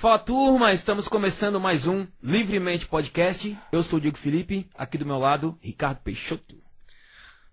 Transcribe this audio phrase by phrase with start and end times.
[0.00, 3.54] Fala turma, estamos começando mais um Livremente Podcast.
[3.70, 6.56] Eu sou o Diego Felipe, aqui do meu lado, Ricardo Peixoto.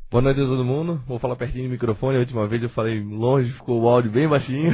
[0.09, 1.03] Boa noite a todo mundo.
[1.05, 2.15] Vou falar pertinho do microfone.
[2.15, 4.71] A última vez eu falei longe, ficou o áudio bem baixinho.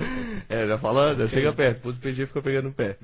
[0.48, 1.76] é, já falando, já chega perto.
[1.76, 2.96] Depois o PG fica pegando o pé.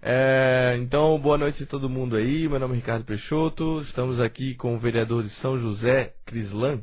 [0.00, 2.48] É, então, boa noite a todo mundo aí.
[2.48, 3.82] Meu nome é Ricardo Peixoto.
[3.82, 6.80] Estamos aqui com o vereador de São José, Crislan.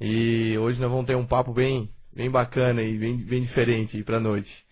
[0.00, 4.02] E hoje nós vamos ter um papo bem, bem bacana e bem, bem diferente aí
[4.02, 4.66] pra noite.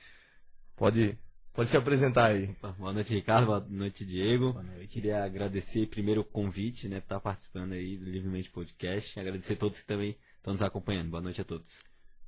[0.76, 1.18] Pode,
[1.52, 2.54] pode se apresentar aí.
[2.78, 3.46] Boa noite, Ricardo.
[3.46, 4.52] Boa noite, Diego.
[4.52, 4.88] Boa noite.
[4.88, 9.18] Queria agradecer primeiro o convite, né, por estar participando aí do Livremente Podcast.
[9.18, 11.10] Agradecer a todos que também estão nos acompanhando.
[11.10, 11.78] Boa noite a todos.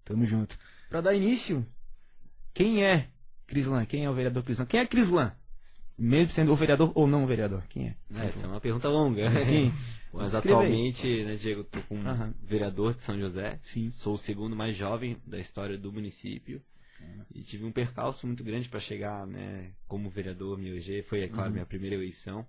[0.05, 0.59] Tamo junto.
[0.89, 1.67] Pra dar início,
[2.55, 3.09] quem é
[3.47, 3.85] Crislan?
[3.85, 4.67] Quem é o vereador Crislan?
[4.67, 5.33] Quem é Crislan?
[5.99, 7.63] Mesmo sendo o vereador ou não o vereador?
[7.69, 7.97] Quem é?
[8.25, 9.31] Essa é uma pergunta longa.
[9.45, 9.73] Sim.
[10.11, 10.67] Mas Escreva aí.
[10.67, 12.33] atualmente, né, Diego, tô como Aham.
[12.43, 13.61] vereador de São José.
[13.63, 13.91] Sim.
[13.91, 16.63] Sou o segundo mais jovem da história do município.
[17.35, 21.03] E tive um percalço muito grande para chegar, né, como vereador, me eleger.
[21.05, 21.35] Foi, é Uhum.
[21.35, 22.47] claro, minha primeira eleição.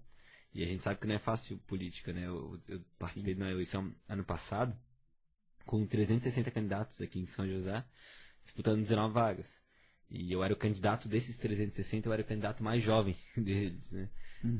[0.53, 2.25] E a gente sabe que não é fácil política, né?
[2.27, 4.75] Eu, eu participei de uma eleição ano passado
[5.65, 7.83] com 360 candidatos aqui em São José,
[8.43, 9.61] disputando 19 vagas.
[10.09, 14.09] E eu era o candidato desses 360, eu era o candidato mais jovem deles, né?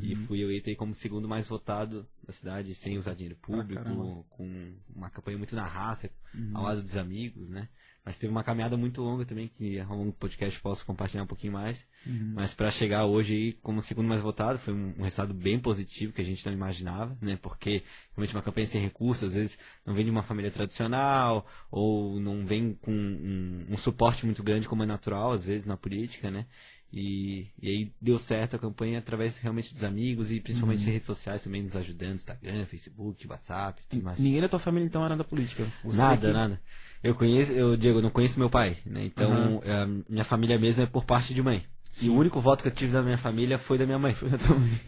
[0.02, 0.26] E Uhum.
[0.28, 4.24] fui eleito aí como segundo mais votado da cidade, sem usar dinheiro público, caramba.
[4.30, 6.54] com uma campanha muito na raça, Uhum.
[6.54, 7.68] ao lado dos amigos, né?
[8.06, 11.28] Mas teve uma caminhada muito longa também, que ao longo do podcast posso compartilhar um
[11.28, 11.86] pouquinho mais.
[12.08, 12.32] Uhum.
[12.34, 16.14] Mas para chegar hoje aí como segundo mais votado, foi um, um resultado bem positivo
[16.14, 17.38] que a gente não imaginava, né?
[17.42, 17.84] Porque
[18.16, 22.46] realmente uma campanha sem recursos, às vezes não vem de uma família tradicional, ou não
[22.46, 26.46] vem com um, um suporte muito grande como é natural, às vezes, na política, né?
[26.92, 31.44] E, e aí deu certo a campanha através realmente dos amigos e principalmente redes sociais
[31.44, 34.18] também nos ajudando, Instagram, Facebook, WhatsApp, tudo mais.
[34.18, 35.68] Ninguém da tua família então era da política?
[35.84, 36.62] Você Nada, que- nada.
[37.04, 39.04] Eu conheço, eu, Diego, eu não conheço meu pai, né?
[39.06, 41.64] Então, eh, minha família mesmo é por parte de mãe.
[42.02, 44.16] E o único voto que eu tive da minha família foi da minha mãe.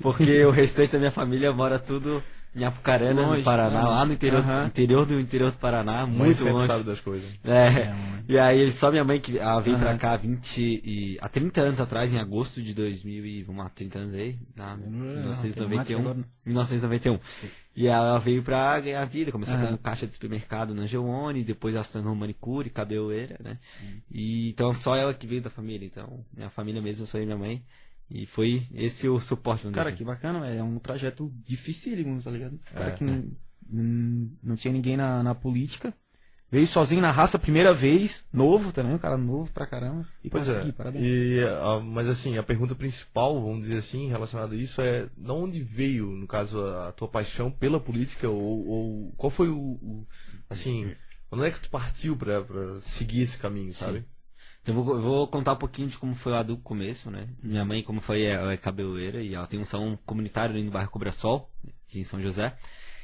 [0.02, 2.22] Porque o restante da minha família mora tudo
[2.54, 3.88] em Apucarana, Longe, no Paraná, né?
[3.88, 4.66] lá no interior, Aham.
[4.68, 6.68] interior do interior do Paraná, Mãe muito longe.
[6.68, 7.40] sabe das coisas.
[7.46, 7.86] É.
[7.94, 8.26] mãe.
[8.28, 9.98] E aí só minha mãe que ela veio pra Aham.
[9.98, 14.00] cá 20 e há 30 anos atrás, em agosto de 2000 e vamos lá, 30
[14.00, 16.26] anos aí, não- 1991, agora não.
[16.46, 17.20] 1991.
[17.76, 19.68] E ela veio pra ganhar vida, começou Aham.
[19.68, 23.60] como caixa de supermercado na Angelone, depois ela se tornou manicure, cabeleireira, né?
[24.12, 27.26] E então só ela que veio da família, então minha família mesmo, sou eu e
[27.26, 27.66] minha mãe.
[28.10, 32.60] E foi esse o suporte, Cara, dizer que bacana, é um trajeto dificílimo, tá ligado?
[32.74, 32.92] Cara É.
[32.92, 33.32] que não,
[33.70, 35.94] não, não tinha ninguém na, na política.
[36.52, 40.06] Veio sozinho na raça a primeira vez, novo também, um cara novo pra caramba.
[40.22, 40.72] E Pois consegui, é.
[40.74, 41.06] parabéns.
[41.06, 45.32] E, ah, mas assim, a pergunta principal, vamos dizer assim, relacionada a isso é de
[45.32, 49.58] onde veio, no caso, a, a tua paixão pela política ou, ou qual foi o,
[49.58, 50.08] o-
[50.50, 50.94] assim,
[51.32, 54.04] onde é que tu partiu pra, pra seguir esse caminho, sabe?
[54.62, 57.30] Então eu vou, eu vou contar um pouquinho de como foi lá do começo, né?
[57.42, 60.70] Minha mãe, como foi, ela é cabeleireira e ela tem um salão comunitário ali no
[60.72, 61.50] bairro Cobrasol,
[61.88, 62.56] aqui em São José.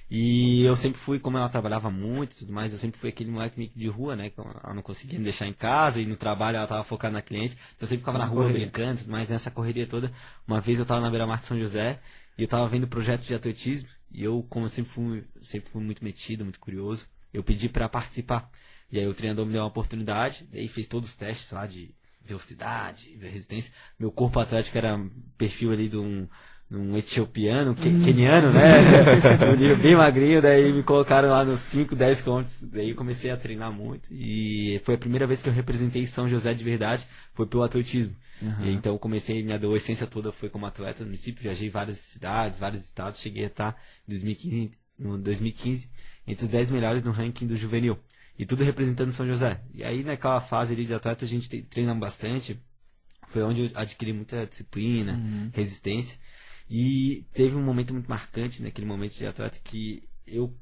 [0.10, 3.30] E eu sempre fui, como ela trabalhava muito e tudo mais, eu sempre fui aquele
[3.30, 4.30] moleque de rua, né?
[4.30, 7.22] que Ela não conseguia me deixar em casa e no trabalho ela tava focada na
[7.22, 7.56] cliente.
[7.56, 8.68] Então eu sempre ficava na rua correria.
[8.68, 10.12] brincando e tudo mais, nessa correria toda.
[10.48, 12.00] Uma vez eu tava na beira-mar de São José
[12.38, 15.70] e eu tava vendo o projeto de atletismo e eu, como eu sempre fui, sempre
[15.70, 18.50] fui muito metido, muito curioso, eu pedi pra participar.
[18.90, 21.94] E aí o treinador me deu uma oportunidade, daí fez todos os testes lá de
[22.24, 23.74] velocidade, resistência.
[24.00, 24.98] Meu corpo atlético era
[25.38, 26.28] perfil ali de um,
[26.70, 28.62] um etiopiano, que, keniano, né?
[29.54, 33.32] um nível bem magrinho, daí me colocaram lá nos 5, 10 quilômetros, daí eu comecei
[33.32, 34.10] a treinar muito.
[34.14, 38.16] E foi a primeira vez que eu representei São José de verdade, foi pelo atletismo.
[38.66, 42.60] E então eu comecei, minha adolescência toda foi como atleta no município, viajei várias cidades,
[42.60, 43.76] vários estados, cheguei a estar
[44.08, 45.90] em 2015, no 2015
[46.28, 47.98] entre os 10 melhores no ranking do juvenil.
[48.38, 49.62] E tudo representando São José.
[49.74, 52.60] E aí naquela fase ali de atleta a gente te- treina bastante.
[53.30, 55.20] Foi onde eu adquiri muita disciplina,
[55.54, 56.18] resistência.
[56.70, 60.54] E teve um momento muito marcante naquele momento de atleta que eu,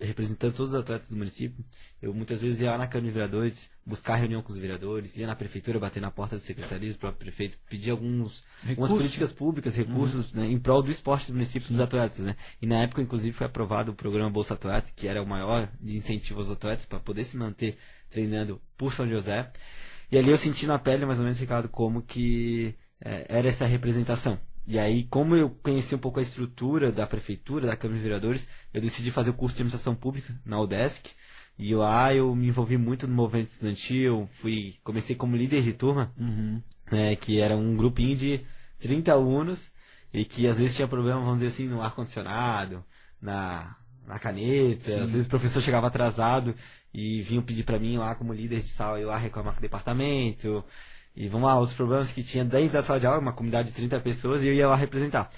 [0.00, 1.64] representando todos os atletas do município,
[2.02, 5.28] eu muitas vezes ia lá na Câmara de Vereadores, buscar reunião com os vereadores, ia
[5.28, 9.76] na prefeitura, bater na porta das secretarias, do próprio prefeito, pedir alguns, algumas políticas públicas,
[9.76, 12.34] recursos, né, em prol do esporte do município dos atletas, né?
[12.60, 15.96] E na época, inclusive, foi aprovado o programa Bolsa Atleta, que era o maior de
[15.96, 17.78] incentivo aos atletas para poder se manter
[18.10, 19.52] treinando por São José.
[20.10, 23.66] E ali eu senti na pele, mais ou menos, Ricardo, como que eh, era essa
[23.66, 24.38] representação.
[24.66, 28.46] E aí, como eu conheci um pouco a estrutura da prefeitura, da Câmara de Vereadores,
[28.72, 31.10] eu decidi fazer o curso de administração pública na UDESC.
[31.58, 36.12] E lá eu me envolvi muito no movimento estudantil, fui, comecei como líder de turma,
[36.18, 36.60] Uhum.
[36.90, 38.40] né, que era um grupinho de
[38.80, 39.70] 30 alunos
[40.12, 42.84] e que às vezes tinha problema, vamos dizer assim, no ar-condicionado,
[43.20, 43.76] na,
[44.06, 46.54] na caneta, às vezes o professor chegava atrasado
[46.92, 49.62] e vinham pedir pra mim lá como líder de sala ir lá reclamar com o
[49.62, 50.64] departamento.
[51.16, 53.74] E vamos lá, outros problemas que tinha dentro da sala de aula, uma comunidade de
[53.74, 55.30] 30 pessoas, e eu ia lá representar.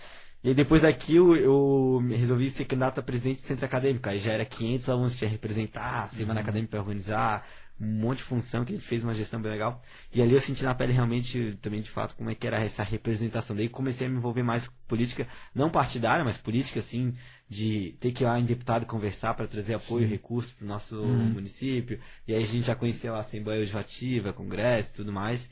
[0.43, 4.09] E aí depois daquilo eu resolvi ser candidato a presidente do centro acadêmico.
[4.09, 7.47] Aí já era 500 alunos que tinha que representar, semana acadêmica para organizar,
[7.81, 9.81] um monte de função que a gente fez uma gestão bem legal.
[10.13, 12.83] E ali eu senti na pele realmente, também de fato, como é que era essa
[12.83, 13.55] representação.
[13.55, 17.15] Daí comecei a me envolver mais com política, não partidária, mas política, assim,
[17.49, 20.69] de ter que ir lá em deputado conversar para trazer apoio e recursos para o
[20.69, 20.97] nosso
[21.35, 22.01] município.
[22.27, 25.49] E aí a gente já conhecia lá a Assembleia Legislativa, Congresso e tudo mais.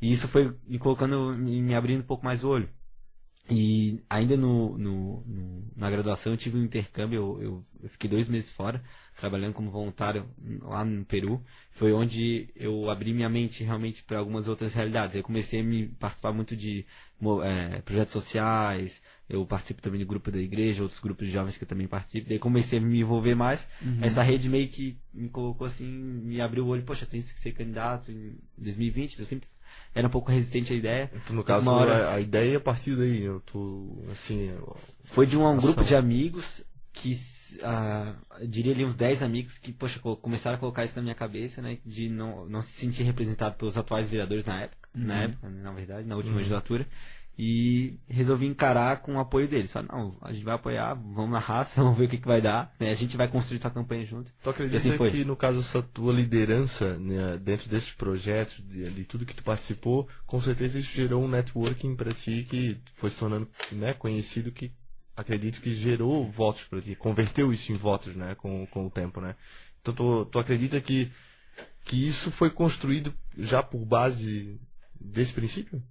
[0.00, 2.68] E isso foi me colocando, me me abrindo um pouco mais o olho.
[3.48, 8.10] E ainda no, no- no- na graduação eu tive um intercâmbio, eu, eu- eu fiquei
[8.10, 8.82] dois meses fora,
[9.16, 10.28] trabalhando como voluntário
[10.62, 11.42] lá no Peru.
[11.70, 15.16] Foi onde eu abri minha mente realmente para algumas outras realidades.
[15.16, 16.84] Eu comecei a me participar muito de
[17.42, 21.64] eh, projetos sociais, eu participo também do grupo da igreja, outros grupos de jovens que
[21.64, 22.28] eu também participo.
[22.28, 23.66] Daí comecei a me envolver mais.
[24.00, 27.52] Essa rede meio que me colocou assim, me abriu o olho, poxa, tem que ser
[27.52, 29.48] candidato em 2020, eu sempre
[29.94, 31.10] era um pouco resistente à ideia.
[31.14, 33.22] Então, no caso, hora- a, ideia é a partir daí.
[33.22, 34.48] Eu tô, assim...
[34.50, 35.60] eu- Foi de um, Ação.
[35.60, 36.62] grupo de amigos
[36.96, 37.12] que,
[37.62, 38.14] ah,
[38.48, 41.60] diria ali uns 10 amigos que, poxa, co- começaram a colocar isso na minha cabeça,
[41.60, 41.78] né?
[41.84, 46.08] De não, não se sentir representado pelos atuais vereadores na época, na época, na verdade,
[46.08, 46.86] na última legislatura.
[47.38, 49.70] E resolvi encarar com o apoio deles.
[49.70, 52.40] Falei, não, a gente vai apoiar, vamos na raça, vamos ver o que, que vai
[52.40, 52.74] dar.
[52.80, 52.90] Né?
[52.90, 54.32] A gente vai construir tua campanha junto.
[54.42, 55.10] Tu acredita E assim foi.
[55.10, 59.44] que, no caso, essa tua liderança né, dentro desses projetos, de, de tudo que tu
[59.44, 64.50] participou, com certeza isso gerou um networking para ti que foi se tornando né, conhecido,
[64.50, 64.72] que
[65.16, 69.20] acredito que gerou votos para ti, converteu isso em votos né, com, com o tempo,
[69.20, 69.34] né?
[69.80, 71.10] Então tu, tu acredita que,
[71.84, 74.60] que isso foi construído já por base
[75.00, 75.82] desse princípio?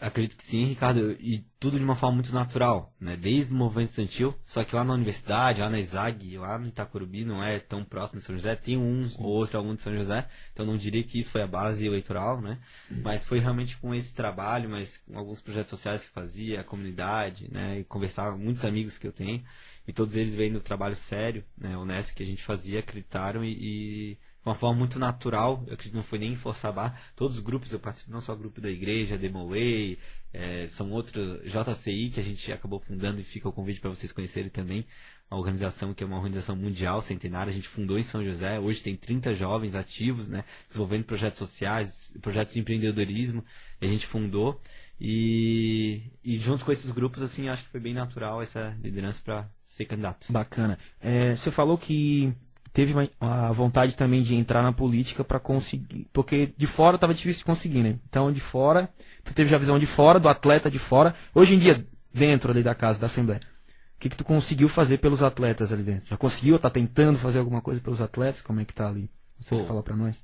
[0.00, 3.16] Acredito que sim, Ricardo, e tudo de uma forma muito natural, né?
[3.16, 7.24] Desde o movimento estudantil, só que lá na universidade, lá na ESAG, lá no Itacorubi,
[7.24, 10.28] não é tão próximo de São José, tem um ou outro aluno de São José,
[10.52, 12.60] então não diria que isso foi a base eleitoral, né?
[12.88, 17.48] Mas foi realmente com esse trabalho, mas com alguns projetos sociais que fazia, a comunidade,
[17.50, 17.80] né?
[17.80, 19.44] E conversar com muitos amigos que eu tenho,
[19.84, 21.76] e todos eles vendo o trabalho sério, né?
[21.76, 24.18] Honesto que a gente fazia, acreditaram e, e
[24.48, 27.00] uma forma muito natural, eu acredito que não foi nem forçar a barra.
[27.14, 29.98] Todos os grupos eu participo, não só o grupo da igreja, Demoway,
[30.32, 34.12] é, são outros, JCI, que a gente acabou fundando e fica o convite para vocês
[34.12, 34.86] conhecerem também.
[35.30, 38.82] A organização que é uma organização mundial, centenária, a gente fundou em São José, hoje
[38.82, 43.44] tem 30 jovens ativos, né, desenvolvendo projetos sociais, projetos de empreendedorismo,
[43.80, 44.60] a gente fundou.
[45.00, 49.48] E, e junto com esses grupos, assim, acho que foi bem natural essa liderança para
[49.62, 50.32] ser candidato.
[50.32, 50.76] Bacana.
[51.00, 52.34] É, você falou que
[52.78, 56.06] teve a vontade também de entrar na política para conseguir.
[56.12, 57.98] Porque de fora tava difícil de conseguir, né?
[58.08, 58.88] Então de fora,
[59.24, 61.12] tu teve já a visão de fora, do atleta de fora.
[61.34, 61.84] Hoje em dia,
[62.14, 63.40] dentro ali da casa, da Assembleia,
[63.96, 66.08] o que, que tu conseguiu fazer pelos atletas ali dentro?
[66.08, 68.42] Já conseguiu ou tá tentando fazer alguma coisa pelos atletas?
[68.42, 69.10] Como é que tá ali?
[69.40, 70.14] Você Pô, fala pra nós.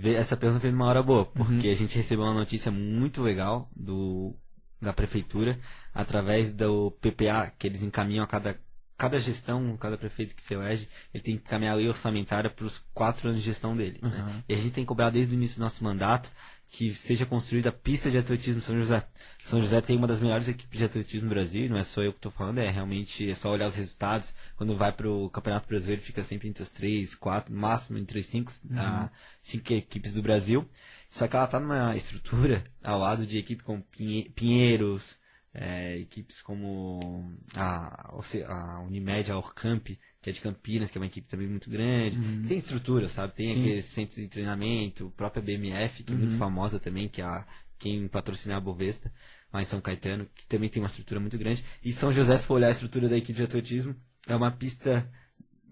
[0.00, 3.68] Ve- essa pergunta veio numa hora boa, porque a gente recebeu uma notícia muito legal
[3.76, 4.34] do
[4.80, 5.58] da prefeitura
[5.94, 8.58] através do PPA que eles encaminham a cada
[9.02, 12.64] cada gestão, cada prefeito que se elege, ele tem que encaminhar a lei orçamentária para
[12.64, 13.98] os quatro anos de gestão dele.
[14.00, 14.08] né?
[14.28, 14.42] Uhum.
[14.48, 16.30] E a gente tem que cobrar desde o início do nosso mandato
[16.68, 19.04] que seja construída a pista de atletismo São José.
[19.42, 22.12] São José tem uma das melhores equipes de atletismo no Brasil, não é só eu
[22.12, 24.32] que estou falando, é realmente é só olhar os resultados.
[24.56, 28.26] Quando vai para o Campeonato Brasileiro, fica sempre entre as três, quatro, máximo entre as
[28.26, 30.64] cinco, ah, cinco equipes do Brasil.
[31.08, 35.16] Só que ela está numa estrutura ao lado de equipe como Pinhe- Pinheiros,
[35.54, 38.10] é, equipes como a,
[38.46, 39.88] a Unimed, a Orcamp,
[40.20, 42.16] que é de Campinas, que é uma equipe também muito grande.
[42.48, 43.34] Tem estrutura, sabe?
[43.34, 43.60] Tem Sim.
[43.60, 47.46] aqueles centros de treinamento, a própria BMF, que é muito famosa também, que é a,
[47.78, 49.12] quem patrocina a Bovespa,
[49.52, 51.64] lá em São Caetano, que também tem uma estrutura muito grande.
[51.84, 53.94] E São José, se for olhar a estrutura da equipe de atletismo,
[54.26, 55.06] é uma pista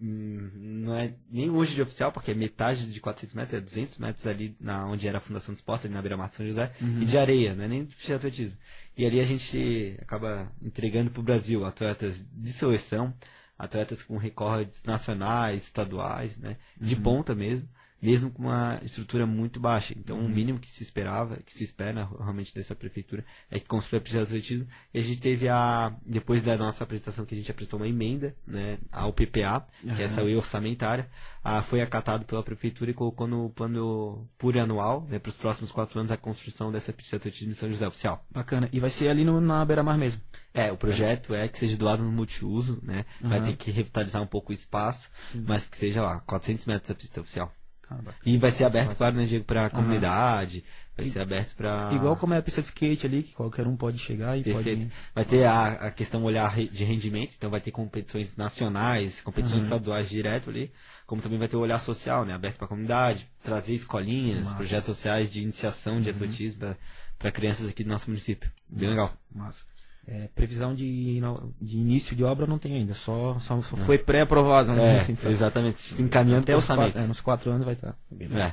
[0.00, 3.98] hum, não é nem longe de oficial, porque é metade de 400 metros, é 200
[3.98, 6.72] metros ali na, onde era a Fundação de Esportes, ali na beira-mar de São José,
[7.00, 8.56] e de areia, não é nem de atletismo.
[8.96, 13.14] E ali a gente acaba entregando para o Brasil atletas de seleção,
[13.58, 17.68] atletas com recordes nacionais, estaduais, né, de ponta mesmo,
[18.00, 19.94] mesmo com uma estrutura muito baixa.
[19.96, 23.98] Então, o mínimo que se esperava, que se espera realmente dessa prefeitura, é que construa
[23.98, 24.66] a pista de atletismo.
[24.92, 28.34] E a gente teve a, depois da nossa apresentação, que a gente apresentou uma emenda,
[28.46, 31.08] né, ao PPA, que é essa lei orçamentária,
[31.42, 35.98] ah, foi acatado pela prefeitura e colocou no plano plurianual, né, para os próximos quatro
[35.98, 38.24] anos, a construção dessa pista de atletismo em São José Oficial.
[38.30, 38.68] Bacana.
[38.72, 40.20] E vai ser ali no, na beira-mar mesmo.
[40.52, 43.04] É, o projeto é que seja do lado no multiuso, né?
[43.20, 43.46] Vai Aham.
[43.46, 45.08] ter que revitalizar um pouco o espaço,
[45.46, 47.52] mas que seja lá, 400 metros da pista oficial.
[47.90, 48.14] Caramba.
[48.24, 50.64] E vai ser aberto, claro, né, Diego, pra comunidade,
[50.96, 51.90] vai ser aberto pra...
[51.92, 54.82] Igual como é a pista de skate ali, que qualquer um pode chegar e Perfeito.
[54.82, 54.92] pode.
[55.12, 60.08] Vai ter a, a questão olhar de rendimento, então vai ter competições nacionais, competições estaduais
[60.08, 60.70] direto ali,
[61.04, 64.54] como também vai ter o olhar social, né, aberto para a comunidade, trazer escolinhas, Massa.
[64.54, 66.76] projetos sociais de iniciação de atletismo
[67.18, 68.48] para crianças aqui do nosso município.
[68.68, 69.12] Bem legal.
[69.34, 69.64] Massa.
[70.12, 71.20] É, previsão de,
[71.62, 74.72] de início de obra não tem ainda, só, só, só foi pré-aprovado.
[74.72, 74.96] né?
[74.96, 77.04] É, Assim, exatamente, se encaminhando Até para o os quatro, orçamento.
[77.04, 77.96] é, nos quatro anos vai estar.
[78.20, 78.52] É.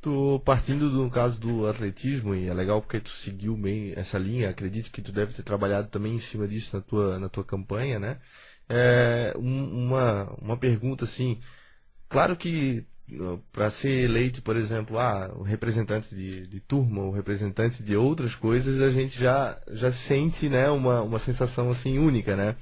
[0.00, 4.48] Tu partindo do caso do atletismo, e é legal porque tu seguiu bem essa linha,
[4.48, 7.98] acredito que tu deve ter trabalhado também em cima disso na tua, na tua campanha,
[8.00, 8.18] né?
[8.66, 11.38] É, um- uma, uma pergunta assim,
[12.08, 12.86] claro que
[13.52, 18.34] para ser eleito, por exemplo, ah, o representante de, de turma, o representante de outras
[18.34, 22.56] coisas, a gente já, já sente né, uma, uma sensação assim única, né?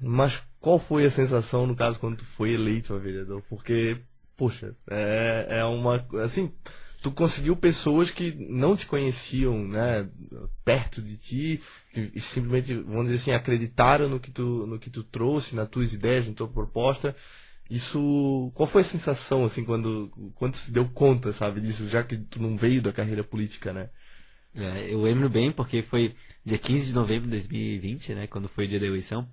[0.00, 3.42] Mas qual foi a sensação, no caso, quando tu foi eleito a vereador?
[3.48, 3.98] Porque,
[4.36, 6.04] poxa, é, é uma.
[6.22, 6.52] Assim,
[7.02, 10.08] tu conseguiu pessoas que não te conheciam, né,
[10.64, 11.62] perto de ti,
[11.94, 15.94] e simplesmente, vamos dizer assim, acreditaram no que tu, no que tu trouxe, nas tuas
[15.94, 17.14] ideias, na tua proposta.
[17.68, 22.16] Isso, qual foi a sensação, assim, quando, quando se deu conta, sabe, disso, já que
[22.16, 23.90] tu não veio da carreira política, né?
[24.54, 28.64] É, eu lembro bem porque foi dia 15 de novembro de 2020, né, quando foi
[28.64, 29.28] o dia da eleição.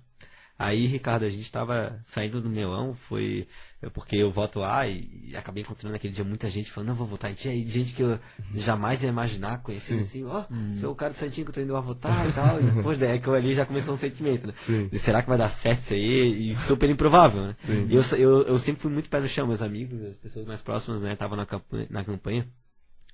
[0.58, 3.48] Aí, Ricardo, a gente estava saindo do Melão, foi
[3.84, 6.94] é porque eu voto lá e, e acabei encontrando naquele dia muita gente falando, não,
[6.94, 7.48] vou votar em ti.
[7.48, 8.18] Aí gente que eu
[8.54, 10.44] jamais ia imaginar, conhecendo assim, ó,
[10.74, 12.58] você é o cara do Santinho que eu tô indo lá votar e tal.
[12.60, 14.54] E, pô, daí aquilo ali já começou um sentimento, né?
[14.56, 14.88] Sim.
[14.90, 16.50] E será que vai dar certo isso aí?
[16.50, 17.56] E super improvável, né?
[17.58, 17.86] Sim.
[17.90, 20.62] E eu, eu, eu sempre fui muito pé no chão, meus amigos, as pessoas mais
[20.62, 22.48] próximas, né, estavam na campanha, na campanha.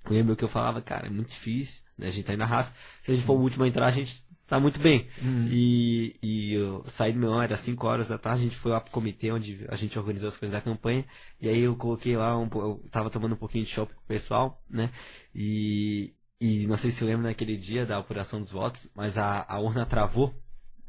[0.04, 2.06] Eu lembro que eu falava, cara, é muito difícil, né?
[2.06, 2.72] A gente tá indo na raça.
[3.02, 5.06] Se a gente for o último a entrar, a gente tá muito bem.
[5.48, 8.72] E, e eu saí do meu ano, era 5 horas da tarde, a gente foi
[8.72, 11.04] lá pro comitê onde a gente organizou as coisas da campanha.
[11.40, 14.06] E aí eu coloquei lá, um, eu tava tomando um pouquinho de chopp com o
[14.08, 14.90] pessoal, né?
[15.32, 19.60] E, e não sei se lembra naquele dia da apuração dos votos, mas a, a
[19.60, 20.34] urna travou.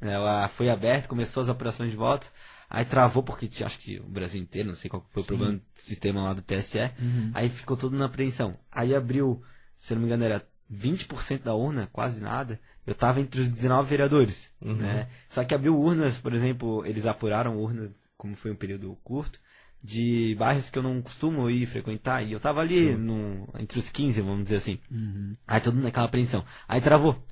[0.02, 2.32] Ela foi aberta, começou as apurações de votos.
[2.68, 5.62] Aí travou porque acho que o Brasil inteiro, não sei qual foi o problema do
[5.76, 6.80] sistema lá do TSE.
[7.36, 8.58] Aí ficou tudo na apreensão.
[8.72, 9.44] Aí abriu,
[9.76, 12.60] se não me engano, era 20% da urna, quase nada.
[12.86, 15.08] Eu tava entre os 19 vereadores, né?
[15.30, 19.40] Só que abriu urnas, por exemplo, eles apuraram urnas, como foi um período curto,
[19.84, 22.24] de bairros que eu não costumo ir frequentar.
[22.24, 24.80] E eu tava ali no, entre os 15, vamos dizer assim.
[25.48, 26.44] Aí todo mundo naquela apreensão.
[26.68, 27.24] Aí travou.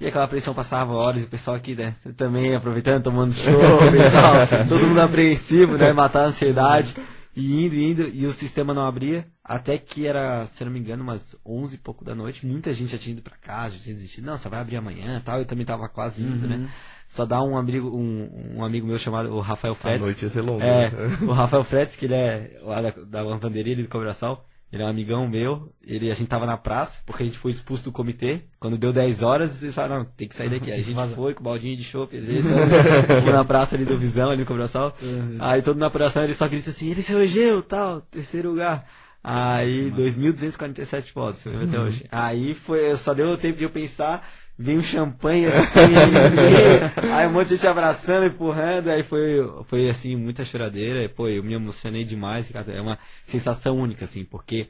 [0.00, 4.10] E aquela apreensão passava horas e o pessoal aqui, né, também aproveitando, tomando show e
[4.12, 4.66] tal.
[4.68, 6.94] todo mundo apreensivo, né, matar a ansiedade.
[7.38, 9.24] E indo, indo, e o sistema não abria.
[9.44, 12.44] Até que era, se não me engano, umas 11 e pouco da noite.
[12.44, 14.24] Muita gente já tinha ido pra casa, já tinha desistido.
[14.24, 15.38] Não, só vai abrir amanhã tal.
[15.38, 16.68] Eu também tava quase indo, né.
[17.06, 20.00] Só dá um amigo, um, um amigo meu chamado o Rafael A Fretes.
[20.00, 20.64] noite ia ser longa.
[20.64, 21.18] É, né?
[21.22, 24.44] o Rafael Fretes, que ele é lá da, da lavanderia ali do Cobraçal.
[24.70, 25.72] Ele é um amigão meu.
[25.82, 28.42] Ele, a gente tava na praça, porque a gente foi expulso do comitê.
[28.60, 30.70] Quando deu 10 horas, vocês falaram, não, tem que sair daqui.
[30.70, 33.84] Aí a gente foi com o baldinho de chopp, ali, então, fui na praça ali
[33.84, 34.94] do Visão, ali no Cobraçal.
[35.38, 38.86] Aí todo na apuração ele só grita assim, ele se elegeu, tal, terceiro lugar.
[39.22, 42.06] Aí, 2.247 votos, até hoje.
[42.10, 44.26] Aí foi, só deu tempo de eu pensar,
[44.58, 50.16] veio champanhe assim, aí, aí um monte de gente abraçando, empurrando, aí foi, foi assim,
[50.16, 54.68] muita choradeira, e, pô, eu me emocionei demais, é uma sensação única, assim, porque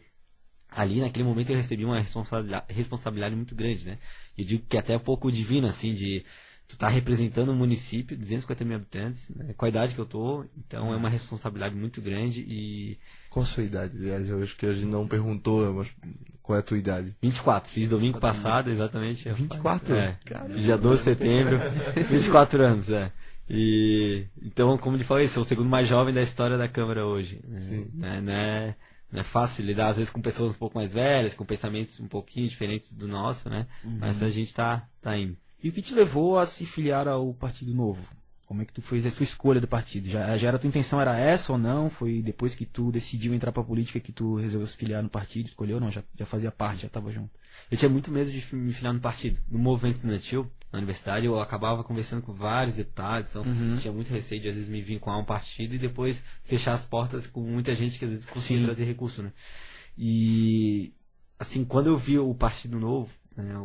[0.70, 3.98] ali naquele momento eu recebi uma responsabilidade, responsabilidade muito grande, né?
[4.36, 6.24] Eu digo que até é um pouco divino, assim, de
[6.68, 9.54] tu tá representando um município, 250 mil habitantes, né?
[9.56, 12.98] com a idade que eu tô, então é uma responsabilidade muito grande e
[13.38, 13.96] Qual a sua idade?
[13.96, 15.94] Aliás, eu acho que a gente não perguntou, mas
[16.42, 17.14] qual é a tua idade?
[17.22, 19.30] 24, fiz domingo passado, exatamente.
[19.30, 19.94] 24?
[19.94, 20.18] É,
[20.56, 21.60] dia 12 de setembro,
[22.10, 23.12] 24 anos, é.
[23.48, 27.06] E então, como ele falou, eu sou o segundo mais jovem da história da Câmara
[27.06, 27.40] hoje.
[27.46, 27.84] Né?
[27.94, 28.20] Né?
[28.20, 28.74] Não, é,
[29.12, 32.08] não é fácil lidar, às vezes, com pessoas um pouco mais velhas, com pensamentos um
[32.08, 33.68] pouquinho diferentes do nosso, né?
[33.84, 35.36] Mas a gente tá, tá indo.
[35.62, 38.02] E o que te levou a se filiar ao Partido Novo?
[38.48, 40.08] Como é que tu fez a sua escolha do partido?
[40.08, 41.90] Já, já era a tua intenção, era essa ou não?
[41.90, 45.48] Foi depois que tu decidiu entrar pra política que tu resolveu se filiar no partido?
[45.48, 45.90] Escolheu ou não?
[45.90, 47.28] Já, já fazia parte, já tava junto.
[47.70, 49.38] Eu tinha muito medo de me filiar no partido.
[49.50, 53.44] No movimento estudantil, na universidade, eu acabava conversando com vários deputados, então
[53.76, 56.86] tinha muito receio de às vezes me vincular a um partido e depois fechar as
[56.86, 59.30] portas com muita gente que às vezes conseguia trazer recurso, né?
[59.94, 60.94] E
[61.38, 63.10] assim, quando eu vi o Partido Novo,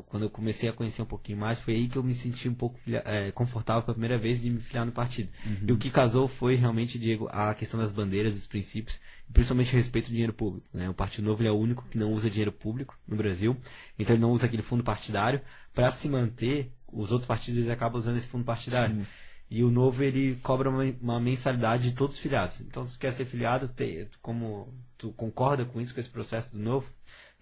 [0.05, 2.53] quando eu comecei a conhecer um pouquinho mais, foi aí que eu me senti um
[2.53, 5.31] pouco eh, confortável pela primeira vez de me filiar no partido.
[5.67, 9.73] E o que casou foi realmente, Diego, a questão das bandeiras, dos princípios, e principalmente
[9.73, 10.67] o respeito ao dinheiro público.
[10.73, 10.89] Né?
[10.89, 13.57] O Partido Novo é o único que não usa dinheiro público no Brasil,
[13.97, 15.41] então ele não usa aquele fundo partidário.
[15.73, 19.05] Para se manter, os outros partidos eles acabam usando esse fundo partidário.
[19.49, 22.61] E o novo ele cobra uma, uma mensalidade de todos os filiados.
[22.61, 26.53] Então, se tu quer ser filiado, te, como tu concorda com isso, com esse processo
[26.53, 26.87] do novo,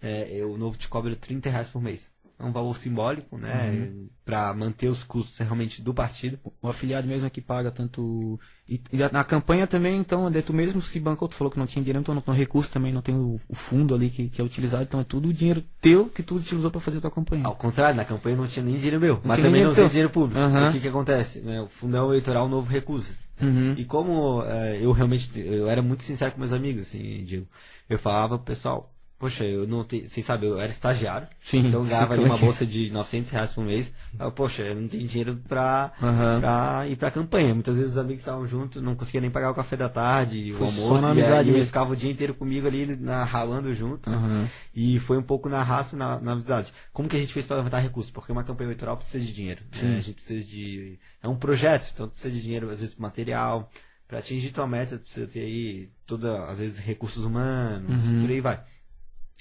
[0.02, 2.12] é, o novo te cobra 30 reais por mês.
[2.42, 3.70] É um valor simbólico, né?
[3.70, 4.10] Uhum.
[4.26, 6.40] Para manter os custos realmente do partido.
[6.62, 8.40] O afiliado mesmo é que paga tanto.
[8.68, 11.68] E, e na campanha também, então, é tu mesmo se bancou, tu falou que não
[11.68, 14.42] tinha dinheiro, então não tem recurso também, não tem o, o fundo ali que, que
[14.42, 17.12] é utilizado, então é tudo o dinheiro teu que tu utilizou para fazer a tua
[17.12, 17.46] campanha.
[17.46, 20.10] Ao contrário, na campanha não tinha nem dinheiro meu, mas tinha também não tinha dinheiro
[20.10, 20.40] público.
[20.40, 20.70] Aham.
[20.70, 21.40] O que que acontece?
[21.42, 21.62] Né?
[21.62, 23.14] O fundão eleitoral novo recusa.
[23.42, 23.74] Uhum.
[23.78, 27.48] E como eh, eu realmente, eu era muito sincero com meus amigos, assim, Diego.
[27.90, 31.86] Eu falava, pessoal, poxa, eu não tenho, vocês sabem, eu era estagiário, Sim, então eu
[31.86, 32.38] ganhava ali uma é?
[32.40, 33.94] bolsa de 900 reais por mês.
[34.20, 36.40] Eu, poxa, eu não tenho dinheiro pra, Aham.
[36.40, 37.54] pra ir pra campanha.
[37.54, 40.62] Muitas vezes os amigos estavam juntos, não conseguia nem pagar o café da tarde, Foi
[40.62, 44.10] o almoço, e aí eles ficavam o dia inteiro comigo ali, na, ralando junto.
[44.10, 44.16] né?
[44.18, 44.48] Aham.
[44.74, 46.74] E foi um pouco na raça, na, na amizade.
[46.92, 48.12] Como que a gente fez para levantar recursos?
[48.12, 49.62] Porque uma campanha eleitoral precisa de dinheiro.
[49.82, 49.98] né?
[49.98, 50.98] A gente precisa de.
[51.22, 53.72] É um projeto, então precisa de dinheiro, às vezes, para material.
[54.08, 58.22] Para atingir tua meta, precisa ter aí, toda, às vezes, recursos humanos, Uhum.
[58.22, 58.60] por aí vai.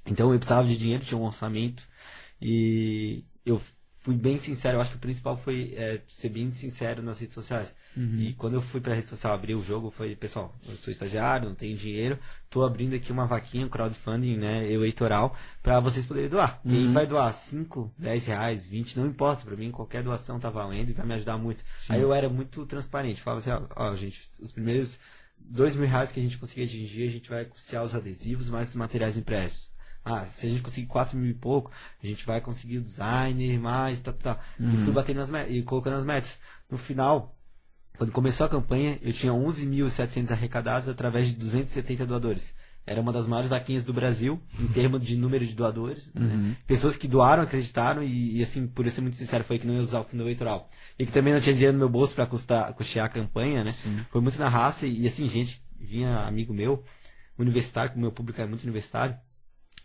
[0.06, 1.82] Então eu precisava de dinheiro, tinha um orçamento.
[2.40, 3.60] E eu
[3.98, 4.78] fui bem sincero.
[4.78, 7.74] Eu acho que o principal foi é, ser bem sincero nas redes sociais.
[8.20, 11.48] E quando eu fui pra rede social abrir o jogo, foi, pessoal, eu sou estagiário,
[11.48, 16.28] não tenho dinheiro, tô abrindo aqui uma vaquinha, um crowdfunding, né, eleitoral, pra vocês poderem
[16.30, 16.60] doar.
[16.64, 20.48] E aí vai doar 5, 10 reais, 20, não importa, pra mim qualquer doação tá
[20.50, 21.64] valendo e vai me ajudar muito.
[21.88, 24.98] Aí eu era muito transparente, falava assim, ó, ó, gente, os primeiros
[25.36, 28.68] dois mil reais que a gente conseguir atingir, a gente vai custear os adesivos, mais
[28.68, 29.69] os materiais impressos.
[30.04, 31.70] Ah, se a gente conseguir 4 mil e pouco,
[32.02, 34.38] a gente vai conseguir o designer, mais, tá, tá.
[34.58, 36.38] E fui batendo nas metas, e colocando as metas.
[36.70, 37.36] No final,
[37.98, 42.54] quando começou a campanha, eu tinha 11.700 arrecadados através de 270 doadores.
[42.86, 46.10] Era uma das maiores vaquinhas do Brasil, em termos de número de doadores.
[46.14, 46.56] né?
[46.66, 49.74] Pessoas que doaram, acreditaram, e, e, assim, por eu ser muito sincero, foi que não
[49.74, 50.68] ia usar o fundo eleitoral.
[50.98, 53.74] E que também não tinha dinheiro no meu bolso para custear a campanha, né?
[54.10, 56.82] Foi muito na raça, e assim, gente, vinha amigo meu,
[57.38, 59.14] universitário, que o meu público era muito universitário,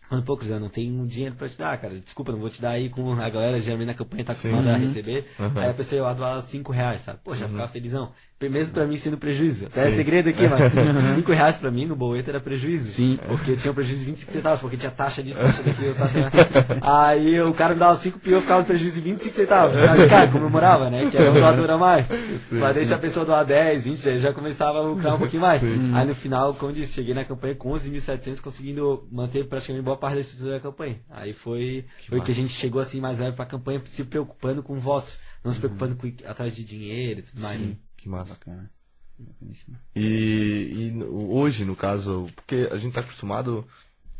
[0.08, 1.98] Falando, pô, eu não tenho dinheiro pra te dar, cara.
[1.98, 4.76] Desculpa, não vou te dar aí com a galera, geralmente na campanha tá acostumada a
[4.76, 5.28] receber.
[5.38, 5.58] Uhum.
[5.58, 7.18] Aí a pessoa ia lá doar 5 reais, sabe?
[7.24, 8.12] Pô, já ficava felizão.
[8.38, 9.64] Mesmo pra mim sendo prejuízo.
[9.66, 10.70] Até é segredo aqui, mas
[11.16, 12.92] 5 reais pra mim no boleto era prejuízo.
[12.92, 13.18] Sim.
[13.26, 16.30] Porque eu tinha um prejuízo de 25 centavos, porque tinha taxa disso, taxa daquilo, taxa.
[16.82, 19.76] Aí o cara me dava 5 pio, eu ficava no prejuízo de 25 centavos.
[19.76, 21.08] Aí, cara, comemorava, né?
[21.10, 22.06] Que era um doador a mais.
[22.50, 25.42] mas daí se a pessoa doar 10, 20, aí já começava a lucrar um pouquinho
[25.42, 25.62] mais.
[25.62, 30.16] Aí no final, como disse, cheguei na campanha com 11.700, conseguindo manter praticamente boa parte
[30.16, 31.00] da estrutura da campanha.
[31.10, 34.78] Aí foi, foi que a gente chegou assim mais leve pra campanha, se preocupando com
[34.78, 35.20] votos.
[35.44, 37.60] Não se preocupando com atrás de dinheiro e tudo mais.
[37.60, 37.76] né?
[38.06, 38.34] Que massa.
[38.34, 38.70] Bacana.
[39.18, 39.76] Bacaníssimo.
[39.96, 43.66] E, e hoje, no caso, porque a gente tá acostumado,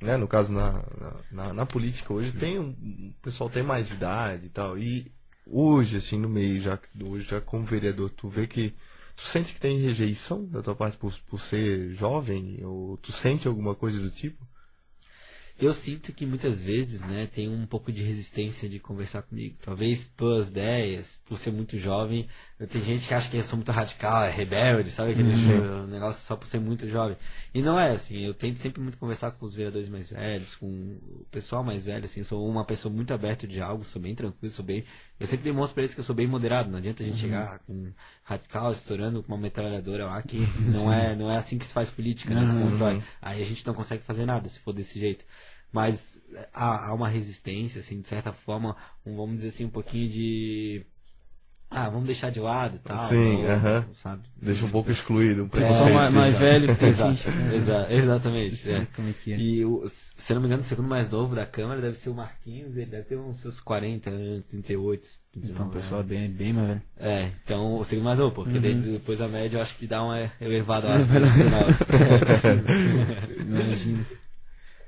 [0.01, 0.85] né, no caso na,
[1.31, 4.77] na, na- política hoje, tem um, o pessoal tem mais idade e tal.
[4.77, 5.13] E
[5.47, 8.75] hoje, assim, no meio, já hoje já como vereador, tu vê que
[9.15, 12.59] tu sente que tem rejeição da tua parte por, por ser jovem?
[12.65, 14.45] Ou tu sente alguma coisa do tipo?
[15.59, 19.57] Eu sinto que muitas vezes, né, tem um pouco de resistência de conversar comigo.
[19.63, 22.29] Talvez pelas ideias, por ser muito jovem.
[22.71, 25.13] Tem gente que acha que eu sou muito radical, é rebelde, sabe?
[25.13, 25.87] Aquele Uhum.
[25.89, 27.15] negócio só por ser muito jovem.
[27.53, 28.19] E não é assim.
[28.25, 32.07] Eu tento sempre muito conversar com os vereadores mais velhos, com o pessoal mais velho,
[32.07, 32.25] assim.
[32.25, 34.85] Sou uma pessoa muito aberta de algo, sou bem tranquilo, sou bem.
[35.21, 36.71] Eu sempre demonstro pra eles que eu sou bem moderado.
[36.71, 37.13] Não adianta a Uhum.
[37.13, 37.93] gente chegar com
[38.23, 40.39] radical, estourando com uma metralhadora lá, que
[40.73, 42.47] não é, não é assim que se faz política, né?
[42.47, 42.63] Se Uhum.
[42.63, 43.03] constrói.
[43.21, 45.27] Aí a gente não consegue fazer nada se for desse jeito.
[45.71, 46.23] Mas
[46.55, 50.87] há, há uma resistência, assim, de certa forma, um, vamos dizer assim, um pouquinho de.
[51.69, 53.09] Ah, vamos deixar de lado e tal.
[53.09, 53.85] Sim, ou, aham.
[53.95, 54.23] sabe?
[54.41, 55.95] Deixa um pouco excluído, um pessoal preconceito.
[55.95, 57.57] mais, mais velho fica Exato, né?
[57.57, 58.71] exa- exatamente.
[58.71, 58.87] é.
[58.95, 59.37] Como é que é?
[59.39, 62.09] E o, se eu não me engano, o segundo mais novo da Câmara deve ser
[62.11, 65.09] o Marquinhos, ele deve ter uns seus 40 anos, 38.
[65.37, 66.83] Então o pessoal é bem, bem mais velho.
[66.99, 68.93] É, então o segundo mais novo, porque Uhum.
[68.93, 70.97] depois a média eu acho que dá uma elevada lá.
[71.93, 74.05] É Imagina.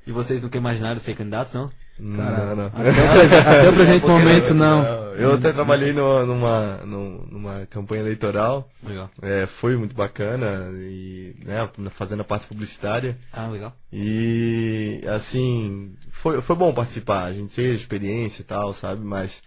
[0.08, 1.68] E vocês nunca imaginaram ser candidatos, não?
[2.16, 2.66] Cara, Não, não.
[2.68, 4.82] Até até o presente momento, não.
[5.16, 8.70] Eu até trabalhei no- numa, num- numa campanha eleitoral.
[8.82, 9.10] Legal.
[9.20, 13.76] É, foi muito bacana e né, fazendo a parte publicitária Ah, legal.
[13.92, 19.42] e assim foi, foi bom participar a gente teve experiência e tal sabe mas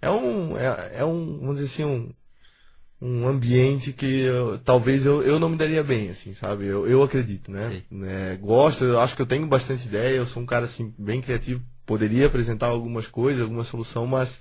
[0.00, 2.10] é um é, é um vamos dizer assim um,
[3.00, 6.66] um ambiente que eu- talvez eu, eu não me daria bem assim sabe?
[6.66, 7.82] Eu, eu acredito né?
[8.04, 11.20] É, gosto eu acho que eu tenho bastante ideia eu sou um cara assim bem
[11.20, 14.38] criativo poderia apresentar algumas coisas alguma solução mas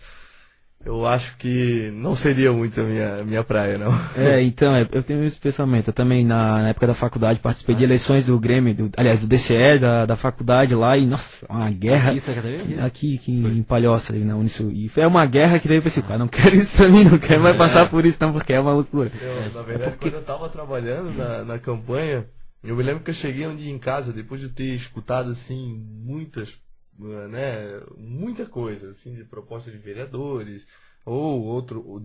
[0.86, 3.92] eu acho que não seria muito a minha, minha praia, não.
[4.16, 5.88] É, então, é, eu tenho esse pensamento.
[5.90, 9.28] Eu também, na, na época da faculdade, participei de eleições do Grêmio, do- aliás, do
[9.28, 12.12] DCE, da, da faculdade lá, e, nossa, foi uma guerra.
[12.12, 12.86] Aqui, Santa?
[12.86, 14.72] Aqui, aqui em Palhoça, ali na Unisul.
[14.72, 17.18] E foi uma guerra que daí eu pensei, ah, não quero isso pra mim, não
[17.18, 19.12] quero mais passar por isso não, porque é uma loucura.
[19.22, 22.26] Eu, na verdade, quando eu tava trabalhando na, na campanha,
[22.64, 25.84] eu me lembro que eu cheguei um dia em casa, depois de ter escutado, assim,
[26.04, 26.50] muitas,
[26.98, 30.66] né, muita coisa, assim, de proposta de vereadores,
[31.06, 32.02] ou outro, ou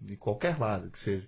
[0.00, 1.26] de qualquer lado que seja.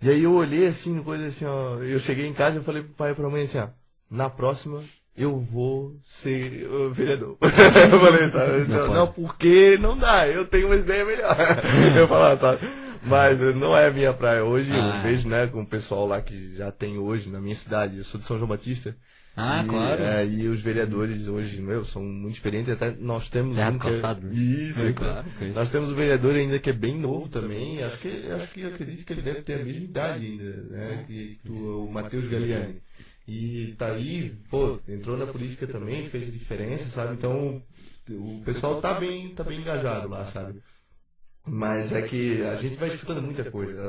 [0.00, 2.94] E aí eu olhei, assim, coisa assim, ó, eu cheguei em casa e falei pro
[2.94, 3.68] pai e pra mãe, assim, ó,
[4.10, 4.82] na próxima
[5.16, 7.36] eu vou ser uh, vereador.
[7.42, 8.68] eu falei, sabe?
[8.68, 11.36] Não, não, porque não dá, eu tenho uma ideia melhor.
[11.98, 12.60] eu falava, sabe?
[13.02, 14.44] Mas eh, não é a minha praia.
[14.44, 14.96] Hoje Ah.
[14.96, 17.98] eu vejo, né, com o pessoal lá que já tem hoje na minha cidade.
[17.98, 18.96] Eu sou de São João Batista.
[19.40, 20.02] Ah, e, claro.
[20.02, 22.72] é, e os vereadores hoje, meu, são muito experientes.
[22.72, 24.34] Até nós temos Terra um que é- né?
[24.34, 25.28] Isso, É, é, claro.
[25.54, 27.82] Nós temos um vereador ainda que é bem novo também.
[27.82, 31.04] Acho que, acho que eu acredito que ele deve ter a mesma idade ainda, né?
[31.06, 32.82] Que, que o, o Matheus Galiani.
[33.28, 37.14] E tá aí, pô, entrou na política também, fez diferença, sabe?
[37.14, 37.62] Então,
[38.10, 40.60] o pessoal tá bem, tá bem engajado lá, sabe?
[41.48, 43.80] Mas é que a gente vai escutando muita coisa.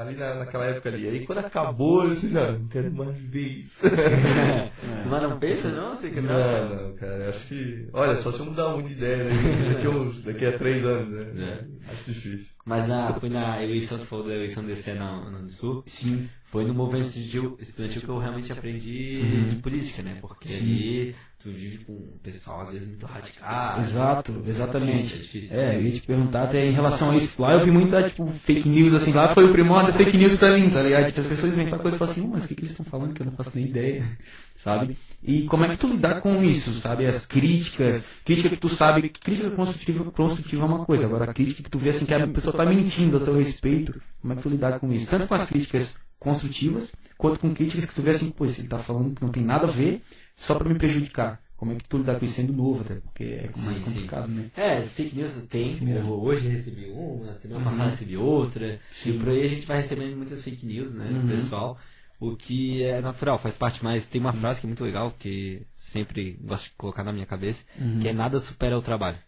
[0.00, 1.08] Ali na, naquela época ali.
[1.08, 3.80] Aí quando acabou, eu disse, ah, não quero mais ver isso.
[5.08, 5.94] Mas não pensa, não?
[5.94, 6.32] Você que não?
[6.32, 7.28] Não, não, cara.
[7.28, 7.88] Acho que.
[7.92, 9.74] Olha, só se eu mudar muito de ideia né?
[9.74, 11.66] daqui, uns, daqui a três anos, né?
[11.88, 12.51] Acho difícil.
[12.64, 15.82] Mas na, foi na eleição, tu falou da eleição DC na, do Sul?
[15.86, 16.28] Sim.
[16.44, 20.18] Foi no movimento estudantil, estudantil que eu realmente aprendi de política, né?
[20.20, 23.80] Porque ali tu vive com um pessoal às vezes muito radical.
[23.80, 25.14] Exato, exatamente.
[25.14, 25.56] É difícil.
[25.56, 27.40] É, eu ia te perguntar até em relação a isso.
[27.40, 30.36] Lá eu vi muita, tipo, fake news, assim, lá foi o primórdio da fake news
[30.36, 31.06] pra mim, tá ligado?
[31.06, 32.86] Tipo, as pessoas inventam coisas e falam assim, "Hum, mas o que, que eles estão
[32.86, 34.04] falando que eu não faço nem ideia,
[34.56, 34.96] sabe?
[35.22, 37.06] E como é que tu lidar com isso, sabe?
[37.06, 41.34] As críticas, crítica que tu sabe, que crítica construtiva, construtiva é uma coisa, agora a
[41.34, 44.36] crítica que tu vê assim que a pessoa tá mentindo a teu respeito, como é
[44.36, 45.06] que tu lidar com isso?
[45.06, 48.78] Tanto com as críticas construtivas, quanto com críticas que tu vê assim, pô, ele tá
[48.78, 50.02] falando que não tem nada a ver,
[50.34, 51.40] só pra me prejudicar.
[51.56, 52.96] Como é que tu lidar com isso sendo novo, até?
[52.96, 54.50] Porque é mais Sim, complicado, né?
[54.56, 55.78] É, fake news tem.
[56.04, 57.64] Hoje recebi uma, na semana Uhum.
[57.64, 58.80] passada recebi outra.
[58.90, 59.10] Sim.
[59.10, 61.20] E por aí a gente vai recebendo muitas fake news, né, Uhum.
[61.20, 61.78] do pessoal.
[62.24, 65.62] O que é natural, faz parte, mas tem uma frase que é muito legal, que
[65.74, 67.98] sempre gosto de colocar na minha cabeça, Uhum.
[68.00, 69.18] que é nada supera o trabalho.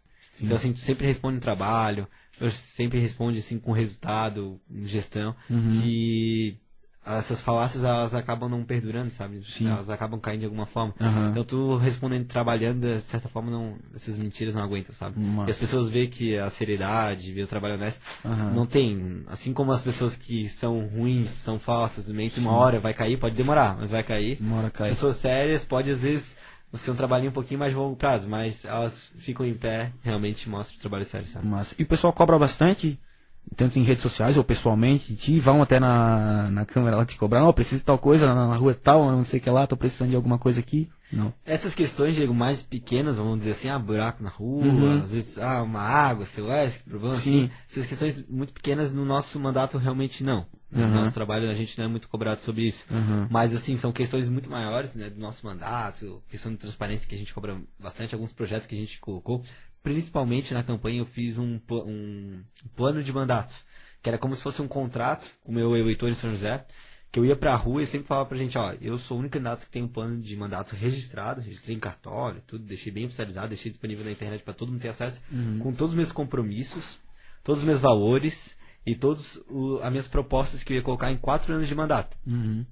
[0.40, 2.07] Então assim, tu sempre responde no trabalho,
[2.40, 5.80] eu sempre responde assim com resultado, gestão, Uhum.
[5.83, 6.59] que
[7.07, 9.43] essas falácias elas acabam não perdurando, sabe?
[9.45, 9.69] Sim.
[9.69, 10.95] Elas acabam caindo de alguma forma.
[11.01, 11.29] Aham.
[11.31, 15.19] Então tu respondendo trabalhando, de certa forma, não, essas mentiras não aguentam, sabe?
[15.21, 15.49] Massa.
[15.49, 18.53] E as pessoas veem que a seriedade, vê o trabalho honesto, Aham.
[18.53, 19.23] não tem.
[19.29, 23.35] Assim como as pessoas que são ruins, são falsas, que uma hora vai cair, pode
[23.35, 24.38] demorar, mas vai cair.
[24.40, 24.88] Uma hora As cai.
[24.88, 26.37] pessoas sérias pode às vezes
[26.73, 30.49] ser um trabalhinho um pouquinho mais de longo prazo, mas elas ficam em pé, realmente
[30.49, 31.47] mostram o trabalho sério, sabe?
[31.79, 32.99] E o pessoal cobra bastante,
[33.55, 37.40] tanto em redes sociais ou pessoalmente, te vão até na, na câmera lá te cobrar,
[37.40, 39.77] não, preciso de tal coisa na, na rua tal, não sei o que lá, tô
[39.77, 40.88] precisando de alguma coisa aqui.
[41.12, 41.33] Não.
[41.45, 45.01] Essas questões, Diego, mais pequenas, vamos dizer assim, ah, buraco na rua, Uhum.
[45.01, 47.45] às vezes, ah, uma água, sei lá, esse problema, Sim.
[47.45, 47.51] assim.
[47.71, 50.45] Essas questões muito pequenas no nosso mandato realmente não.
[50.73, 50.90] No Uhum.
[50.90, 52.85] nosso trabalho a gente não é muito cobrado sobre isso.
[52.90, 53.29] Uhum.
[53.31, 57.19] Mas, assim, são questões muito maiores, né, do nosso mandato, questão de transparência que a
[57.19, 59.40] gente cobra bastante, alguns projetos que a gente colocou.
[59.85, 62.42] Principalmente na campanha eu fiz um, um
[62.75, 63.55] plano de mandato,
[64.03, 66.64] que era como se fosse um contrato com o meu eleitor em São José,
[67.12, 69.35] que eu ia pra rua e sempre falava pra gente, ó, eu sou o único
[69.35, 73.49] candidato que tem um plano de mandato registrado, registrei em cartório, tudo, deixei bem oficializado,
[73.49, 75.23] deixei disponível na internet pra todo mundo ter acesso,
[75.62, 76.99] com todos os meus compromissos,
[77.44, 79.38] todos os meus valores e todas
[79.83, 82.16] as minhas propostas que eu ia colocar em quatro anos de mandato.
[82.27, 82.64] Uhum.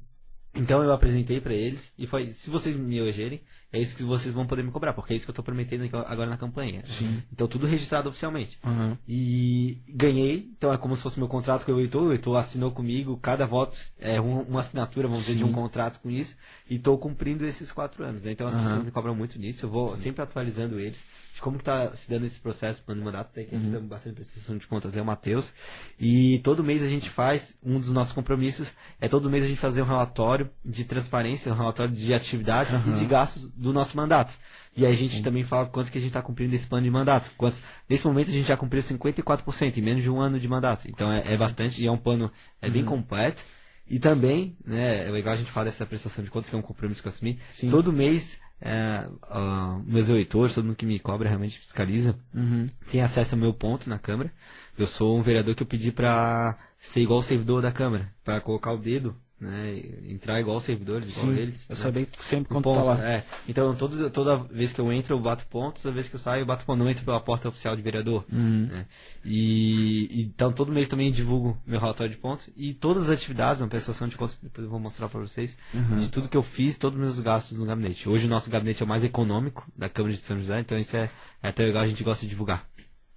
[0.55, 4.35] Então eu apresentei pra eles e foi, se vocês me elegerem, é isso que vocês
[4.35, 6.83] vão poder me cobrar, porque é isso que eu tô prometendo agora na campanha.
[6.87, 7.23] Sim.
[7.33, 8.59] Então tudo registrado oficialmente.
[8.65, 8.97] Uhum.
[9.09, 12.71] E ganhei, então é como se fosse meu contrato com o Heitor, o Heitor assinou
[12.71, 16.37] comigo, cada voto é um- uma assinatura, vamos dizer, de um contrato com isso,
[16.69, 18.33] e estou cumprindo esses quatro anos, né?
[18.33, 18.63] Então as Aham.
[18.65, 21.05] pessoas me cobram muito nisso, eu vou sempre atualizando eles,
[21.35, 24.15] de como que tá se dando esse processo, plano de mandato, tem que ajuda bastante
[24.17, 25.53] prestação de contas, é o Matheus,
[25.99, 29.59] e todo mês a gente faz, um dos nossos compromissos, é todo mês a gente
[29.59, 34.35] fazer um relatório de transparência, um relatório de atividades e de gastos do nosso mandato.
[34.77, 36.91] E aí a gente também fala quanto que a gente está cumprindo esse plano de
[36.91, 37.31] mandato.
[37.37, 40.89] Quantos, nesse momento a gente já cumpriu 54% em menos de um ano de mandato.
[40.89, 43.43] Então é, é bastante e é um plano é bem completo.
[43.89, 46.63] E também, né, é legal a gente falar dessa prestação de contas, que é um
[46.63, 47.39] compromisso que eu assumi.
[47.55, 47.69] Sim.
[47.69, 52.67] Todo mês, é, ah, meus eleitores, todo mundo que me cobra realmente fiscaliza, Uhum.
[52.91, 54.33] tem acesso ao meu ponto na Câmara.
[54.79, 58.41] Eu sou um vereador que eu pedi pra ser igual o servidor da Câmara, pra
[58.41, 59.83] colocar o dedo né?
[60.09, 61.67] Entrar igual os servidores, igual Sim, eles.
[61.69, 61.83] eu né?
[61.83, 63.05] sabia que sempre quando tá ponto, lá.
[63.11, 63.25] é.
[63.49, 66.43] Então todo, toda vez que eu entro eu bato ponto, toda vez que eu saio
[66.43, 68.25] eu bato ponto, não entro pela porta oficial de vereador.
[68.33, 68.67] Uhum.
[68.71, 68.87] né?
[69.25, 73.69] E então todo mês também divulgo meu relatório de pontos e todas as atividades, uma
[73.69, 75.99] prestação de contas, depois eu vou mostrar para vocês, Uhum.
[75.99, 78.09] de tudo que eu fiz, todos os meus gastos no gabinete.
[78.09, 80.97] Hoje o nosso gabinete é o mais econômico da Câmara de São José, então isso
[80.97, 81.11] é,
[81.43, 82.69] é até legal, a gente gosta de divulgar.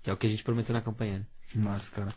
[0.01, 1.19] Que é o que a gente prometeu na campanha.
[1.19, 1.25] né?
[1.55, 2.13] Mas, cara.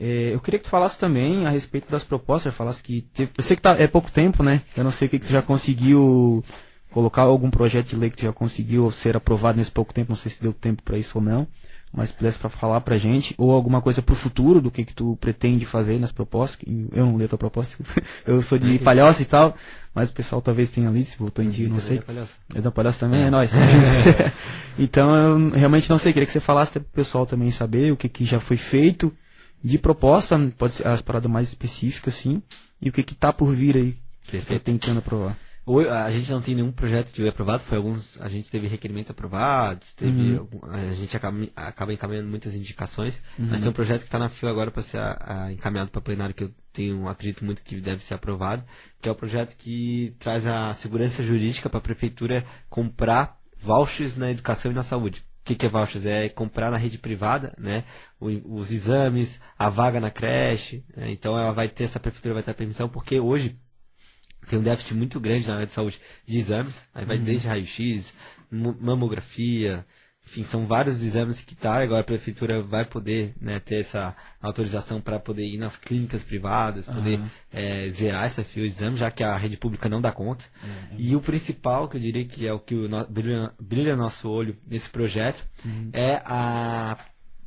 [0.00, 3.42] É, eu queria que tu falasse também a respeito das propostas, falasse que teve, eu
[3.42, 4.62] sei que tá, é pouco tempo, né?
[4.76, 6.44] Eu não sei o que, que tu já conseguiu
[6.90, 10.16] colocar algum projeto de lei que tu já conseguiu ser aprovado nesse pouco tempo, não
[10.16, 11.48] sei se deu tempo pra isso ou não,
[11.92, 15.16] mas pudesse pra falar pra gente, ou alguma coisa pro futuro do que que tu
[15.20, 16.60] pretende fazer nas propostas,
[16.92, 17.82] eu não li a tua proposta,
[18.24, 19.56] eu sou de palhoça e tal,
[19.92, 22.00] mas o pessoal talvez tenha lido, se votou em ti, não sei.
[22.54, 23.50] É da Palhaço também, é, nóis.
[24.78, 28.08] então eu realmente não sei, queria que você falasse pro pessoal também saber o que,
[28.08, 29.12] que já foi feito
[29.62, 32.42] de proposta, pode ser as paradas mais específicas, assim,
[32.80, 35.36] e o que que tá por vir aí, que tá tentando aprovar.
[35.92, 39.10] A gente não tem nenhum projeto de lei aprovado, foi alguns, a gente teve requerimentos
[39.10, 40.38] aprovados, teve Uhum.
[40.38, 44.30] algum- a gente acaba, acaba encaminhando muitas indicações, mas tem um projeto que está na
[44.30, 47.82] fila agora para ser a- a- encaminhado para plenário que eu tenho, acredito muito que
[47.82, 48.64] deve ser aprovado,
[49.02, 54.30] que é o projeto que traz a segurança jurídica para a prefeitura comprar vouchers na
[54.30, 55.22] educação e na saúde.
[55.48, 56.04] O que, que é vouchers?
[56.04, 57.84] É comprar na rede privada, né?
[58.20, 60.84] os exames, a vaga na creche.
[60.94, 61.10] né?
[61.10, 63.58] Então ela vai ter, essa prefeitura vai ter a permissão, porque hoje
[64.46, 66.84] tem um déficit muito grande na área de saúde de exames.
[66.92, 68.12] Aí vai desde raio-x,
[68.50, 69.86] mamografia,
[70.28, 71.80] enfim, são vários exames que tá.
[71.82, 76.84] Agora a prefeitura vai poder né, ter essa autorização para poder ir nas clínicas privadas,
[76.86, 77.18] poder
[77.50, 80.44] eh, zerar essa fila de exames, já que a rede pública não dá conta.
[80.98, 84.28] E o principal, que eu diria que é o que o no- brilha, brilha nosso
[84.28, 85.48] olho nesse projeto,
[85.94, 86.98] é a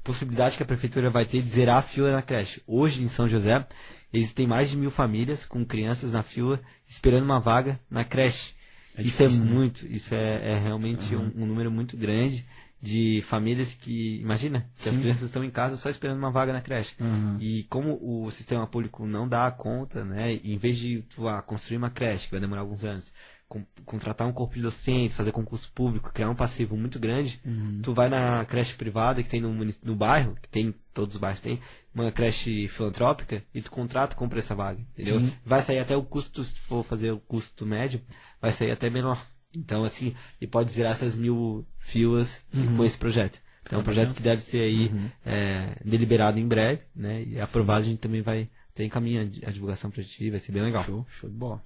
[0.03, 2.61] possibilidade que a prefeitura vai ter de zerar a fila na creche.
[2.65, 3.63] Hoje, em São José,
[4.11, 8.53] existem mais de mil famílias com crianças na fila esperando uma vaga na creche.
[8.97, 12.43] isso é muito, isso é, é realmente um, um número muito grande
[12.81, 16.61] de famílias que, imagina, que as crianças estão em casa só esperando uma vaga na
[16.61, 16.95] creche.
[16.99, 17.37] Uhum.
[17.39, 21.77] E como o sistema público não dá conta, né, em vez de tu ah, construir
[21.77, 23.13] uma creche, que vai demorar alguns anos,
[23.47, 27.39] com- contratar um corpo de docentes, fazer concurso público, criar um passivo muito grande,
[27.83, 31.41] tu vai na creche privada que tem no, no bairro, que tem, todos os bairros
[31.41, 31.59] tem,
[31.93, 35.19] uma creche filantrópica, e tu contrata e compra essa vaga, entendeu?
[35.19, 35.33] Sim.
[35.45, 38.01] Vai sair até o custo, se for fazer o custo médio,
[38.41, 39.21] vai sair até menor.
[39.55, 42.45] Então, assim, e pode zerar essas mil filas
[42.77, 43.41] com esse projeto.
[43.63, 44.91] Então, é um projeto que deve ser aí
[45.25, 47.23] é, deliberado em breve, né?
[47.23, 50.51] E aprovado, a gente também vai ter encaminho a a divulgação pra ti, vai ser
[50.51, 50.83] bem legal.
[50.83, 51.63] Show, show de bola.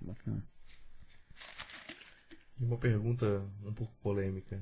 [0.00, 0.44] Bacana.
[2.60, 4.60] E uma pergunta um pouco polêmica.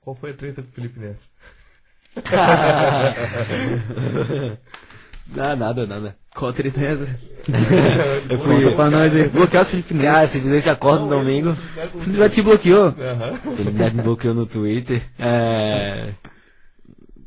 [0.00, 1.28] Qual foi a treta com o Felipe Neto?
[5.34, 6.16] Não, nada, nada.
[6.34, 7.18] Qual a treta é essa?
[8.28, 9.28] Eu Conta pra nós aí.
[9.28, 10.06] Bloquear os Felipe Neto.
[10.12, 11.50] Cara, simplesmente acorda no domingo,
[11.94, 12.94] O Felipe Neto te bloqueou.
[13.58, 15.02] ele me bloqueou no Twitter.
[15.18, 16.10] É...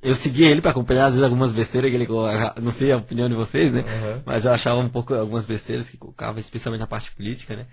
[0.01, 2.53] Eu segui ele pra acompanhar, às vezes, algumas besteiras que ele coloca.
[2.61, 3.85] Não sei a opinião de vocês, né?
[3.87, 4.21] Aham.
[4.25, 7.65] Mas eu achava um pouco algumas besteiras que colocava, especialmente na parte política, né?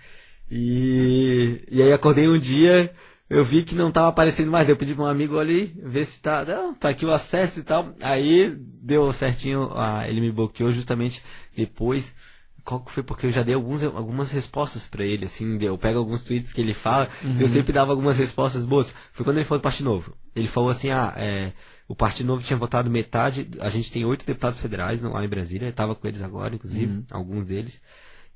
[0.49, 2.89] E, e aí acordei um dia,
[3.31, 4.67] eu vi que não tava aparecendo mais.
[4.67, 6.43] Eu pedi pra um amigo ali, ver se tá.
[6.43, 7.95] Não, tá aqui o acesso e tal.
[8.01, 11.23] Aí deu certinho, ah, ele me bloqueou justamente
[11.55, 12.13] depois.
[12.63, 13.01] Qual que foi?
[13.01, 16.61] Porque eu já dei alguns, algumas respostas pra ele, assim, eu pego alguns tweets que
[16.61, 18.93] ele fala, eu sempre dava algumas respostas boas.
[19.11, 20.15] Foi quando ele falou do Partido Novo.
[20.35, 21.53] Ele falou assim, ah, é,
[21.87, 25.69] o Partido Novo tinha votado metade, a gente tem oito deputados federais lá em Brasília,
[25.69, 27.81] eu tava com eles agora, inclusive, alguns deles.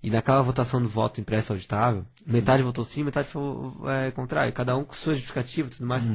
[0.06, 3.42] E naquela votação do voto impresso auditável, metade votou sim, metade foi
[3.88, 6.06] é, contrário, cada um com sua justificativa e tudo mais.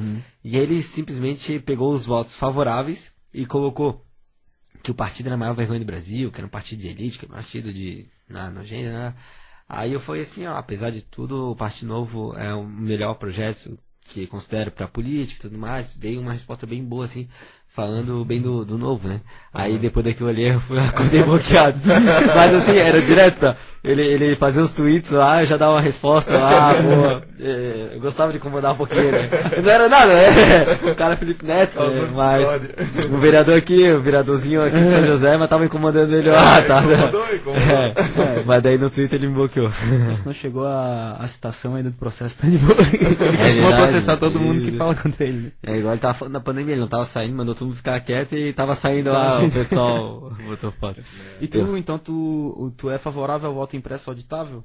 [0.41, 4.05] E ele simplesmente pegou os votos favoráveis e colocou
[4.81, 7.19] que o partido era a maior vergonha do Brasil, que era um partido de elite,
[7.19, 9.15] que era um partido de na, nojenta, né?
[9.67, 13.77] Aí eu falei assim, ó, apesar de tudo, o Partido Novo é o melhor projeto
[14.05, 15.97] que considero pra política e tudo mais.
[15.97, 17.27] Dei uma resposta bem boa, assim,
[17.73, 19.21] falando bem do, do novo, né?
[19.53, 21.79] Aí depois daquilo ali eu fui acordei bloqueado.
[22.35, 23.55] Mas assim, era direto, tá?
[23.83, 27.23] Ele, ele fazia os tweets lá, eu já dava uma resposta lá, boa.
[27.39, 29.27] É, eu gostava de incomodar um pouquinho, né?
[29.63, 30.91] Não era nada, né?
[30.91, 32.09] O cara é Felipe Neto, né?
[32.13, 32.47] Mas
[33.11, 36.83] o vereador aqui, o vereadorzinho aqui de São José, mas tava incomodando ele lá, tá?
[36.83, 37.63] Incomodou, incomodou.
[37.63, 39.71] É, mas daí no Twitter ele me bloqueou.
[40.07, 42.77] Mas não chegou a, a citação ainda do processo, tá de boa.
[42.79, 44.77] Ele costuma verdade, processar todo mundo que isso.
[44.77, 45.39] fala contra ele.
[45.39, 45.51] né?
[45.65, 47.99] É, igual ele tava falando da pandemia, ele não tava saindo, mandou todo mundo ficar
[48.01, 51.03] quieto e tava saindo lá, o pessoal botou fora.
[51.39, 54.63] E tu, então, tu, tu é favorável ao voto impresso auditável?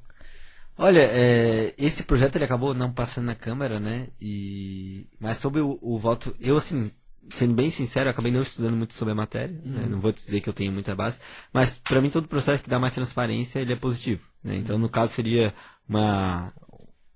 [0.78, 4.08] Olha, é, esse projeto ele acabou não passando na Câmara, né?
[4.20, 6.90] E mas sobre o, o voto, eu assim,
[7.30, 9.86] sendo bem sincero, eu acabei não estudando muito sobre a matéria, né?
[9.88, 11.18] não vou dizer que eu tenho muita base,
[11.52, 14.56] mas para mim todo processo que dá mais transparência, ele é positivo, né?
[14.56, 15.54] Então, no caso, seria
[15.88, 16.52] uma...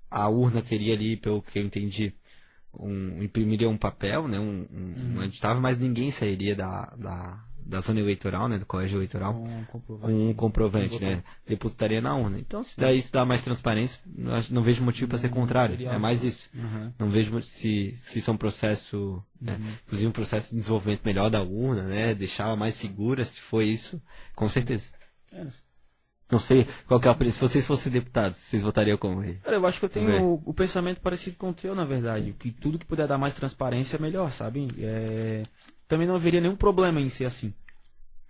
[0.09, 2.13] A urna teria ali, pelo que eu entendi,
[2.73, 7.79] um, imprimiria um papel, né, um, um, um editável, mas ninguém sairia da, da, da
[7.81, 10.13] zona eleitoral, né, do colégio eleitoral, Um comprovante.
[10.13, 12.39] com um comprovante, né, depositaria na urna.
[12.39, 13.99] Então, se daí isso dá mais transparência,
[14.49, 16.49] não vejo motivo para ser Não contrário, seria é mais isso.
[16.53, 16.93] Uhum.
[16.97, 21.29] Não vejo se, se isso é um processo, né, inclusive um processo de desenvolvimento melhor
[21.29, 24.01] da urna, né, deixá-la mais segura, se for isso,
[24.35, 24.87] com certeza.
[25.31, 25.45] É,
[26.31, 27.33] Não sei qual que é a opinião.
[27.33, 29.35] Se vocês fossem deputados, vocês votariam como rei?
[29.43, 32.33] Cara, eu acho que eu tenho o, o pensamento parecido com o teu, na verdade.
[32.33, 34.67] Que tudo que puder dar mais transparência é melhor, sabe?
[34.79, 35.43] É,
[35.87, 37.53] Também não haveria nenhum problema em ser assim.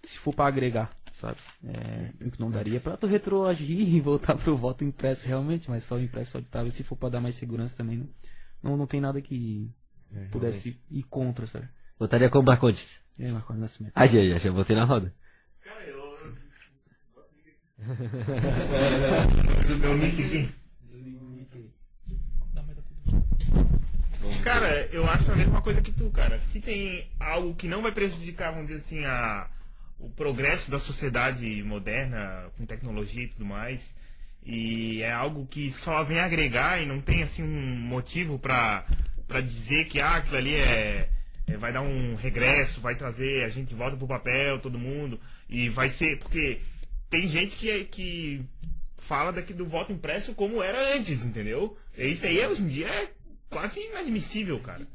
[0.04, 1.38] Se for pra agregar, sabe?
[1.64, 2.26] É...
[2.26, 5.96] O que não daria pra tu retroagir e voltar pro voto impresso realmente, mas só
[5.96, 8.10] o impresso auditável, se for pra dar mais segurança também, não,
[8.64, 9.70] não, não tem nada que
[10.32, 11.68] pudesse ir contra, sabe?
[11.98, 13.00] Votaria como Marcondes?
[13.20, 13.94] É, Marcos Nascimento.
[13.96, 15.14] Aí, aí, já botei na roda.
[19.80, 20.50] Meu nick aqui.
[24.44, 26.40] Cara, eu acho a mesma coisa que tu, cara.
[26.40, 29.48] Se tem algo que não vai prejudicar, vamos dizer assim, a,
[30.00, 33.96] o progresso da sociedade moderna, com tecnologia e tudo mais,
[34.44, 38.86] e é algo que só vem agregar e não tem, assim, um motivo pra,
[39.28, 41.10] pra dizer que ah, aquilo ali é,
[41.48, 45.70] é- vai dar um regresso, vai trazer, a gente volta pro papel, todo mundo, e
[45.70, 46.60] vai ser, porque
[47.12, 48.42] tem gente que, é- que
[48.98, 51.78] fala daqui do voto impresso como era antes, entendeu?
[51.96, 53.12] Isso aí hoje em dia é
[53.50, 54.88] quase inadmissível, cara.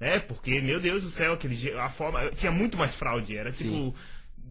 [0.00, 2.30] É, porque, meu Deus do céu, aquele, a forma.
[2.32, 3.94] Tinha muito mais fraude, era tipo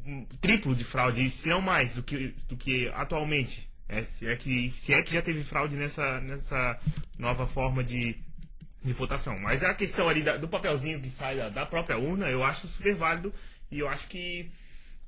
[0.06, 3.70] um triplo de fraude, se não mais do que, do que atualmente.
[3.88, 6.80] É, se, é que, se é que já teve fraude nessa, nessa
[7.20, 8.16] nova forma de,
[8.84, 9.38] de votação.
[9.40, 12.68] Mas a questão ali da- do papelzinho que sai da, da própria urna, eu acho
[12.68, 13.34] super válido
[13.70, 14.50] e eu acho que,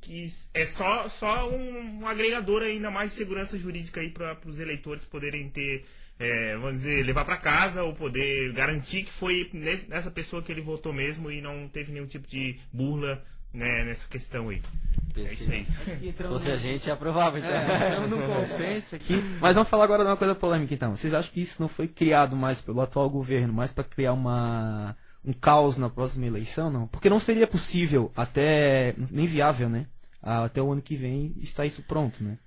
[0.06, 4.60] que é só, só um, um agregador ainda mais de segurança jurídica aí para os
[4.60, 5.84] eleitores poderem ter,
[6.20, 9.50] é, vamos dizer, levar para casa ou poder garantir que foi
[9.88, 14.08] nessa pessoa que ele votou mesmo e não teve nenhum tipo de burla né, nessa
[14.08, 14.62] questão aí.
[15.18, 15.65] É isso aí.
[15.86, 17.50] Se fosse a gente, aprovava, então.
[17.50, 19.13] É, estamos num consenso aqui.
[19.39, 20.96] Mas vamos falar agora de uma coisa polêmica então.
[20.96, 24.96] Vocês acham que isso não foi criado mais pelo atual governo, mais para criar uma
[25.26, 26.88] um caos na próxima eleição, não?
[26.88, 29.88] Porque não seria possível até nem viável, né?
[30.25, 32.39] Até o ano que vem estar isso pronto, né?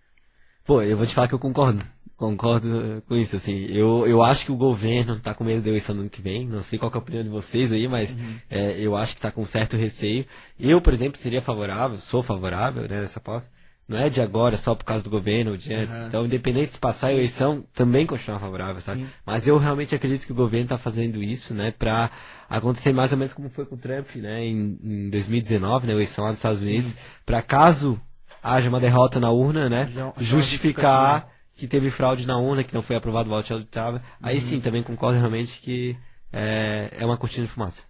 [0.64, 1.82] Pô, eu vou te falar que eu concordo.
[2.16, 3.66] Concordo com isso, assim.
[3.70, 6.48] Eu, eu acho que o governo tá com medo da eleição do ano que vem.
[6.48, 8.14] Não sei qual é a opinião de vocês aí, mas
[8.50, 10.26] é, eu acho que tá com certo receio.
[10.58, 13.48] Eu, por exemplo, seria favorável, sou favorável, né, nessa pauta.
[13.88, 15.94] Não é de agora, só por causa do governo ou de antes.
[16.08, 19.00] Então, independente de passar a eleição, também continuar favorável, sabe?
[19.24, 22.10] Mas eu realmente acredito que o governo tá fazendo isso, né, pra
[22.50, 26.24] acontecer mais ou menos como foi com o Trump, né, em, em 2019, na eleição
[26.24, 27.98] lá dos Estados Unidos, pra caso
[28.42, 32.62] haja uma derrota na urna, né, Já- já uma justificar que teve fraude na urna,
[32.62, 34.00] que não foi aprovado o voto auditável.
[34.22, 35.96] Aí sim, também concordo realmente que
[36.32, 37.82] é, é uma cortina de fumaça.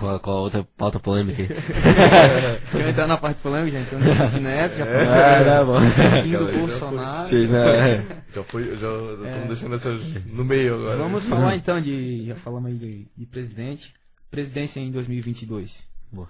[0.00, 1.48] Qual, qual a outra pauta polêmica aí?
[2.72, 5.78] Quer entrar na parte polêmica, no Henrique Neto, já Ah, tá bom.
[5.78, 7.28] pouquinho do Aquela aí já Bolsonaro.
[7.28, 8.06] Vocês, né?
[8.34, 8.88] Já foi, já
[9.26, 10.96] estamos deixando essas no meio agora.
[10.98, 12.26] Vamos falar então de.
[12.28, 13.92] Já falamos aí de, de presidente.
[14.30, 15.78] Presidência em 2022.
[16.12, 16.28] Boa.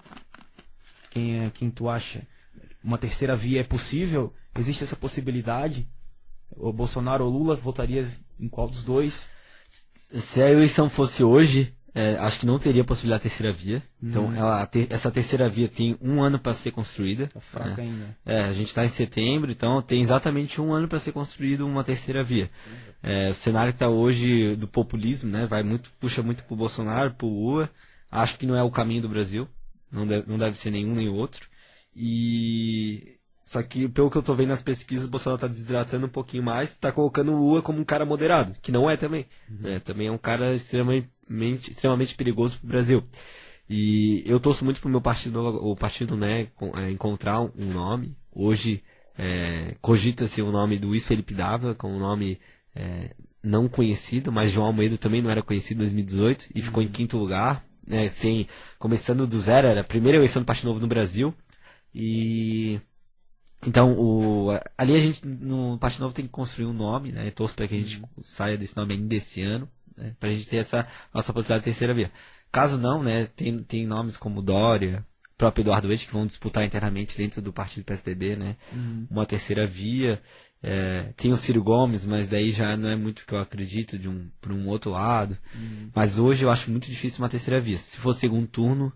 [1.11, 2.23] Quem, é, quem tu acha?
[2.83, 4.33] Uma terceira via é possível?
[4.59, 5.87] Existe essa possibilidade?
[6.51, 8.07] O Bolsonaro ou Lula votaria
[8.41, 9.29] em qual dos dois?
[9.67, 13.83] Se a eleição fosse hoje, é, acho que não teria possibilidade da terceira via.
[14.03, 17.27] Então, ela, te- essa terceira via tem um ano para ser construída.
[17.29, 18.17] Tá fraca ainda.
[18.25, 21.83] É, a gente está em setembro, então tem exatamente um ano para ser construído uma
[21.85, 22.51] terceira via.
[23.03, 27.13] É, o cenário que está hoje do populismo, né, vai muito, puxa muito pro Bolsonaro,
[27.13, 27.71] pro Lula.
[28.11, 29.49] Acho que não é o caminho do Brasil.
[29.91, 31.49] Não deve, não deve ser nenhum nem o outro.
[31.97, 33.17] E
[33.51, 36.41] só que pelo que eu tô vendo nas pesquisas, o Bolsonaro tá desidratando um pouquinho
[36.41, 39.27] mais, tá colocando o Lula como um cara moderado, que não é também.
[39.49, 41.11] né, também é um cara extremamente,
[41.69, 43.03] extremamente perigoso pro Brasil.
[43.69, 48.17] E eu torço muito pro meu partido, o partido, né, é, encontrar um nome.
[48.31, 48.85] Hoje
[49.19, 52.39] é, cogita-se o nome do Luiz Felipe Dávila, com um nome
[52.73, 56.89] é, não conhecido, mas João Almeida também não era conhecido em 2018 e ficou em
[56.89, 58.47] quinto lugar, né, sem,
[58.79, 61.35] começando do zero, era a primeira eleição do Partido Novo no Brasil.
[61.93, 62.81] E
[63.67, 67.27] então, o, ali a gente, no Partido Novo, tem que construir um nome, né?
[67.27, 70.15] Eu torço para que a gente saia desse nome ainda esse ano, né?
[70.19, 72.11] Pra gente ter essa nossa oportunidade de terceira via.
[72.51, 73.27] Caso não, né?
[73.27, 77.85] Tem, tem nomes como Dória, próprio Eduardo Leite, que vão disputar internamente dentro do partido
[77.85, 78.57] PSDB, né?
[79.11, 80.21] Uma terceira via.
[80.63, 83.99] É, tem o Ciro Gomes, mas daí já não é muito o que eu acredito
[83.99, 85.39] de um para um outro lado.
[85.95, 87.77] Mas hoje eu acho muito difícil uma terceira via.
[87.79, 88.93] Se fosse segundo turno,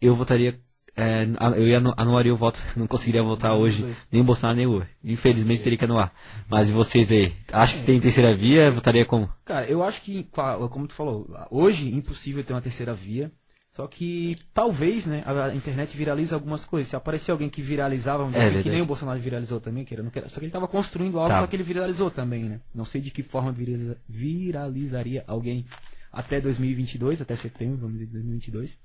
[0.00, 0.60] eu votaria.
[0.96, 1.26] É,
[1.56, 4.70] eu ia anu- anuaria o voto, não conseguiria votar hoje nem o Bolsonaro nem o
[4.72, 4.88] Lula.
[5.02, 6.12] Infelizmente teria que anular.
[6.48, 7.32] Mas e vocês aí?
[7.52, 9.28] Acho que tem terceira via, votaria como?
[9.44, 10.24] Cara, eu acho que,
[10.70, 13.30] como tu falou, hoje impossível ter uma terceira via.
[13.74, 16.90] Só que talvez, né, a internet viraliza algumas coisas.
[16.90, 18.74] Se aparecer alguém que viralizava, vamos É dizer, que verdade.
[18.74, 20.28] nem o Bolsonaro viralizou também, querendo, não querendo.
[20.28, 21.40] Só que ele estava construindo algo, Tá.
[21.40, 22.60] só que ele viralizou também, né?
[22.74, 25.64] Não sei de que forma viraliza- viralizaria alguém
[26.12, 28.76] até 2022, até setembro, vamos dizer, de 2022.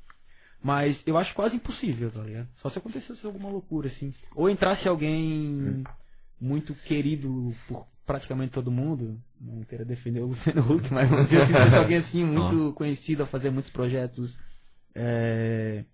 [0.68, 2.50] Mas eu acho quase impossível, tá ligado?
[2.58, 4.14] Só se acontecesse alguma loucura, assim.
[4.36, 5.82] Ou entrasse alguém
[6.42, 9.18] muito querido por praticamente todo mundo.
[9.40, 13.24] Não quero defender o Luciano Huck, mas vamos dizer se fosse alguém assim muito conhecido
[13.24, 14.38] a fazer muitos projetos
[14.94, 15.86] é,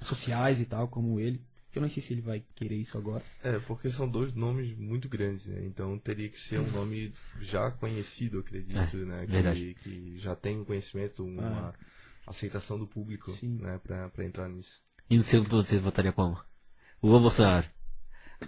[0.00, 1.40] sociais e tal, como ele.
[1.70, 3.22] Que eu não sei se ele vai querer isso agora.
[3.44, 5.62] É, porque são dois nomes muito grandes, né?
[5.64, 9.24] Então teria que ser um nome já conhecido, acredito, né?
[9.24, 9.76] Que, verdade.
[9.84, 11.72] que já tem um conhecimento, uma
[12.26, 13.58] aceitação do público, Sim.
[13.60, 13.78] né?
[13.82, 14.80] Pra, pra entrar nisso.
[15.08, 16.36] E no segundo turno você votaria como?
[17.02, 17.66] Lula ou Bolsonaro?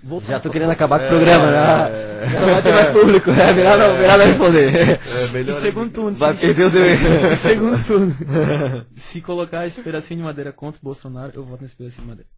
[0.03, 2.31] Voltar Já tô querendo acabar com o programa, né?
[2.31, 4.75] Já não vai ter mais público, é melhor não, melhor não responder.
[4.75, 5.61] É No melhor.
[5.63, 6.17] segundo turno.
[6.17, 7.37] Vai se- perder o seu...
[7.37, 8.17] segundo turno.
[8.97, 12.31] se colocar esse pedacinho de madeira contra o Bolsonaro, eu voto nesse pedacinho de madeira.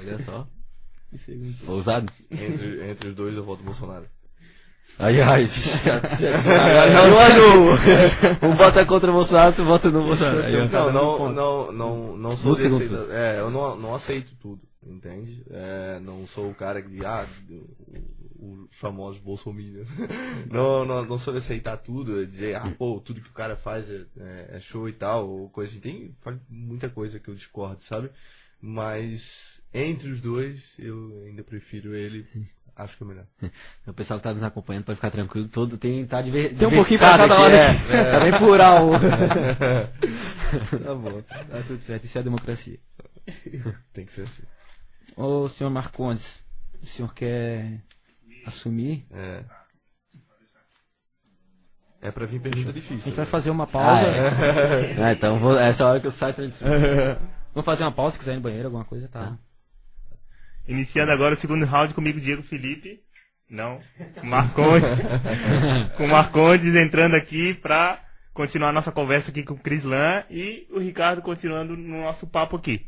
[0.00, 0.46] Olha só.
[1.10, 1.72] No segundo turno.
[1.74, 2.12] Ousado?
[2.30, 4.04] Entre, entre os dois eu voto Bolsonaro.
[4.98, 5.46] Ai, ai.
[6.92, 7.72] Não anulo.
[8.42, 10.42] Um vota contra o Bolsonaro, vota no Bolsonaro.
[10.42, 10.92] Aí, ó.
[10.92, 15.42] Não, não, não, não, não sou desse, segundo É, eu não, não aceito tudo, entende?
[15.50, 19.88] É, não sou o cara que, ah, o- os famosos bolsominions.
[20.50, 23.88] não, não, não sou de aceitar tudo, dizer, ah, pô, tudo que o cara faz
[23.88, 25.80] é, é- é show e tal, ou coisa assim.
[25.80, 28.10] Tem faz muita coisa que eu discordo, sabe?
[28.60, 32.26] Mas entre os dois, eu ainda prefiro ele.
[32.82, 33.26] Acho que é melhor.
[33.86, 35.48] O pessoal que tá nos acompanhando pode ficar tranquilo.
[35.48, 37.72] Todo tem, tá diver, Tem um pouquinho pra cada aqui, lado é.
[38.12, 38.90] Tá bem plural.
[40.84, 42.04] Tá bom, tá tudo certo.
[42.04, 42.78] Isso é a democracia.
[43.92, 44.42] Tem que ser assim.
[45.16, 46.44] Ô, senhor Marcondes,
[46.82, 47.80] o senhor quer
[48.46, 49.06] assumir?
[49.10, 49.44] É.
[52.02, 52.98] É pra vir pergunta A difícil.
[52.98, 53.30] gente vai né?
[53.30, 54.02] fazer uma pausa.
[55.00, 55.12] Ah, é.
[55.12, 56.44] então vou, essa hora que eu saio pra
[57.54, 59.38] Vamos fazer uma pausa, se quiser ir no banheiro, alguma coisa, tá?
[60.72, 63.02] Iniciando agora o segundo round comigo, Diego Felipe.
[63.48, 63.78] Não.
[64.22, 64.88] Marcondes.
[65.98, 68.02] com o Marcondes entrando aqui pra
[68.32, 72.56] continuar a nossa conversa aqui com o Crislan e o Ricardo continuando no nosso papo
[72.56, 72.86] aqui.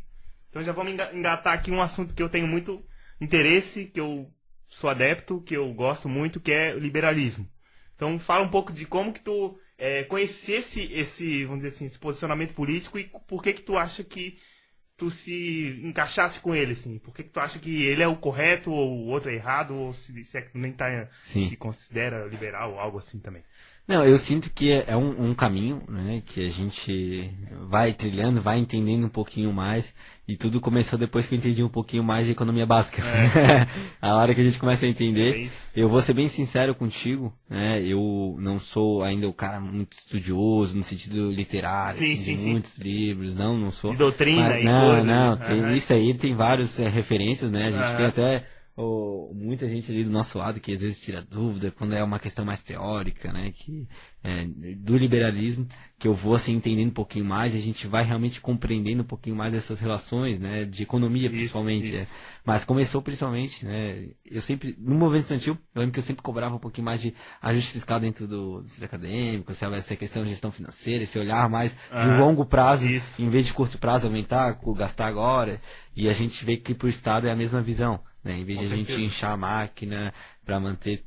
[0.48, 2.82] Então já vamos enga- engatar aqui um assunto que eu tenho muito
[3.20, 4.30] interesse, que eu
[4.66, 7.46] sou adepto, que eu gosto muito, que é o liberalismo.
[7.94, 11.98] Então fala um pouco de como que tu é, conhecesse esse, vamos dizer assim, esse
[11.98, 14.38] posicionamento político e por que que tu acha que
[15.04, 16.98] tu se encaixasse com ele, assim?
[16.98, 19.74] Por que, que tu acha que ele é o correto ou o outro é errado,
[19.74, 21.46] ou se, se é que tu nem tá, Sim.
[21.46, 23.42] se considera liberal ou algo assim também?
[23.86, 27.30] Não, eu sinto que é é um, um caminho, né, que a gente
[27.68, 29.94] vai trilhando, vai entendendo um pouquinho mais,
[30.26, 33.02] e tudo começou depois que eu entendi um pouquinho mais de economia básica.
[34.00, 35.36] a hora que a gente começa a É entender.
[35.40, 35.68] isso.
[35.76, 40.74] Eu vou ser bem sincero contigo, né, eu não sou ainda o cara muito estudioso,
[40.74, 42.50] no sentido literário, Sim, assim, sim, de sim.
[42.52, 43.90] muitos livros, não, não sou.
[43.90, 45.04] De doutrina Mas- e Não, coisa.
[45.04, 45.44] não, né?
[45.46, 45.72] tem- Aham.
[45.74, 47.96] isso aí tem várias é, referências, né, a gente Aham.
[47.98, 48.46] tem até
[48.76, 52.18] o- muita gente ali do nosso lado que às vezes tira dúvida quando é uma
[52.18, 53.86] questão mais teórica, né, que
[54.22, 54.46] é,
[54.76, 55.66] do liberalismo,
[55.98, 59.06] que eu vou assim entendendo um pouquinho mais e a gente vai realmente compreendendo um
[59.06, 61.88] pouquinho mais essas relações, né, de economia Isso, principalmente.
[61.88, 61.96] isso.
[61.98, 62.06] é.
[62.44, 66.54] Mas começou principalmente, né, eu sempre, no movimento estudantil, eu lembro que eu sempre cobrava
[66.56, 70.30] um pouquinho mais de ajuste fiscal dentro do, do sistema acadêmico, se essa questão de
[70.30, 72.18] gestão financeira, esse olhar mais de Aham.
[72.18, 73.22] longo prazo, Isso.
[73.22, 75.60] em vez de curto prazo aumentar, gastar agora,
[75.94, 78.38] e a gente vê que pro Estado é a mesma visão, né?
[78.38, 80.12] Em vez de a gente inchar a máquina
[80.44, 81.04] para manter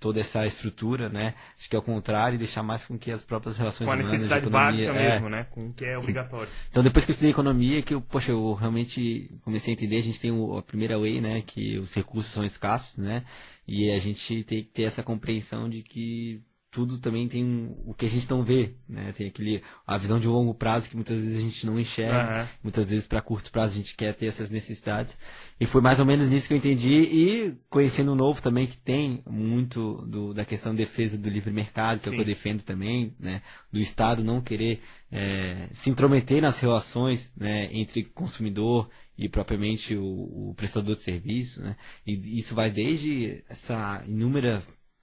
[0.00, 1.34] toda essa estrutura, né?
[1.58, 3.94] Acho que é o contrário e deixar mais com que as próprias relações Com a
[3.94, 4.86] humanas de necessidade economia...
[4.86, 5.12] básica é.
[5.12, 5.44] mesmo, né?
[5.50, 6.48] Com o que é obrigatório.
[6.70, 10.02] Então depois que eu estudei economia, que eu, poxa, eu realmente comecei a entender, a
[10.02, 13.24] gente tem o- a primeira lei, né, que os recursos são escassos, né,
[13.68, 16.40] e a gente tem que ter essa compreensão de que
[16.74, 20.18] tudo também tem um- o que a gente não vê, né, tem aquele, a visão
[20.18, 22.48] de longo prazo que muitas vezes a gente não enxerga, Aham.
[22.64, 25.16] muitas vezes para curto prazo a gente quer ter essas necessidades,
[25.60, 28.76] e foi mais ou menos nisso que eu entendi, e conhecendo o novo também, que
[28.76, 32.24] tem muito do- da questão de defesa do livre mercado, que é o que eu
[32.24, 33.40] defendo também, né,
[33.72, 34.80] do Estado não querer
[35.16, 41.60] é, se intrometer nas relações né, entre consumidor e propriamente o, o prestador de serviço,
[41.62, 44.60] né, e isso vai desde essa inúmera,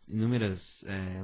[0.09, 1.23] inúmeras é,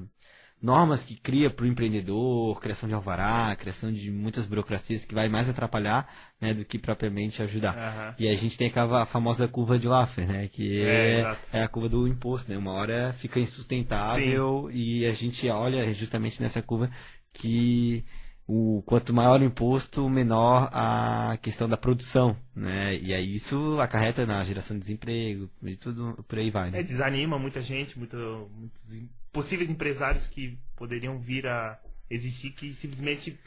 [0.62, 5.30] normas que cria para o empreendedor, criação de alvará, criação de muitas burocracias que vai
[5.30, 7.78] mais atrapalhar né, do que propriamente ajudar.
[7.78, 8.16] Aham.
[8.18, 10.47] E a gente tem aquela famosa curva de Laffer, né?
[10.47, 11.20] Que É,
[11.53, 12.58] é, é a curva do imposto, né?
[12.58, 16.89] Uma hora fica insustentável e a gente olha justamente nessa curva
[17.32, 18.03] que
[18.47, 22.95] o quanto maior o imposto, menor a questão da produção, né?
[22.97, 26.84] E aí isso acarreta na geração de desemprego e tudo por aí vai, É, né?
[26.84, 28.82] desanima muita gente, muito- muitos
[29.38, 31.80] possíveis empresários que poderiam vir a
[32.10, 33.38] existir que simplesmente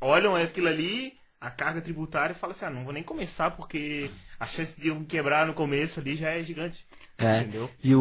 [0.00, 4.08] olham aquilo ali, a carga tributária e falam assim, ah, não vou nem começar porque
[4.38, 6.86] a chance de eu quebrar no começo ali já é gigante.
[7.18, 7.40] É.
[7.40, 7.68] Entendeu?
[7.82, 8.00] E o,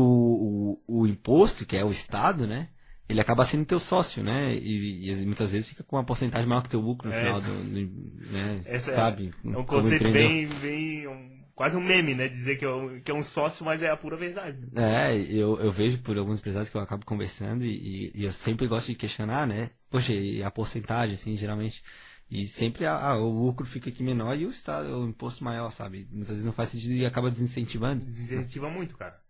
[0.88, 2.70] o, o imposto, que é o Estado, né?
[3.10, 4.54] Ele acaba sendo teu sócio, né?
[4.54, 7.24] E, e muitas vezes fica com uma porcentagem maior que teu lucro no É.
[7.24, 7.52] final do.
[7.52, 8.62] no- né?
[8.66, 9.34] É- Sabe?
[9.44, 12.28] É um conceito bem, bem um- quase um meme, né?
[12.28, 14.60] Dizer que é, um, que é um sócio, mas é a pura verdade.
[14.76, 18.68] É, eu, eu vejo por alguns empresários que eu acabo conversando e, e eu sempre
[18.68, 19.70] gosto de questionar, né?
[19.90, 21.82] Poxa, e a porcentagem, assim, geralmente.
[22.30, 25.72] E sempre a- a- o lucro fica aqui menor e o Estado, o imposto maior,
[25.72, 26.08] sabe?
[26.12, 28.04] Muitas vezes não faz sentido e acaba desincentivando.
[28.04, 29.22] Desincentiva muito, cara.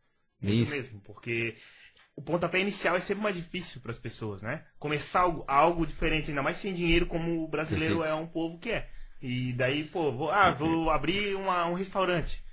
[0.41, 0.71] É Muito isso.
[0.71, 1.55] mesmo, porque
[2.15, 4.65] o pontapé inicial é sempre mais difícil para as pessoas, né?
[4.79, 8.15] Começar algo, algo diferente, ainda mais sem dinheiro, como o brasileiro Perfeito.
[8.15, 8.89] é um povo que é.
[9.27, 12.43] E daí, pô, vou, ah, vou abrir uma- um restaurante.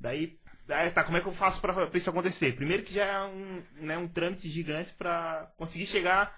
[0.00, 2.56] Daí, daí, tá, como é que eu faço para isso acontecer?
[2.56, 6.34] Primeiro que já é um, né, um trâmite gigante para conseguir chegar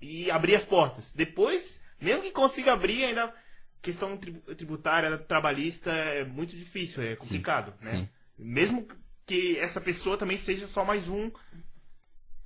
[0.00, 1.12] e abrir as portas.
[1.12, 3.32] Depois, mesmo que consiga abrir, ainda
[3.80, 7.90] questão tribu- tributária, trabalhista é muito difícil, é complicado, né?
[7.92, 8.08] sim.
[8.36, 8.88] Mesmo
[9.24, 11.30] que essa pessoa também seja só mais um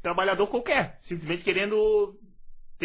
[0.02, 2.18] trabalhador qualquer, simplesmente querendo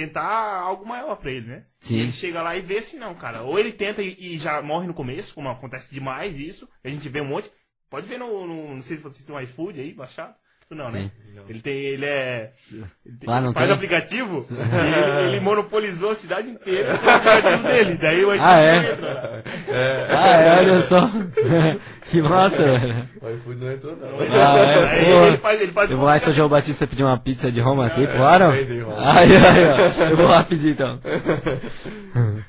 [0.01, 1.65] tentar algo maior pra ele, né?
[1.79, 1.97] Sim.
[1.97, 3.41] E ele chega lá e vê assim, não, cara.
[3.41, 6.69] Ou ele tenta e, e já morre no começo, como acontece demais isso.
[6.83, 7.49] A gente vê um monte.
[7.89, 8.45] Pode ver no.
[8.45, 10.35] no- não sei se vocês têm um iFood aí, baixado.
[10.70, 11.09] Tu Não, né?
[11.47, 11.74] Ele tem.
[11.78, 12.51] Ele é.
[13.05, 13.76] Ele tem- não faz tem?
[13.76, 14.53] aplicativo e
[15.24, 17.93] ele, ele monopolizou a cidade inteira com o aplicativo dele.
[18.01, 18.76] Daí o iFood Ah, é?
[18.82, 19.43] não entra lá.
[20.09, 21.09] Ah, é, olha só.
[22.11, 22.95] que massa, velho.
[23.22, 24.07] O iFood não entrou, não.
[24.20, 26.36] Ah, é, Aí ele faz, ele faz Eu vou lá em São aplicativo.
[26.36, 28.45] João Batista pedir uma pizza de Roma aqui, claro.
[28.47, 28.97] Roma.
[28.97, 29.63] Ai, ai,
[30.03, 30.11] ai.
[30.11, 30.99] Eu vou lá pedir então.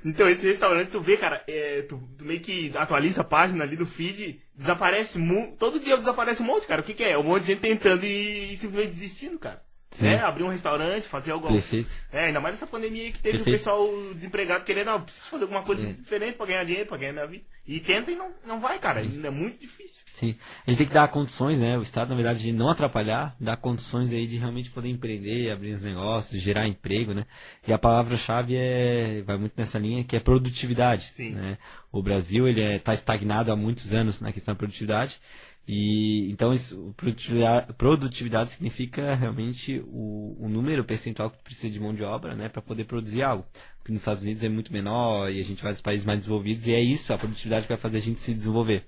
[0.05, 3.77] Então, esse restaurante, tu vê, cara, é, tu, tu meio que atualiza a página ali
[3.77, 5.19] do feed, desaparece,
[5.59, 6.81] todo dia desaparece um monte, cara.
[6.83, 7.17] O que que é?
[7.17, 9.63] Um monte de gente tentando e, e simplesmente desistindo, cara.
[9.91, 10.07] Sim.
[10.09, 11.49] É, abrir um restaurante, fazer algo...
[11.49, 11.89] Perfeito.
[12.13, 13.57] É, ainda mais nessa pandemia aí que teve Perfeito.
[13.57, 15.93] o pessoal desempregado querendo, não, preciso fazer alguma coisa É.
[15.93, 17.45] diferente pra ganhar dinheiro, pra ganhar minha vida.
[17.67, 19.01] E tenta e não, não vai, cara.
[19.01, 20.03] Ainda é muito difícil.
[20.19, 20.35] Sim.
[20.67, 21.79] A gente tem que dar condições, né?
[21.79, 25.73] O Estado, na verdade, de não atrapalhar, dar condições aí de realmente poder empreender, abrir
[25.73, 27.25] os negócios, gerar emprego, né?
[27.67, 31.11] E a palavra-chave é, vai muito nessa linha, que é produtividade.
[31.13, 31.31] Sim.
[31.31, 31.57] Né?
[31.93, 35.21] O Brasil, ele está estagnado há muitos anos na questão da produtividade.
[35.69, 41.95] E então isso, produtividade, produtividade significa realmente o, o número percentual que precisa de mão
[41.95, 43.47] de obra, né, para poder produzir algo.
[43.79, 46.67] Porque nos Estados Unidos é muito menor e a gente vai aos países mais desenvolvidos
[46.67, 48.85] e é isso, a produtividade que vai fazer a gente se desenvolver.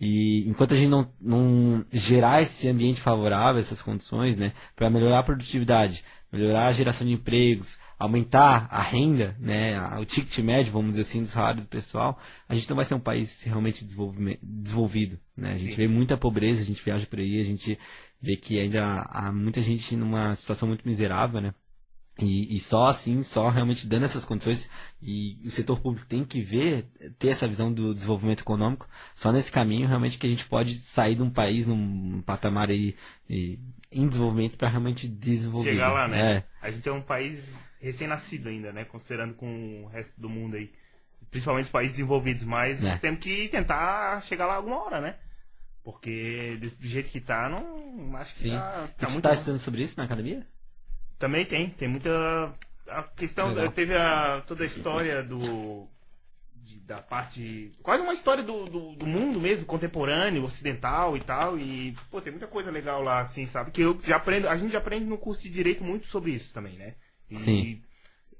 [0.00, 5.20] E enquanto a gente não, não gerar esse ambiente favorável, essas condições, né, para melhorar
[5.20, 10.90] a produtividade, melhorar a geração de empregos, aumentar a renda, né, o ticket médio, vamos
[10.90, 13.86] dizer assim, do salário do pessoal, a gente não vai ser um país realmente
[14.42, 15.54] desenvolvido, né?
[15.54, 15.76] A gente Sim.
[15.76, 17.78] vê muita pobreza, a gente viaja por aí, a gente
[18.20, 21.54] vê que ainda há muita gente numa situação muito miserável, né?
[22.18, 24.70] E, e só assim, só realmente dando essas condições,
[25.02, 26.84] e o setor público tem que ver,
[27.18, 31.14] ter essa visão do desenvolvimento econômico, só nesse caminho realmente que a gente pode sair
[31.16, 32.96] de um país num patamar aí
[33.28, 33.58] e,
[33.92, 35.72] em desenvolvimento para realmente desenvolver.
[35.72, 36.36] Chegar lá, né?
[36.36, 38.84] É, A gente é um país recém-nascido ainda, né?
[38.84, 40.72] Considerando com o resto do mundo aí.
[41.30, 42.96] Principalmente os países desenvolvidos, mas É.
[42.96, 45.16] temos que tentar chegar lá alguma hora, né?
[45.84, 48.16] Porque do jeito que tá, não.
[48.16, 48.50] Acho que sim.
[48.50, 49.22] tá, E tá tu muito.
[49.22, 50.46] tá estudando sobre isso na academia?
[51.18, 52.52] Também tem, tem muita.
[52.88, 53.48] A questão.
[53.48, 53.72] Legal.
[53.72, 55.86] Teve a, toda a história do.
[56.54, 57.72] de- da parte.
[57.82, 61.58] Quase uma história do, do, do mundo mesmo, contemporâneo, ocidental e tal.
[61.58, 63.70] E, pô, tem muita coisa legal lá, assim, sabe?
[63.70, 64.48] Que eu já aprendo.
[64.48, 66.94] A gente já aprende no curso de direito muito sobre isso também, né?
[67.30, 67.82] E, Sim.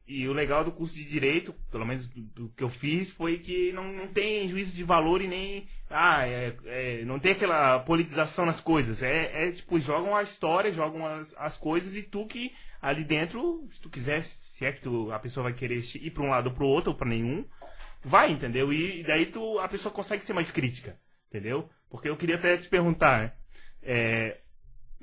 [0.09, 3.73] E o legal do curso de direito, pelo menos do, que eu fiz, foi que
[3.73, 5.67] não, não tem juízo de valor e nem.
[5.91, 9.03] Ah, é, é, não tem aquela politização nas coisas.
[9.03, 13.69] É, é tipo, jogam a história, jogam as, as coisas e tu que ali dentro,
[13.71, 16.49] se tu quiser, se é que tu, a pessoa vai querer ir pra um lado
[16.49, 17.45] ou pro outro, ou pra nenhum,
[18.05, 18.73] vai, entendeu?
[18.73, 20.99] E, daí tu, a pessoa consegue ser mais crítica,
[21.29, 21.69] entendeu?
[21.91, 23.37] Porque eu queria até te perguntar?
[23.83, 24.39] É,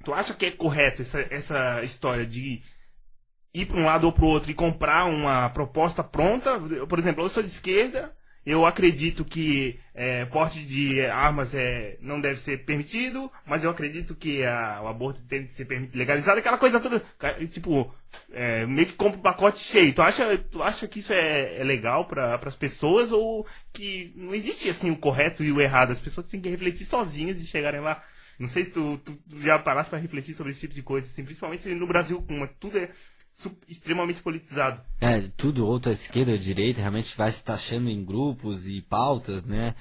[0.04, 2.62] tu acha que é correto essa, essa história de
[3.54, 6.60] ir para um lado ou para o outro e comprar uma proposta pronta?
[6.88, 8.16] Por exemplo, eu sou de esquerda
[8.46, 14.16] eu acredito que é, porte de armas é, não deve ser permitido, mas eu acredito
[14.16, 17.02] que a- o aborto tem que ser legalizado, aquela coisa toda.
[17.50, 17.94] Tipo,
[18.32, 19.94] é, meio que compra um pacote cheio.
[19.94, 24.34] Tu acha, tu acha que isso é, é legal para as pessoas ou que não
[24.34, 25.92] existe assim o correto e o errado?
[25.92, 28.04] As pessoas têm que refletir sozinhas e chegarem lá.
[28.40, 31.24] Não sei se tu, tu- já paraste para refletir sobre esse tipo de coisa, assim,
[31.24, 32.90] principalmente no Brasil, como tudo é
[33.68, 34.82] extremamente politizado.
[35.02, 38.82] É, tudo, ou tu é esquerda ou direita, realmente vai se taxando em grupos e
[38.82, 39.76] pautas, né?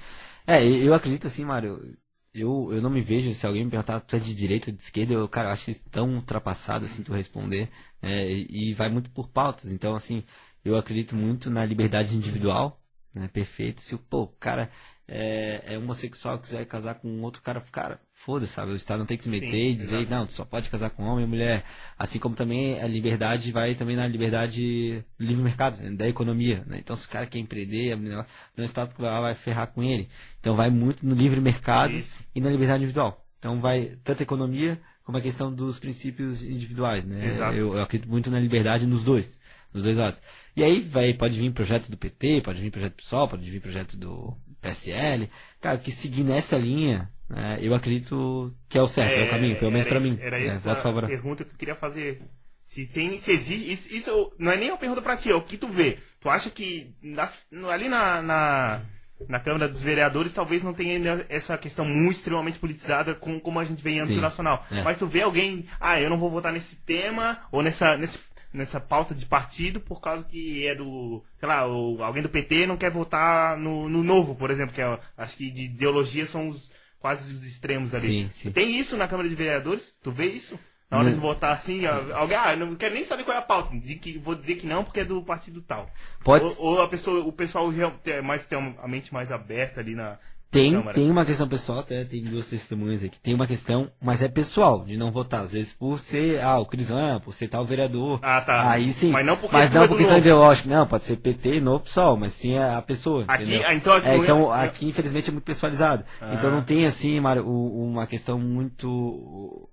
[0.45, 1.95] É, eu acredito assim, Mário,
[2.33, 4.81] eu, eu não me vejo, se alguém me perguntar, tu é de direita ou de
[4.81, 7.69] esquerda, eu, cara, eu acho isso tão ultrapassado, assim, tu responder,
[8.01, 8.29] né?
[8.29, 10.23] E, vai muito por pautas, então, assim,
[10.65, 12.81] eu acredito muito na liberdade individual,
[13.13, 13.27] né?
[13.27, 14.71] Perfeito, se o, pô, cara
[15.07, 18.71] é, é homossexual, quiser casar com outro cara, cara, foda-se, sabe?
[18.71, 20.11] O Estado não tem que se meter Sim, e dizer, exato.
[20.11, 21.63] não, tu só pode casar com homem e mulher.
[21.97, 26.63] Assim como também a liberdade vai também na liberdade do livre mercado, né, da economia.
[26.65, 26.77] Né?
[26.79, 28.25] Então, se o cara quer empreender, não é
[28.57, 30.07] o Estado que vai, vai ferrar com ele.
[30.39, 31.93] Então, vai muito no livre mercado
[32.33, 33.25] e na liberdade individual.
[33.39, 37.05] Então, vai tanto a economia como a questão dos princípios individuais.
[37.05, 37.27] Né?
[37.27, 37.55] Exato.
[37.55, 39.39] Eu, eu acredito muito na liberdade nos dois.
[39.73, 40.21] Nos dois lados.
[40.55, 43.59] E aí vai, pode vir projeto do PT, pode vir projeto do PSOL, pode vir
[43.59, 45.29] projeto do PSL.
[45.59, 49.57] Cara, que seguir nessa linha, né, eu acredito que é o certo, é, o caminho,
[49.57, 50.17] pelo menos esse- mim.
[50.21, 51.07] Era É, essa favorável.
[51.15, 52.21] pergunta que eu queria fazer.
[52.65, 55.41] Se tem, se existe, isso, isso não é nem uma pergunta pra ti, é o
[55.41, 55.99] que tu vê.
[56.19, 58.81] Tu acha que nas- ali na, na,
[59.27, 63.59] na Câmara dos Vereadores talvez não tenha ainda essa questão muito extremamente politizada com, como
[63.59, 64.65] a gente vê em âmbito Sim, nacional.
[64.71, 64.81] é.
[64.81, 68.17] Mas tu vê alguém, ah, eu não vou votar nesse tema ou nessa, nesse,
[68.53, 72.77] nessa pauta de partido por causa que é do, sei lá, alguém do PT não
[72.77, 76.71] quer votar no, no novo, por exemplo, que é, acho que de ideologia são os,
[77.03, 78.07] quase os extremos ali.
[78.07, 78.51] Sim, sim.
[78.53, 79.97] Tem isso na Câmara de Vereadores?
[80.01, 80.57] Tu vê isso?
[80.89, 81.15] Na hora Não.
[81.15, 83.75] de votar assim, alguém, ah, não quero nem saber qual é a pauta.
[83.75, 85.89] De que, vou dizer que não porque é do partido tal.
[86.23, 89.81] Pode Ou, ou a pessoa, o pessoal real- tem mais, tem a mente mais aberta
[89.81, 90.17] ali na
[90.53, 90.93] Tem, Câmara.
[90.93, 93.19] tem uma questão pessoal, até tem duas testemunhas aqui.
[93.19, 95.43] Tem uma questão, mas é pessoal, de não votar.
[95.43, 98.19] Às vezes por ser, ah, o Crisan, por ser tal vereador.
[98.21, 98.69] Ah, tá.
[98.71, 99.09] Aí sim.
[99.11, 100.69] Mas não porque mas não é por questão ideológica.
[100.69, 103.25] Não, pode ser PT, no PSOL, mas sim a, pessoa.
[103.27, 106.05] Aqui, ah, então, É, não é- então não- aqui, infelizmente, é muito pessoalizado.
[106.31, 109.69] Então não tem, assim, Mário, uma questão muito.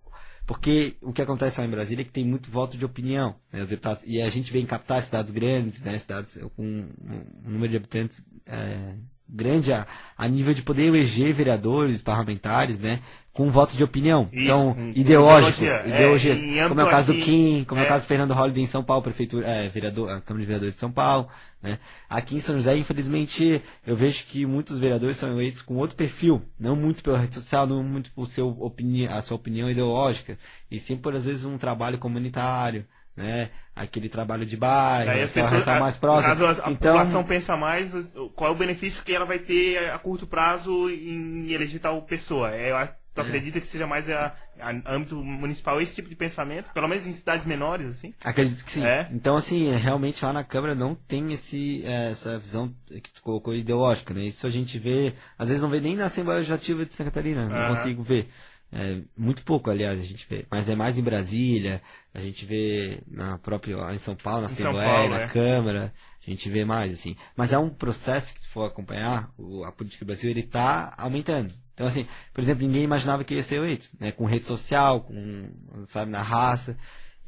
[0.46, 3.62] Porque o que acontece lá em Brasília é que tem muito voto de opinião, né,
[3.62, 4.02] os deputados.
[4.04, 6.88] E a gente vê em capitais, cidades grandes, né, cidades com um
[7.44, 8.94] número de habitantes é,
[9.32, 13.00] grande a, a nível de poder eleger vereadores, parlamentares, né,
[13.32, 14.28] com voto de opinião.
[14.32, 16.32] Isso, então, ideológicos, ideologia.
[16.34, 17.86] É, como é o caso do assim, Kim, como é, é.
[17.86, 20.74] o caso do Fernando Holliday em São Paulo, prefeitura, é, vereador, a Câmara de Vereadores
[20.74, 21.28] de São Paulo,
[21.62, 21.78] né?
[22.08, 26.42] Aqui em São José, infelizmente, eu vejo que muitos vereadores são eleitos com outro perfil,
[26.58, 30.38] não muito pela rede social, não muito por seu opini a sua opinião ideológica,
[30.70, 32.84] e sim por às vezes um trabalho comunitário,
[33.20, 33.50] né?
[33.76, 36.34] Aquele trabalho de bairro, Daí as pessoas, relação mais próxima.
[36.34, 39.98] a, a então, população pensa mais qual é o benefício que ela vai ter a
[39.98, 42.54] curto prazo em eleger tal pessoa.
[42.54, 42.76] É, eu
[43.14, 46.72] tu acredita que seja mais a, a âmbito municipal esse tipo de pensamento?
[46.72, 48.14] Pelo menos em cidades menores, assim?
[48.24, 48.84] Acredito que sim.
[48.84, 49.08] É?
[49.12, 53.22] Então, assim, é, realmente lá na Câmara não tem esse, é, essa visão que tu
[53.22, 54.22] colocou ideológica, né?
[54.22, 57.48] Isso a gente vê, às vezes não vê nem na Assembleia Legislativa de Santa Catarina,
[57.48, 58.28] não consigo ver.
[58.72, 60.46] É, muito pouco, aliás, a gente vê.
[60.50, 61.82] Mas é mais em Brasília,
[62.14, 65.26] a gente vê na própria, em São Paulo, na Em Assembleia, Paulo, na é.
[65.28, 65.92] Câmara,
[66.26, 67.16] a gente vê mais, assim.
[67.36, 70.94] Mas é um processo que, se for acompanhar, o- a política do Brasil, ele tá
[70.96, 71.52] aumentando.
[71.74, 74.12] Então, assim, por exemplo, ninguém imaginava que ia ser eleito, né?
[74.12, 75.50] Com rede social, com,
[75.86, 76.76] sabe, na raça.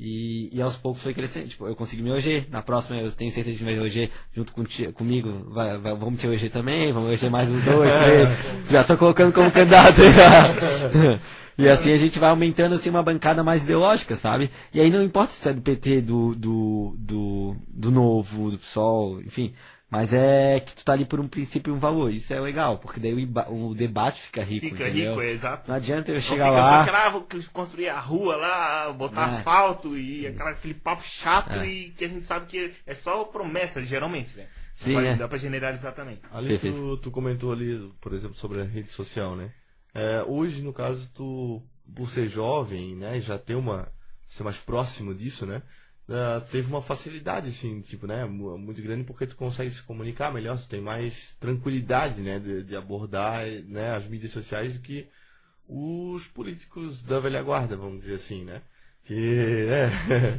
[0.04, 1.46] E, e aos poucos foi crescendo.
[1.46, 2.46] Tipo, eu consegui me eleger.
[2.50, 5.46] Na próxima eu tenho certeza que vai eleger junto com, comigo.
[5.48, 8.28] Vai, vai- vamos te eleger também, vamos eleger mais os dois, três.
[8.68, 10.00] Já tô colocando como candidato.
[11.56, 14.50] e assim a gente vai aumentando assim uma bancada mais ideológica, sabe?
[14.74, 19.20] E aí não importa se é do PT, do, do, do, do Novo, do PSOL,
[19.20, 19.52] enfim.
[19.92, 22.10] Mas é que tu tá ali por um princípio e um valor.
[22.10, 25.10] Isso é legal, porque daí o, imba- o debate fica rico, Fica entendeu?
[25.10, 25.68] rico, é exato.
[25.68, 26.68] Não adianta eu Não chegar fica lá...
[26.70, 29.24] só aquela, ah, vou construir a rua lá, botar É.
[29.26, 31.66] asfalto e aquela, aquele papo chato É.
[31.66, 34.46] e que a gente sabe que é só promessa, geralmente, né?
[34.86, 35.14] Não Sim, é.
[35.14, 36.18] Dá pra generalizar também.
[36.32, 39.50] Ali tu, tu comentou ali, por exemplo, sobre a rede social, né?
[39.94, 41.62] É, hoje, no caso, tu,
[41.94, 43.86] por ser jovem, né, e já ter uma,
[44.26, 45.60] ser mais próximo disso, né?
[46.08, 50.32] É, teve uma facilidade, assim, tipo, né, mu- muito grande porque tu consegue se comunicar
[50.32, 55.08] melhor, tu tem mais tranquilidade, né, de, de abordar, né, as mídias sociais do que
[55.68, 58.62] os políticos da velha guarda, vamos dizer assim, né?
[59.04, 59.14] Que
[59.68, 59.90] é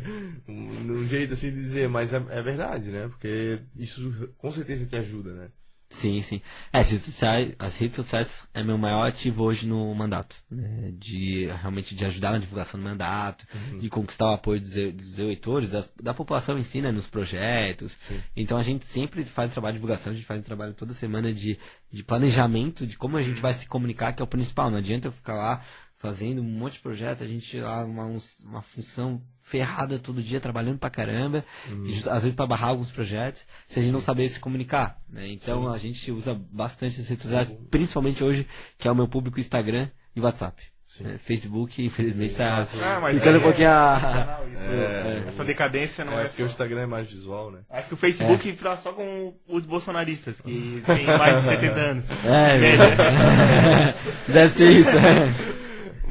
[0.52, 3.08] um jeito assim de dizer, mas é, é verdade, né?
[3.10, 5.50] Porque isso com certeza te ajuda, né?
[5.94, 6.42] Sim, sim.
[6.74, 10.36] É, as redes sociais, as redes sociais é meu maior ativo hoje no mandato.
[10.50, 10.92] Né?
[10.98, 13.46] De realmente de ajudar na divulgação do mandato,
[13.80, 16.92] de conquistar o apoio dos, dos eleitores, das- da população em si, né?
[16.92, 17.96] Nos projetos.
[18.36, 21.32] Então a gente sempre faz trabalho de divulgação, a gente faz um trabalho toda semana
[21.32, 21.60] de,
[21.92, 24.72] de planejamento de como a gente vai se comunicar, que é o principal.
[24.72, 25.64] Não adianta eu ficar lá
[25.96, 28.06] fazendo um monte de projetos, a gente lá uma,
[28.44, 31.44] uma função ferrada todo dia, trabalhando pra caramba,
[31.86, 34.98] e just- às vezes pra barrar alguns projetos, se a gente não saber se comunicar,
[35.10, 35.28] né?
[35.28, 39.40] Então a gente usa bastante as redes sociais, principalmente hoje, que é o meu público
[39.40, 40.64] Instagram e WhatsApp.
[41.02, 41.18] né?
[41.18, 44.00] Facebook, infelizmente, tá Ah, mas ficando é- um pouquinho a...
[44.00, 44.62] Nacional isso.
[44.64, 45.24] É.
[45.28, 46.52] Essa decadência não É, é, porque o só...
[46.52, 47.60] Instagram é mais visual, né?
[47.68, 48.54] Acho que o Facebook É.
[48.54, 52.06] tá só com os bolsonaristas, que tem mais de 70 anos.
[52.24, 52.86] É, Média.
[54.30, 54.92] deve ser isso.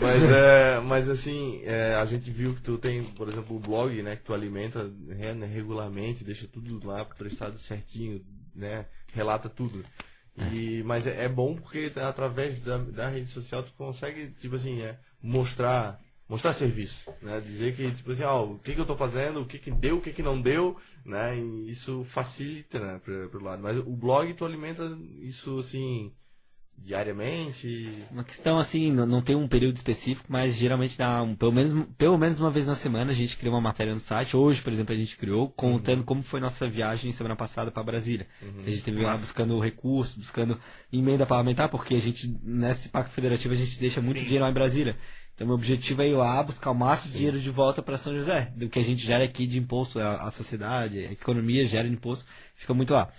[0.02, 4.02] Mas, é, mas assim, é, a gente viu que tu tem, por exemplo, o blog,
[4.02, 4.16] né?
[4.16, 8.24] Que tu alimenta né, né, regularmente, deixa tudo lá prestado certinho,
[8.54, 8.86] né?
[9.14, 9.84] Relata tudo.
[10.50, 14.80] E, mas é, é bom porque através da, da rede social tu consegue, tipo assim,
[14.80, 17.40] é, mostrar, mostrar serviço, né?
[17.40, 19.98] Dizer que, tipo assim, ó, o que que eu tô fazendo, o que que deu,
[19.98, 21.38] o que que não deu, né?
[21.38, 23.62] E isso facilita, né, pra, pro lado.
[23.62, 24.82] Mas o blog tu alimenta
[25.20, 26.12] isso, assim,
[26.84, 31.52] diariamente, Uma questão assim, não, não tem um período específico, mas geralmente dá um, pelo,
[31.52, 34.36] menos, pelo menos uma vez na semana a gente cria uma matéria no site.
[34.36, 38.26] Hoje, por exemplo, a gente criou contando como foi nossa viagem semana passada para Brasília.
[38.42, 40.58] A gente esteve lá buscando recursos, buscando
[40.92, 44.24] emenda parlamentar, porque a gente, nesse pacto federativo, a gente deixa muito Sim.
[44.24, 44.96] dinheiro lá em Brasília.
[45.34, 48.14] Então, meu objetivo é ir lá buscar o máximo de dinheiro de volta para São
[48.14, 48.52] José.
[48.54, 51.94] Do que a gente gera aqui de imposto, a, a sociedade, a economia gera de
[51.94, 53.10] imposto, fica muito lá.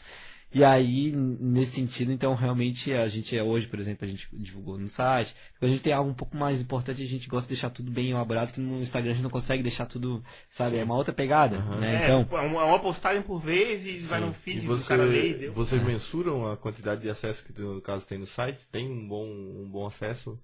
[0.54, 4.28] E aí, n- nesse sentido, então, realmente, a gente, é hoje, por exemplo, a gente
[4.34, 5.36] divulgou no site.
[5.60, 7.92] Quando a gente tem algo um pouco mais importante, a gente gosta de deixar tudo
[7.92, 10.78] bem elaborado, que no Instagram a gente não consegue deixar tudo, sabe?
[10.78, 12.02] É uma outra pegada, né?
[12.02, 14.68] É, Então, é uma é uma postagem por vez e vai no E feed do
[14.68, 15.54] você, cara ler e deu.
[15.54, 18.68] vocês mensuram a quantidade de acesso que no caso tem no site?
[18.72, 20.40] Tem um bom, um bom acesso?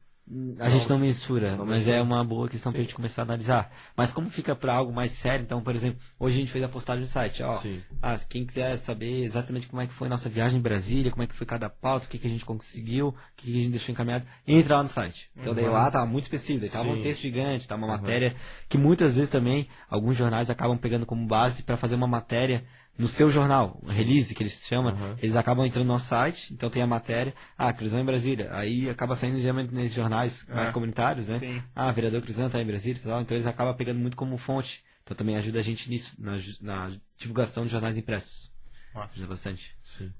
[0.59, 1.95] A gente não mensura, não mas mensura.
[1.95, 3.71] é uma boa questão pra gente começar a analisar.
[3.97, 6.69] Mas como fica pra algo mais sério, então, por exemplo, hoje a gente fez a
[6.69, 7.59] postagem no site, ó.
[8.01, 11.23] Ah, quem quiser saber exatamente como é que foi a nossa viagem em Brasília, como
[11.23, 13.61] é que foi cada pauta, o que, que a gente conseguiu, o que, que a
[13.61, 15.31] gente deixou encaminhado, entra lá no site.
[15.35, 18.35] Então daí lá tava muito específico, daí tava um texto gigante, tava uma matéria
[18.67, 22.63] que muitas vezes também alguns jornais acabam pegando como base para fazer uma matéria
[22.99, 26.81] no seu jornal, release que eles chamam, eles acabam entrando no nosso site, então tem
[26.81, 30.71] a matéria, ah, Crisão em Brasília, aí acaba saindo geralmente nesses jornais mais É.
[30.71, 31.39] comunitários, né?
[31.39, 31.63] Sim.
[31.73, 34.83] Ah, vereador Crisão tá em Brasília e tal, então eles acabam pegando muito como fonte.
[35.03, 38.51] Então também ajuda a gente nisso, na, na divulgação de jornais impressos.
[38.93, 39.13] Nossa.
[39.13, 39.75] Ajuda bastante.
[39.81, 40.13] Sim.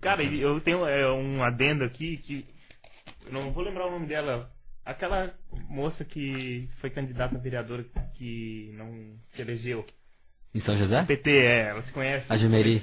[0.00, 2.46] Cara, eu tenho é, um adendo aqui que.
[3.24, 4.52] Eu não vou lembrar o nome dela.
[4.84, 5.34] Aquela
[5.68, 9.84] moça que foi candidata a vereadora que não se elegeu.
[10.56, 11.02] Em São José?
[11.06, 12.26] PT, é, ela te conhece?
[12.30, 12.82] A Jumeri,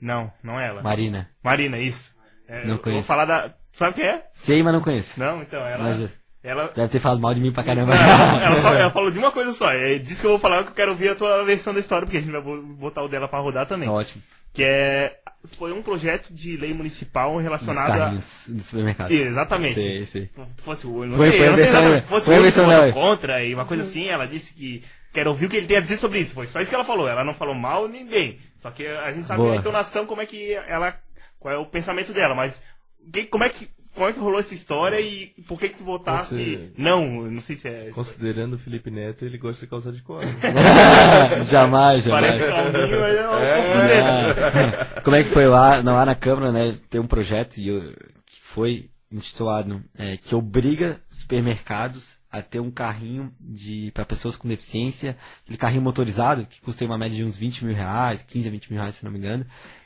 [0.00, 0.82] Não, não é ela.
[0.82, 1.28] Marina.
[1.44, 2.10] Marina, isso.
[2.48, 3.02] É, Não eu conheço.
[3.02, 3.54] Vou falar da.
[3.70, 4.24] Sabe quem é?
[4.32, 5.12] Sei, mas não conheço.
[5.20, 5.84] Não, então, ela.
[5.84, 6.08] Mas
[6.42, 6.72] Ela.
[6.74, 7.94] deve ter falado mal de mim pra caramba.
[7.94, 9.70] Não, ela, só, ela falou de uma coisa só.
[9.70, 12.06] É disso que eu vou falar que eu quero ouvir a tua versão da história,
[12.06, 13.86] porque a gente vai bo- botar o dela pra rodar também.
[13.88, 14.22] Tá ótimo.
[14.54, 15.16] Que é.
[15.58, 17.98] Foi um projeto de lei municipal Dos relacionado a.
[17.98, 19.10] carrinhos do supermercado.
[19.12, 19.74] Exatamente.
[19.74, 20.22] Sei, sei.
[20.56, 22.06] Se fosse não Foi- sei, foi não a sei versão- exatamente.
[22.08, 24.82] Fosse foi a versão contra e uma coisa assim, ela disse que
[25.12, 26.34] quero ouvir o que ele tem a dizer sobre isso.
[26.34, 27.08] Foi só isso que ela falou.
[27.08, 28.38] Ela não falou mal nem bem.
[28.56, 29.52] Só que a gente sabe Boa.
[29.52, 30.94] a entonação, como é que ela.
[31.38, 32.62] Qual é o pensamento dela, mas
[33.12, 33.68] que- como é que.
[33.92, 36.34] Como é que rolou essa história e por que que tu votasse?
[36.34, 37.90] Você- Não, não sei se é.
[37.92, 40.22] Considerando o Felipe Neto, ele gosta de causar de cor.
[41.50, 42.40] jamais, jamais.
[42.40, 44.94] Parece Claudinho, mas é uma confusão.
[44.94, 46.76] Ah, Como é que foi lá, lá na Câmara, né?
[46.88, 47.92] Tem um projeto e eu-
[48.26, 54.46] que foi intitulado é, que obriga supermercados a ter um carrinho de para pessoas com
[54.48, 58.50] deficiência, aquele carrinho motorizado que custa uma média de uns 20 mil reais, 15 a
[58.50, 59.44] 20 mil reais, se não me engano,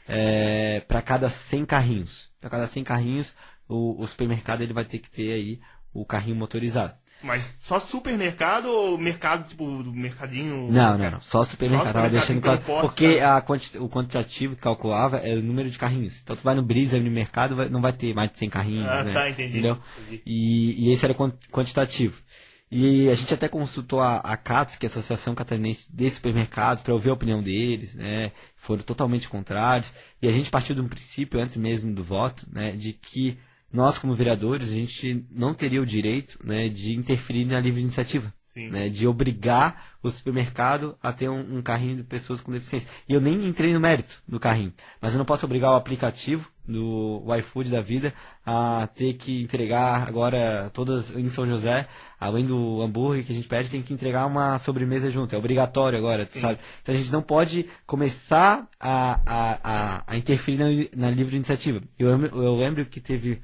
[0.09, 2.31] é, para cada 100 carrinhos.
[2.41, 3.33] Para cada 100 carrinhos,
[3.69, 5.61] o, o supermercado ele vai ter que ter aí
[5.93, 6.95] o carrinho motorizado.
[7.23, 10.71] Mas só supermercado ou mercado, tipo, do mercadinho?
[10.71, 11.21] Não, não, não.
[11.23, 11.87] Só supermercado.
[11.87, 12.87] Só supermercado, deixando então claro.
[12.87, 16.21] Porque a quanti- o quantitativo que calculava é o número de carrinhos.
[16.23, 18.87] Então tu vai no Brisa no mercado, vai- não vai ter mais de 100 carrinhos,
[18.87, 19.13] Ah, né?
[19.15, 19.53] tá, entendi.
[19.53, 19.79] Entendeu?
[20.03, 20.23] Entendi.
[20.27, 22.21] E, e esse era o quan- quantitativo.
[22.77, 26.83] E a gente até consultou a, a CATS, que é a Associação Catarinense de Supermercados,
[26.83, 28.33] para ouvir a opinião deles, né?
[28.57, 29.93] Foram totalmente contrários.
[30.21, 32.73] E a gente partiu de um princípio, antes mesmo do voto, né?
[32.73, 33.39] De que
[33.73, 38.35] nós, como vereadores, a gente não teria o direito né, de interferir na livre iniciativa
[38.57, 42.89] né, de obrigar o supermercado a ter um, um carrinho de pessoas com deficiência.
[43.09, 44.73] E eu nem entrei no mérito do carrinho.
[45.01, 48.13] Mas eu não posso obrigar o aplicativo do iFood da vida
[48.45, 51.87] a ter que entregar agora todas em São José,
[52.19, 55.35] além do hambúrguer que a gente pede, tem que entregar uma sobremesa junto.
[55.35, 56.59] É obrigatório agora, sabe?
[56.83, 61.83] Então a gente não pode começar a, a, a, a interferir na, na livre iniciativa.
[61.99, 63.43] Eu, eu lembro que teve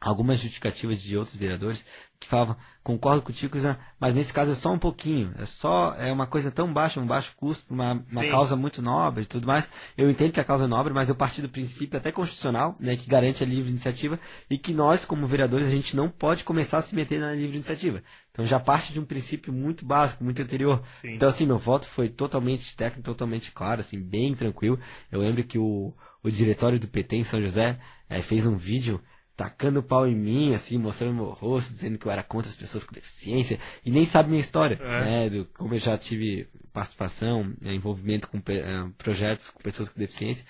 [0.00, 1.84] algumas justificativas de outros vereadores
[2.18, 3.58] que falavam, concordo contigo,
[4.00, 7.06] mas nesse caso é só um pouquinho, é só é uma coisa tão baixa, um
[7.06, 8.30] baixo custo, uma, uma Sim.
[8.30, 9.70] causa muito nobre e tudo mais.
[9.96, 12.96] Eu entendo que a causa é nobre, mas eu parti do princípio até constitucional, né,
[12.96, 14.18] que garante a livre iniciativa
[14.48, 17.56] e que nós, como vereadores, a gente não pode começar a se meter na livre
[17.56, 18.02] iniciativa.
[18.32, 20.82] Então já parte de um princípio muito básico, muito anterior.
[21.00, 21.14] Sim.
[21.14, 24.78] Então assim, meu voto foi totalmente técnico, totalmente claro, assim, bem tranquilo.
[25.10, 27.78] Eu lembro que o, o diretório do PT em São José
[28.08, 29.00] eh, fez um vídeo
[29.36, 32.82] tacando pau em mim, assim, mostrando meu rosto, dizendo que eu era contra as pessoas
[32.84, 35.04] com deficiência, e nem sabe minha história, É.
[35.04, 39.98] né, do, como eu já tive participação, eh, envolvimento com eh, projetos com pessoas com
[40.00, 40.44] deficiência,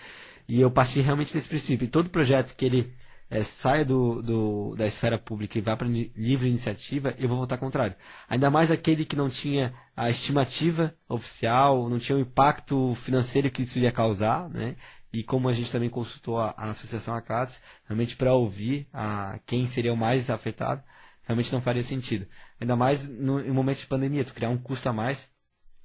[0.49, 1.85] e eu parti realmente desse princípio.
[1.85, 2.93] E todo projeto que ele
[3.29, 7.59] eh, saia do, do- da esfera pública e vá para livre iniciativa, eu vou votar
[7.59, 7.97] contrário.
[8.29, 13.63] Ainda mais aquele que não tinha a estimativa oficial, não tinha o impacto financeiro que
[13.63, 14.77] isso ia causar, né?
[15.19, 19.67] E como a gente também consultou a, a Associação ACATS, realmente para ouvir a, quem
[19.67, 20.83] seria o mais afetado,
[21.23, 22.27] realmente não faria sentido.
[22.61, 25.31] Ainda mais no, em momento de pandemia, tu criar um custo a mais.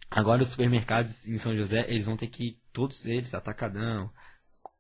[0.10, 4.12] Agora os supermercados em São José, eles vão ter que, todos eles, atacadão,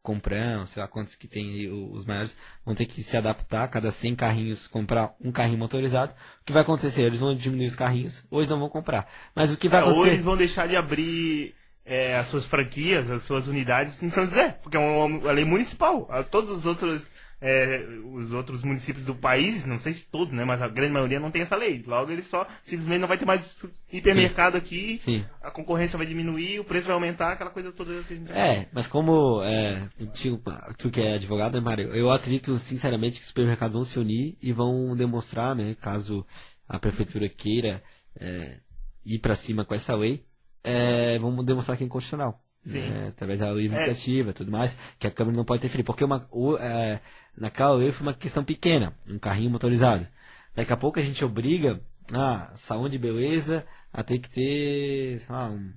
[0.02, 2.36] comprão, sei lá quantos que tem os maiores,
[2.66, 6.14] vão ter que se adaptar, cada 100 carrinhos, comprar um carrinho motorizado.
[6.42, 7.04] O que vai acontecer?
[7.04, 9.10] Eles vão diminuir os carrinhos, ou eles não vão comprar.
[9.36, 10.06] Mas o que vai É, ou acontecer?
[10.06, 11.56] eles vão deixar de abrir
[11.92, 15.44] é, as suas franquias, as suas unidades em São José, porque é uma, uma lei
[15.44, 16.08] municipal.
[16.32, 17.12] Todos os outros,
[17.42, 21.20] é, os outros municípios do país, não sei se todos, né, mas a grande maioria
[21.20, 21.84] não tem essa lei.
[21.86, 23.58] Logo, eles só simplesmente não vai ter mais
[23.92, 25.26] hipermercado aqui, Sim.
[25.42, 28.70] a concorrência vai diminuir, o preço vai aumentar, aquela coisa toda que a gente É,
[28.72, 29.82] mas como é,
[30.14, 30.42] tu,
[30.78, 34.38] tu que é advogado, né, Mário, eu acredito sinceramente que os supermercados vão se unir
[34.42, 36.26] e vão demonstrar, né, caso
[36.70, 37.84] a prefeitura queira
[38.18, 38.60] é,
[39.06, 40.24] ir pra cima com essa lei,
[40.64, 42.42] é, vamos demonstrar que é inconstitucional.
[42.64, 43.80] Né, através da livre É.
[43.80, 45.84] iniciativa e tudo mais, que a Câmara não pode interferir.
[45.84, 47.02] Porque uma, o, é,
[47.36, 50.08] naquela lei foi uma questão pequena, um carrinho motorizado.
[50.56, 51.82] Daqui a pouco a gente obriga
[52.14, 55.74] a saúde e beleza a ter que ter, sei lá, um,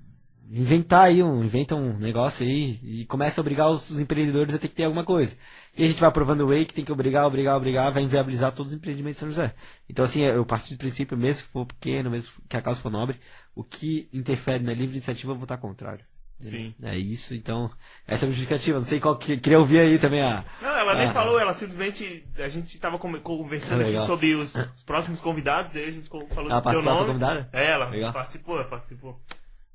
[0.51, 4.59] inventar aí, um, inventa um negócio aí e começa a obrigar os, os empreendedores a
[4.59, 5.37] ter que ter alguma coisa.
[5.77, 8.73] E a gente vai aprovando lei que tem que obrigar, obrigar, obrigar, vai inviabilizar todos
[8.73, 9.55] os empreendimentos de São José.
[9.89, 12.91] Então assim, eu parti do princípio, mesmo que for pequeno, mesmo que a causa for
[12.91, 13.19] nobre,
[13.55, 16.05] o que interfere na livre iniciativa eu vou votar contrário.
[16.43, 16.75] Sim.
[16.83, 17.71] É isso, então,
[18.07, 18.79] essa é a justificativa.
[18.79, 19.37] Não sei qual que.
[19.39, 20.45] Queria ouvir aí também a.
[20.61, 21.13] Não, ela nem Ah.
[21.13, 22.27] falou, ela simplesmente.
[22.37, 24.03] A gente tava come- conversando legal.
[24.03, 27.07] aqui sobre os, os próximos convidados, aí a gente falou Ela do teu nome.
[27.07, 27.49] convidada?
[27.53, 28.13] É, ela Legal.
[28.13, 29.19] participou, ela participou.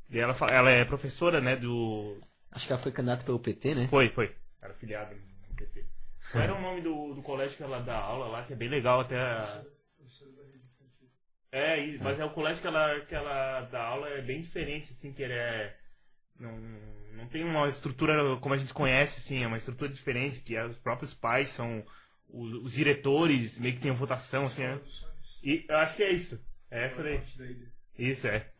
[0.09, 2.19] E ela, ela é professora, né, do.
[2.51, 3.87] Acho que ela foi candidata pelo PT, né?
[3.87, 4.35] Foi, foi.
[4.61, 5.15] Era filiada
[5.49, 5.85] no PT.
[6.31, 8.69] Qual era o nome do, do colégio que ela dá aula lá, que é bem
[8.69, 9.17] legal até.
[9.17, 9.63] a-
[11.51, 14.91] É, e- mas é o colégio que ela, que ela dá aula é bem diferente,
[14.91, 15.75] assim, que ele é.
[16.39, 16.55] Não,
[17.13, 20.65] não tem uma estrutura como a gente conhece, assim, é uma estrutura diferente, que é-
[20.65, 21.83] os próprios pais são
[22.29, 24.79] os, os diretores, meio que tem votação, assim, é.
[25.43, 26.39] E eu acho que é isso.
[26.69, 27.19] É essa daí.
[27.97, 28.51] Isso, é.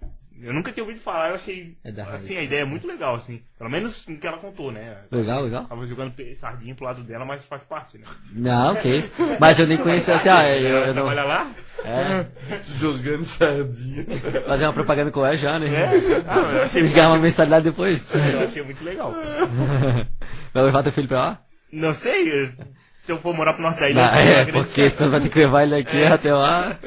[0.42, 1.76] Eu nunca tinha ouvido falar, eu achei.
[1.84, 3.42] É da assim, a ideia é muito legal, assim.
[3.58, 4.98] Pelo menos no que ela contou, né?
[5.12, 5.66] Legal, legal.
[5.66, 8.06] Tava jogando sardinha pro lado dela, mas faz parte, né?
[8.32, 9.12] Não, que isso.
[9.40, 10.94] Mas eu nem conheço assim, ah, eu, eu não.
[10.94, 11.52] Trabalha lá?
[11.84, 12.26] É,
[12.80, 14.06] Jogando sardinha.
[14.46, 15.68] fazer uma propaganda com ela já, né?
[15.68, 15.90] É?
[16.28, 18.10] Ah, eu achei, Eles ganham uma mensalidade depois.
[18.16, 19.14] eu achei muito legal.
[20.54, 21.42] Vai levar teu filho pra lá?
[21.72, 22.50] Não sei, eu-
[23.04, 24.52] se eu for morar pro norte da ilha, é, acreditar.
[24.64, 26.78] porque senão vai ter que levar ele daqui até lá.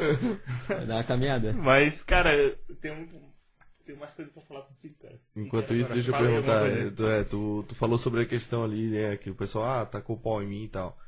[0.69, 1.53] Vai dar uma caminhada.
[1.53, 2.31] Mas, cara,
[2.81, 3.22] tenho, um-
[3.85, 5.21] tenho mais coisas pra falar contigo, cara.
[5.37, 6.61] Enquanto isso, deixa eu perguntar.
[6.61, 6.91] coisa.
[6.91, 9.17] Tu, é, tu, tu falou sobre a questão ali, né?
[9.17, 10.99] Que o pessoal, ah, tacou pau em mim e tal.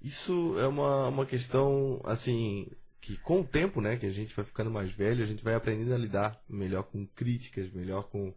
[0.00, 2.66] Isso é uma, uma questão, assim,
[3.00, 3.96] que com o tempo, né?
[3.96, 7.06] Que a gente vai ficando mais velho, a gente vai aprendendo a lidar melhor com
[7.06, 8.34] críticas, melhor com,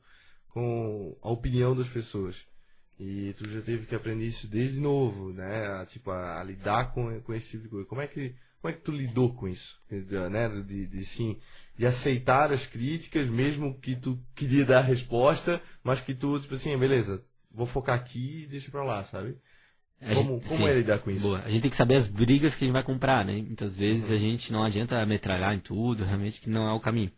[0.50, 2.46] com a opinião das pessoas.
[3.00, 5.68] E tu já teve que aprender isso desde novo, né?
[5.68, 7.86] A, tipo, a, a lidar com, com esse tipo de coisa.
[7.88, 9.82] Como é que, como é que tu lidou com isso?
[9.89, 10.50] Né?
[10.64, 11.39] De, de, sim,
[11.78, 16.54] de aceitar as críticas, mesmo que tu queria dar a resposta, mas que tu, tipo
[16.56, 19.38] assim, beleza, vou focar aqui e deixa pra lá, sabe?
[20.02, 20.68] A Como, gente- como sim.
[20.68, 21.28] é lidar com isso?
[21.28, 21.40] Boa.
[21.40, 23.34] A gente tem que saber as brigas que a gente vai comprar, né?
[23.36, 27.12] Muitas vezes a gente não adianta metralhar em tudo, realmente que não é o caminho.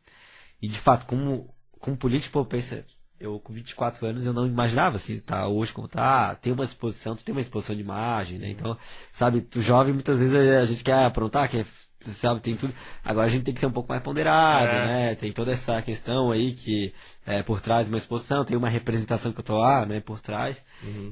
[0.61, 2.85] E de fato, como, como político, pô, pensa,
[3.19, 7.15] eu com 24 anos eu não imaginava assim, tá hoje como tá, tem uma exposição,
[7.15, 8.49] tu tem uma exposição de imagem, né?
[8.49, 8.77] Então,
[9.11, 11.65] sabe, tu jovem muitas vezes a gente quer aprontar, quer
[11.99, 12.73] sabe, tem tudo.
[13.03, 14.85] Agora a gente tem que ser um pouco mais ponderado, É.
[14.85, 15.15] né?
[15.15, 16.93] Tem toda essa questão aí que
[17.25, 20.19] é por trás de uma exposição, tem uma representação que eu tô lá, né, por
[20.19, 20.61] trás.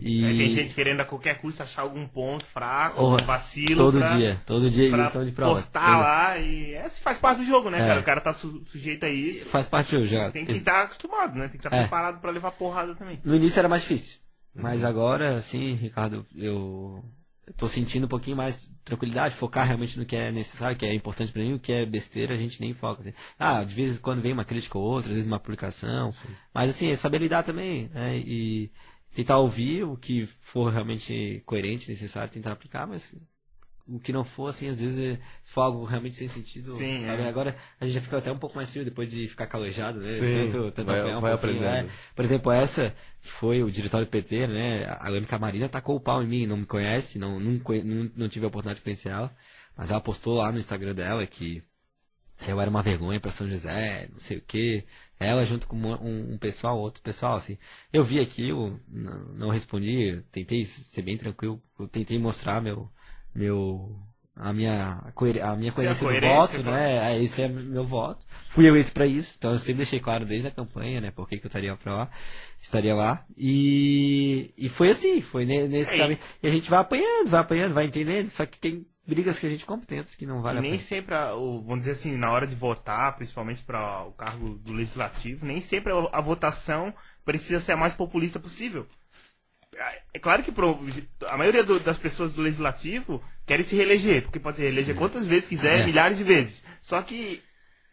[0.01, 3.75] E Aí tem gente querendo a qualquer custo achar algum ponto fraco, Oh, um vacilo.
[3.77, 5.53] todo pra, dia, todo dia pra de prova.
[5.55, 7.87] postar lá e é, faz parte do jogo, né, É.
[7.87, 7.99] cara?
[7.99, 9.45] O cara tá su- sujeito a isso.
[9.45, 10.29] Faz parte do já.
[10.29, 11.47] Tem que estar acostumado, né?
[11.47, 11.81] Tem que estar É.
[11.81, 13.19] preparado pra levar porrada também.
[13.23, 14.19] No início era mais difícil.
[14.55, 17.03] Mas agora, sim, Ricardo, eu,
[17.57, 21.31] tô sentindo um pouquinho mais tranquilidade, focar realmente no que é necessário, que é importante
[21.31, 23.01] pra mim, o que é besteira a gente nem foca.
[23.01, 23.13] assim.
[23.37, 26.13] Ah, de vez em quando vem uma crítica ou outra, às vezes uma publicação.
[26.53, 28.17] Mas assim, é saber lidar também, né?
[28.17, 28.71] E
[29.13, 33.13] tentar ouvir o que for realmente coerente, necessário, tentar aplicar, mas
[33.87, 37.01] o que não for, assim, às vezes, é- se for algo realmente sem sentido, Sim,
[37.05, 37.21] sabe?
[37.23, 37.27] é.
[37.27, 40.19] Agora a gente já fica até um pouco mais frio depois de ficar calejado, né?
[40.19, 41.89] Sim, Tanto- tanto vai- um vai pouquinho, aprendendo.
[41.89, 41.93] é.
[42.15, 44.85] Por exemplo, essa foi o diretório do PT, né?
[44.99, 47.51] A Lâmica Marina tacou o pau em mim, não me conhece, não, não,
[47.83, 49.35] não, não tive a oportunidade de conhecer ela,
[49.75, 51.61] mas ela postou lá no Instagram dela que
[52.47, 54.83] eu era uma vergonha pra São José, não sei o que.
[55.19, 57.57] Ela junto com um, um pessoal, outro pessoal, assim.
[57.93, 61.61] Eu vi aquilo, não, não respondi, tentei ser bem tranquilo,
[61.91, 62.89] tentei mostrar meu,
[63.35, 63.99] meu,
[64.35, 65.03] a minha,
[65.43, 67.13] a minha Sim, a coerência do coerência, voto, né?
[67.15, 68.25] É, esse é meu voto.
[68.49, 71.11] Fui eleito pra isso, então eu sempre deixei claro desde a campanha, né?
[71.11, 72.11] Por que que eu estaria pra lá,
[72.59, 73.25] estaria lá.
[73.37, 76.19] E, e foi assim, foi ne- nesse É, e- caminho.
[76.41, 79.49] E a gente vai apanhando, vai apanhando, vai entendendo, só que tem brigas que a
[79.49, 80.83] gente compra dentro que não vale E a nem pena.
[80.83, 84.71] sempre, a- o- vamos dizer assim, na hora de votar, principalmente para o cargo do
[84.73, 86.93] legislativo, nem sempre a votação
[87.25, 88.87] precisa ser a mais populista possível.
[90.13, 90.79] É claro que pro-
[91.27, 95.25] a maioria do- das pessoas do legislativo querem se reeleger, porque pode se reeleger quantas
[95.25, 95.85] vezes quiser, É.
[95.85, 96.63] milhares de vezes.
[96.81, 97.41] Só que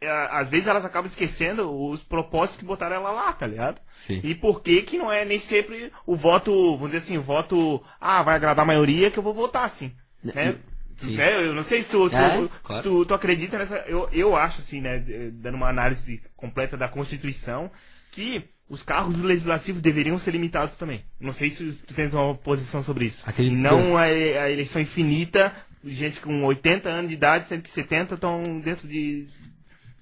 [0.03, 3.81] é, às vezes elas acabam esquecendo os propósitos que botaram ela lá, tá ligado?
[3.93, 4.21] Sim.
[4.25, 7.83] E por que que não é nem sempre o voto, vamos dizer assim, o voto,
[8.01, 9.93] ah, vai agradar a maioria que eu vou votar assim,
[10.25, 10.57] né?
[10.97, 11.17] Sim.
[11.17, 11.47] Né?
[11.47, 12.83] Eu não sei se tu, tu- É, se claro.
[12.83, 13.77] tu, tu acredita nessa.
[13.87, 14.99] Eu, eu acho, assim, né?
[15.33, 17.71] Dando uma análise completa da Constituição,
[18.11, 21.05] que os cargos do Legislativo deveriam ser limitados também.
[21.19, 23.29] Não sei se tu tens uma posição sobre isso.
[23.29, 25.53] Acredito não a, a eleição infinita,
[25.85, 29.27] gente com 80 anos de idade, 170 estão dentro de,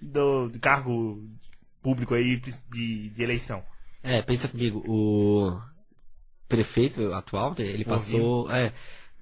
[0.01, 1.27] do, de cargo
[1.83, 2.37] público aí
[2.71, 3.65] de, de eleição.
[4.03, 5.59] É, pensa comigo, o
[6.47, 8.73] prefeito atual, né, ele passou é,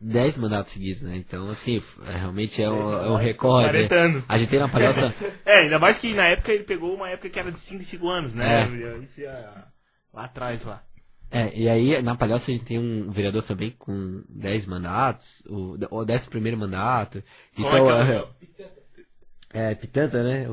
[0.00, 1.16] 10 mandatos seguidos, né?
[1.16, 3.88] Então, assim, é, realmente é um, é um recorde.
[3.88, 4.22] 40 né?
[4.28, 5.12] A gente tem na palhoça.
[5.46, 7.84] É, ainda mais que na época ele pegou uma época que era de 5 em
[7.84, 8.68] 5 anos, né?
[9.02, 9.64] Isso ia
[10.12, 10.82] lá atrás lá.
[11.30, 15.76] É, e aí na palhoça a gente tem um vereador também com 10 mandatos, o,
[15.90, 17.22] o 11 primeiro mandato.
[17.56, 18.28] Isso Qual é é, que é o-
[19.52, 20.46] É, Pitanta, né?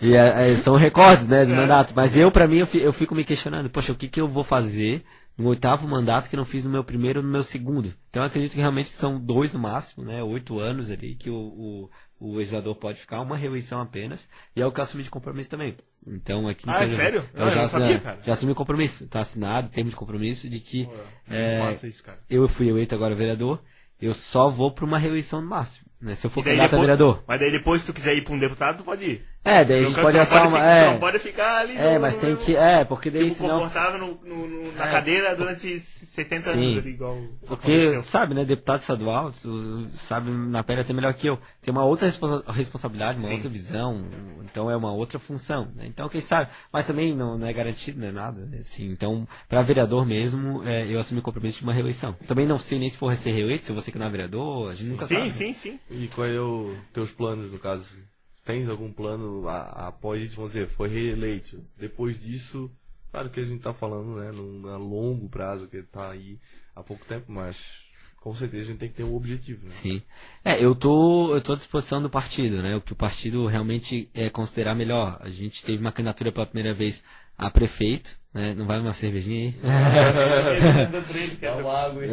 [0.00, 1.92] E é, é, são recordes, né, de mandato.
[1.94, 5.04] Mas eu, pra mim, eu fico me questionando, poxa, o que que eu vou fazer
[5.38, 7.94] no oitavo mandato que eu não fiz no meu primeiro no meu segundo?
[8.10, 10.22] Então eu acredito que realmente são dois no máximo, né?
[10.22, 14.28] Oito anos ali que o, o, o legislador pode ficar, uma reeleição apenas.
[14.54, 15.76] E é o que eu assumi de compromisso também.
[16.06, 17.24] Então aqui Ah, é sério?
[17.32, 18.20] Eu Não, eu já, não sabia, cara.
[18.26, 19.06] já assumi compromisso.
[19.06, 20.88] Tá assinado, termo de compromisso de que
[21.30, 23.62] é, Massa isso, eu fui eleito agora vereador,
[24.00, 25.86] eu só vou pra uma reeleição no máximo.
[26.00, 26.14] Né?
[26.14, 27.24] Se eu for candidato a vereador.
[27.26, 29.24] Mas daí depois, se tu quiser ir pra um deputado, tu pode ir.
[29.48, 30.58] É, daí a gente pode assar uma.
[30.58, 32.54] ficar, É, não pode ficar ali é no- mas tem que.
[32.56, 33.60] É, porque daí tipo, senão.
[33.60, 34.90] confortável no, no- no- na É.
[34.92, 36.72] cadeira durante 70 Sim.
[36.74, 38.02] anos igual Porque, aconteceu.
[38.02, 41.38] sabe, né, deputado estadual, tu sabe na pele até melhor que eu.
[41.62, 43.34] Tem uma outra responsa- responsabilidade, uma Sim.
[43.34, 44.04] outra visão,
[44.44, 45.68] então é uma outra função.
[45.74, 45.86] Né?
[45.86, 48.44] Então, quem sabe, mas também não, não é garantido, não é nada.
[48.46, 48.58] né?
[48.58, 52.14] Assim, então, para vereador mesmo, é, eu assumi o compromisso de uma reeleição.
[52.26, 54.74] Também não sei nem se for ser reeleito, se você que não é vereador, a
[54.74, 55.30] gente nunca Sim, sabe.
[55.32, 55.80] sim, sim.
[55.90, 57.96] E qual é o teus planos, no caso?
[58.48, 61.62] Tens algum plano a- após isso, vamos dizer, foi reeleito?
[61.76, 62.70] Depois disso,
[63.12, 66.38] claro que a gente tá falando, né, num a longo prazo, que tá aí
[66.74, 67.82] há pouco tempo, mas
[68.16, 69.70] com certeza a gente tem que ter um objetivo, né?
[69.70, 70.00] Sim.
[70.42, 72.74] É, eu tô, eu tô à disposição do partido, né?
[72.74, 75.18] O que o partido realmente é considerar melhor.
[75.20, 77.04] A gente teve uma candidatura pela primeira vez
[77.36, 78.54] a prefeito, né?
[78.54, 79.54] Não vai uma cervejinha aí?
[81.38, 82.08] Dá uma água aí.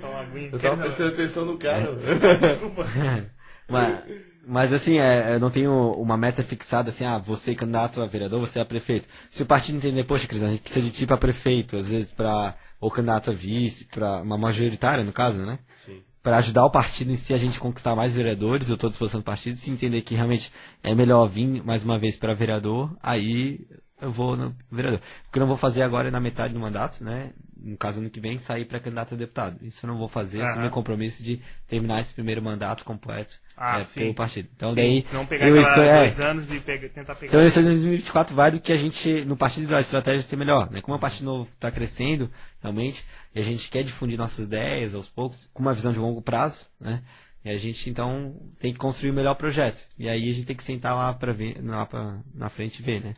[0.00, 0.48] Só uma aguinha.
[0.52, 1.94] Eu tava prestando atenção no cara.
[1.94, 2.86] Desculpa.
[3.68, 4.04] Mas,
[4.46, 8.06] mas assim, é, eu não tenho uma meta fixada assim, ah, você é candidato a
[8.06, 9.08] vereador, você é prefeito.
[9.30, 12.10] Se o partido entender, poxa, Cris, a gente precisa de ti pra prefeito, às vezes
[12.10, 15.58] pra, ou candidato a vice, pra uma majoritária, no caso, né?
[15.84, 16.02] Sim.
[16.22, 19.20] Para ajudar o partido em si a gente conquistar mais vereadores, eu estou à disposição
[19.20, 23.66] do partido, se entender que realmente é melhor vir mais uma vez para vereador, aí
[24.04, 25.00] eu vou no vereador.
[25.28, 27.30] O que eu não vou fazer agora é na metade do mandato, né?
[27.56, 29.56] No caso, ano que vem, sair para candidato a deputado.
[29.62, 30.60] Isso eu não vou fazer, esse é o Aham.
[30.62, 34.00] meu compromisso de terminar esse primeiro mandato completo Ah, é, sim.
[34.00, 34.48] pelo partido.
[34.54, 35.06] Então Sim, daí.
[35.12, 37.28] Não pegar eu, isso, é, dois anos e pega- tentar pegar.
[37.28, 40.70] então, eleições de 2024 vai do que a gente, no partido, a estratégia ser melhor,
[40.70, 40.82] né?
[40.82, 42.30] Como o partido novo está crescendo,
[42.62, 43.02] realmente,
[43.34, 46.66] e a gente quer difundir nossas ideias aos poucos, com uma visão de longo prazo,
[46.78, 47.02] né?
[47.42, 49.86] E a gente, então, tem que construir o melhor projeto.
[49.98, 52.82] E aí a gente tem que sentar lá, pra ver, lá pra, na frente e
[52.82, 53.14] ver, né?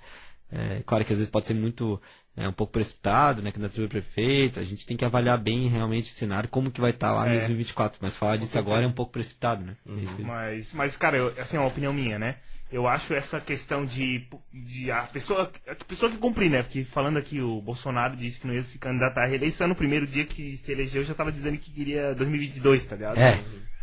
[0.50, 2.00] É, claro que às vezes pode ser muito,
[2.36, 3.50] é, um pouco precipitado, né?
[3.50, 4.60] Candidatura do prefeito.
[4.60, 7.32] A gente tem que avaliar bem realmente o cenário, como que vai estar lá em
[7.32, 7.38] É.
[7.38, 7.98] 2024.
[8.00, 9.76] Mas falar disso agora é um pouco precipitado, né?
[9.86, 12.36] É que- Mas, mas cara, eu, assim, é uma opinião minha, né?
[12.70, 16.64] Eu acho essa questão de, de a pessoa, a pessoa que cumprir, né?
[16.64, 19.68] Porque falando aqui, o Bolsonaro disse que não ia se candidatar à reeleição.
[19.68, 23.18] No primeiro dia que se elegeu, já tava dizendo que queria 2022, tá ligado?
[23.18, 23.38] É.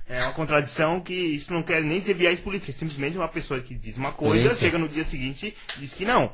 [0.07, 3.61] É uma contradição que isso não quer nem dizer viés político, é simplesmente uma pessoa
[3.61, 4.57] que diz uma coisa, Coerência.
[4.67, 6.31] chega no dia seguinte e diz que não.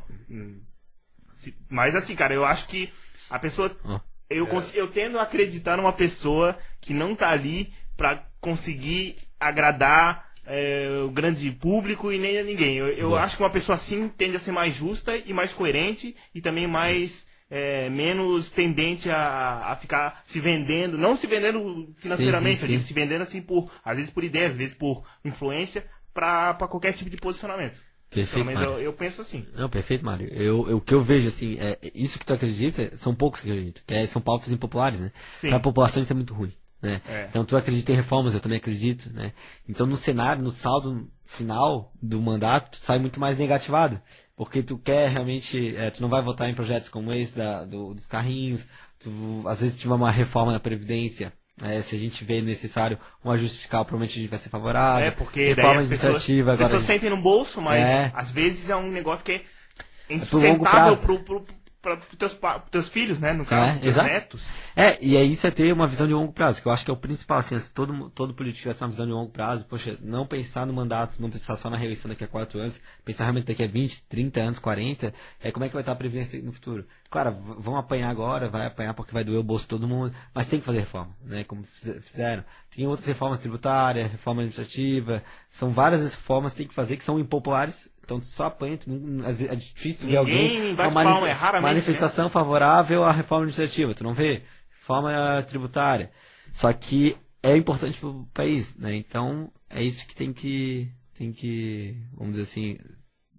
[1.69, 2.91] Mas assim, cara, eu acho que
[3.29, 3.75] a pessoa.
[3.85, 3.99] Ó.
[4.29, 10.29] Eu, cons- eu tendo a acreditar numa pessoa que não tá ali pra conseguir agradar
[10.45, 12.75] é, o grande público e nem a ninguém.
[12.75, 16.15] Eu, eu acho que uma pessoa assim tende a ser mais justa e mais coerente
[16.33, 17.25] e também mais.
[17.49, 22.87] É, menos tendente a, a ficar se vendendo, não se vendendo financeiramente, sim, digo, sim.
[22.87, 27.09] se vendendo assim por, às vezes por ideia, às vezes por influência, pra qualquer tipo
[27.09, 27.79] de posicionamento.
[28.09, 29.45] Pelo Perfeito, menos eu, eu penso assim.
[29.53, 30.27] Não, perfeito, Mário.
[30.33, 33.51] Eu, eu- o que eu vejo, assim, é isso que tu acredita, são poucos que
[33.51, 35.11] acreditam, que é- são pautas impopulares, né?
[35.39, 35.49] Sim.
[35.49, 37.01] Pra população isso é muito ruim, né?
[37.09, 37.27] É.
[37.29, 39.33] Então tu acredita em reformas, eu também acredito, né?
[39.67, 44.01] Então no cenário, no saldo final do mandato, tu sai muito mais negativado,
[44.35, 47.93] porque tu quer realmente, é, tu não vai votar em projetos como esse da, do-
[47.93, 48.65] dos carrinhos,
[48.99, 53.29] tu, às vezes tiver uma reforma na Previdência, é, se a gente vê necessário um
[53.29, 55.05] ajuste fiscal, provavelmente a gente vai ser favorável.
[55.05, 58.11] É, porque daí reforma as pessoas, administrativa, agora pessoas sentem no bolso, mas É.
[58.15, 61.01] às vezes é um negócio que é pro longo insustentável prazo.
[61.01, 61.45] pro, pro,
[61.81, 62.37] pros teus,
[62.69, 63.31] teus filhos, né?
[63.33, 64.09] No caso, É, teus exato.
[64.09, 64.45] netos.
[64.75, 66.91] É, e é isso é ter uma visão de longo prazo, que eu acho que
[66.91, 69.97] é o principal, assim, se todo, todo político tivesse uma visão de longo prazo, poxa,
[70.01, 73.45] não pensar no mandato, não pensar só na reeleição daqui a quatro anos, pensar realmente
[73.45, 76.51] daqui a 20, 30 anos, 40, é como é que vai estar a previdência no
[76.51, 76.85] futuro.
[77.09, 80.47] Claro, vão apanhar agora, vai apanhar porque vai doer o bolso de todo mundo, mas
[80.47, 82.43] tem que fazer reforma, né, como fize- fizeram.
[82.75, 87.03] Tem outras reformas tributárias, reforma administrativa, são várias as reformas que tem que fazer que
[87.03, 88.89] são impopulares, então só apanha, tu
[89.23, 90.73] é difícil tu ver alguém...
[90.73, 91.69] bate uma palma, é raramente, né?
[91.69, 94.41] manifestação favorável à reforma administrativa, tu não vê?
[94.71, 96.11] Reforma tributária.
[96.51, 98.95] Só que é importante para o país, né?
[98.95, 102.77] Então, é isso que tem que, tem que, vamos dizer assim,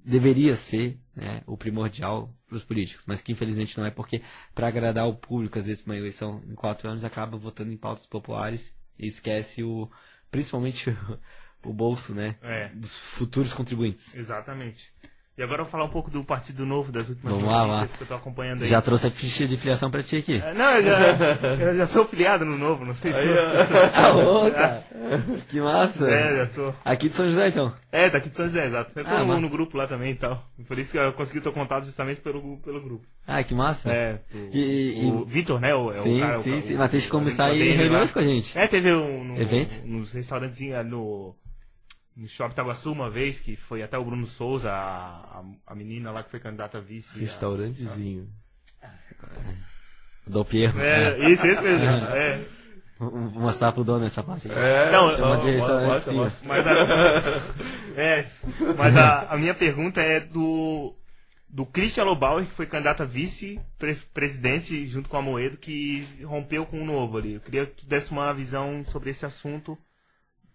[0.04, 4.22] deveria ser né, o primordial para os políticos, mas que infelizmente não é porque
[4.54, 8.06] para agradar o público, às vezes, uma eleição em quatro anos, acaba votando em pautas
[8.06, 9.90] populares e esquece o,
[10.30, 10.96] principalmente
[11.64, 12.68] o, bolso, né, É.
[12.74, 14.14] dos futuros contribuintes.
[14.14, 14.90] Exatamente.
[15.38, 17.92] E agora eu vou falar um pouco do Partido Novo, das últimas Vamos lá, notícias
[17.92, 17.96] lá.
[17.96, 18.68] que eu tô acompanhando aí.
[18.68, 20.34] Já trouxe a ficha de filiação para ti aqui.
[20.44, 20.98] É, Não, eu já,
[21.64, 23.18] eu já sou filiado no Novo, não sei se
[23.94, 24.84] Ah, ô, cara.
[25.48, 26.10] Que massa!
[26.10, 26.74] É, já sou.
[26.84, 27.72] Aqui de São José, então.
[27.90, 28.92] É, daqui de São José, exato.
[28.98, 30.44] Eu tô Ah, no, no grupo lá também e tal.
[30.68, 33.06] Por isso que eu consegui o teu contato justamente pelo, pelo grupo.
[33.26, 33.90] Ah, que massa.
[33.90, 35.74] É, o, E- e- o Vitor, né?
[35.74, 36.74] O, é sim, o cara, o sim, cara- sim.
[36.74, 38.58] o- Mas tem que o- começar o aí reuniões com a gente.
[38.58, 39.86] É, teve um no, Evento?
[39.86, 41.34] nos restaurantezinhos ali no,
[42.20, 46.10] no Shopping Taguaçu uma vez, que foi até o Bruno Souza, a, a, a menina
[46.12, 47.16] lá que foi candidata a vice.
[47.16, 48.28] a- Restaurantezinho.
[50.26, 50.78] Do Pierro.
[50.80, 51.84] É, isso, esse mesmo.
[51.84, 52.44] É.
[52.98, 54.50] Vou vou mostrar pro dono essa parte.
[54.52, 56.36] É, Não, Chama de restaurante.
[56.44, 56.72] Mas a,
[57.96, 58.26] é,
[58.76, 60.94] mas a, a minha pergunta é do
[61.48, 66.80] do Christian Lobauer, que foi candidato a vice-presidente junto com a Moedo, que rompeu com
[66.80, 67.34] o Novo ali.
[67.34, 69.76] Eu queria que tu desse uma visão sobre esse assunto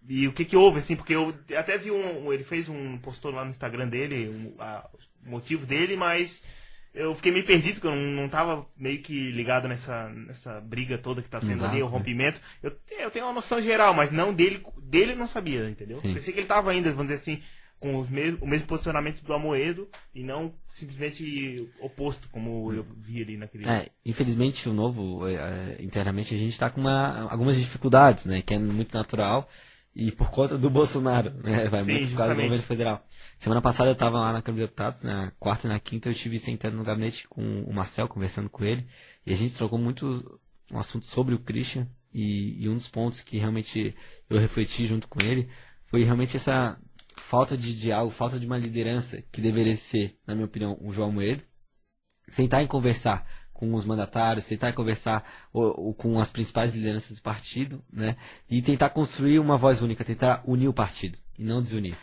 [0.08, 3.30] e o que que houve, assim, porque eu até vi um, ele fez um, postou
[3.30, 4.88] lá no Instagram dele, um, a-
[5.26, 6.42] o motivo dele, mas
[6.94, 10.96] eu fiquei meio perdido, porque eu não, não tava meio que ligado nessa, nessa briga
[10.96, 12.40] toda que tá tendo Exato, ali, o rompimento.
[12.62, 16.00] Eu, eu tenho uma noção geral, mas não dele, dele não sabia, entendeu?
[16.00, 16.14] Sim.
[16.14, 17.42] Pensei que ele tava ainda, vamos dizer assim,
[17.78, 23.22] com os mes- o mesmo posicionamento do Amoedo e não simplesmente oposto, como eu vi
[23.22, 23.68] ali naquele.
[23.68, 28.40] É, infelizmente o novo, é, é, internamente, a gente está com uma, algumas dificuldades, né?
[28.40, 29.48] Que é muito natural.
[29.98, 31.68] E por conta do Bolsonaro, né?
[31.70, 33.06] Vai Sim, muito por causa do governo federal.
[33.38, 36.12] Semana passada eu estava lá na Câmara de Deputados, na quarta e na quinta eu
[36.12, 38.86] estive sentado no gabinete com o Marcel, conversando com ele.
[39.24, 40.38] E a gente trocou muito
[40.70, 41.88] um assunto sobre o Christian.
[42.12, 43.96] E, e um dos pontos que realmente
[44.28, 45.48] eu refleti junto com ele
[45.86, 46.78] foi realmente essa
[47.16, 51.10] falta de diálogo, falta de uma liderança que deveria ser, na minha opinião, o João
[51.10, 51.42] Moedo
[52.28, 53.26] sentar e conversar
[53.56, 58.16] com os mandatários, sentar e conversar o- o- com as principais lideranças do partido, né?
[58.50, 61.96] E tentar construir uma voz única, tentar unir o partido e não desunir.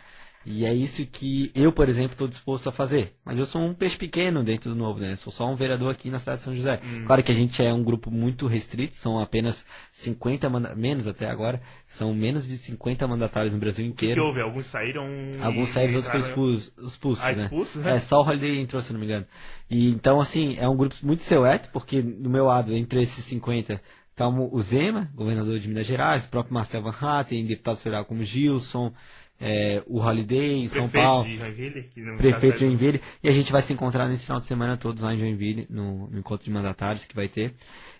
[0.46, 3.14] E é isso que eu, por exemplo, estou disposto a fazer.
[3.24, 5.16] Mas eu sou um peixe pequeno dentro do novo, né?
[5.16, 6.80] Sou só um vereador aqui na cidade de São José.
[7.06, 11.28] Claro que a gente é um grupo muito restrito, são apenas 50, manda- menos até
[11.30, 14.24] agora, são menos de 50 mandatários no Brasil O que, que inteiro.
[14.26, 14.40] houve?
[14.40, 15.06] Alguns saíram.
[15.40, 17.44] Alguns saíram, outros foram expulsos, expulsos, Ah, né?
[17.44, 17.96] expulsos, né?
[17.96, 19.26] É, só o Holiday entrou, se não me engano.
[19.70, 23.80] E então, assim, é um grupo muito seleto, porque do meu lado, entre esses 50,
[24.16, 28.22] Tá o Zema, governador de Minas Gerais, o próprio Marcel Van Hatten, deputados federais como
[28.22, 28.92] Gilson,
[29.40, 33.32] é, o Holiday em São Prefeito Paulo, de Joinville, prefeito tá de Joinville, e a
[33.32, 36.44] gente vai se encontrar nesse final de semana todos lá em Joinville, no, no encontro
[36.44, 37.54] de mandatários que vai ter,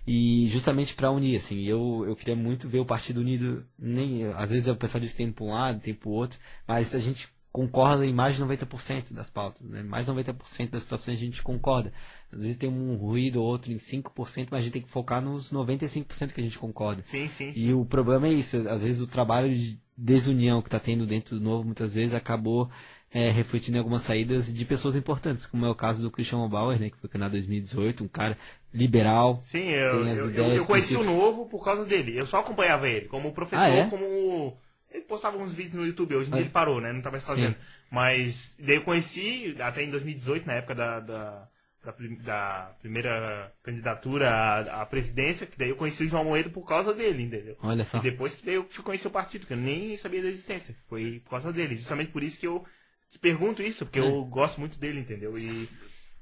[0.07, 4.51] e justamente para unir, assim, eu, eu queria muito ver o Partido Unido, nem, às
[4.51, 7.01] vezes o pessoal diz que tem para um lado, tem para o outro, mas a
[7.01, 9.81] gente concorda em mais de 90% das pautas, né?
[9.81, 11.93] mais de 90% das situações a gente concorda.
[12.33, 15.23] Às vezes tem um ruído ou outro em 5%, mas a gente tem que focar
[15.23, 17.05] nos 95% que a gente concorda.
[17.07, 17.61] Sim, sim, sim.
[17.61, 21.39] E o problema é isso, às vezes o trabalho de desunião que está tendo dentro
[21.39, 22.69] do novo, muitas vezes acabou
[23.13, 26.81] é, refletindo em algumas saídas de pessoas importantes, como é o caso do Christian Bauer,
[26.81, 28.37] né, que foi candidato em 2018, um cara
[28.73, 29.37] liberal.
[29.37, 32.19] Sim, eu, eu, eu, eu conheci o novo por causa dele.
[32.19, 33.87] Eu só acompanhava ele, como professor, Ah, é?
[33.87, 34.59] como.
[34.95, 36.45] Ele postava uns vídeos no YouTube, hoje em dia Ah.
[36.45, 36.93] ele parou, né?
[36.93, 37.53] Não tá mais fazendo.
[37.55, 37.61] Sim.
[37.91, 41.49] Mas daí eu conheci até em 2018, na época da, da,
[41.85, 41.95] da,
[42.25, 46.95] da primeira candidatura à, à presidência, que daí eu conheci o João Moedo por causa
[46.95, 47.57] dele, entendeu?
[47.61, 47.99] Olha só.
[47.99, 50.77] E depois que daí eu fui conhecer o partido, que eu nem sabia da existência.
[50.89, 51.77] Foi por causa dele.
[51.77, 52.65] Justamente por isso que eu
[53.11, 54.03] te pergunto isso, porque É.
[54.03, 55.37] eu gosto muito dele, entendeu?
[55.37, 55.69] E,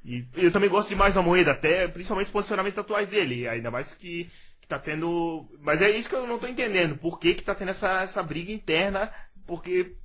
[0.05, 3.47] e eu também gosto demais da Moeda, até principalmente os posicionamentos atuais dele.
[3.49, 4.29] Ainda mais que
[4.73, 5.47] tá tendo.
[5.61, 6.97] Mas é isso que eu não tô entendendo.
[6.97, 9.13] Por que, que tá tendo essa, essa briga interna?
[9.47, 9.97] Porque,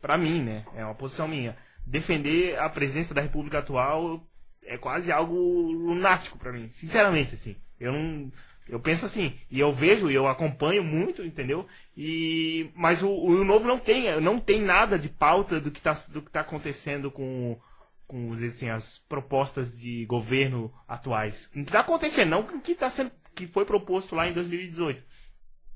[0.00, 0.64] pra mim, né?
[0.74, 1.56] É uma posição minha.
[1.86, 4.26] Defender a presença da República atual
[4.62, 6.70] é quase algo lunático pra mim.
[6.70, 7.56] Sinceramente, assim.
[7.78, 8.32] Eu não.
[8.66, 11.66] Eu penso assim, e eu vejo, e eu acompanho muito, entendeu?
[11.94, 15.92] E mas o, o novo não tem, não tem nada de pauta do que está
[16.08, 17.58] do que tá acontecendo com
[18.06, 21.46] com assim, as propostas de governo atuais.
[21.48, 25.02] O que está acontecendo, não o que está sendo que foi proposto lá em 2018.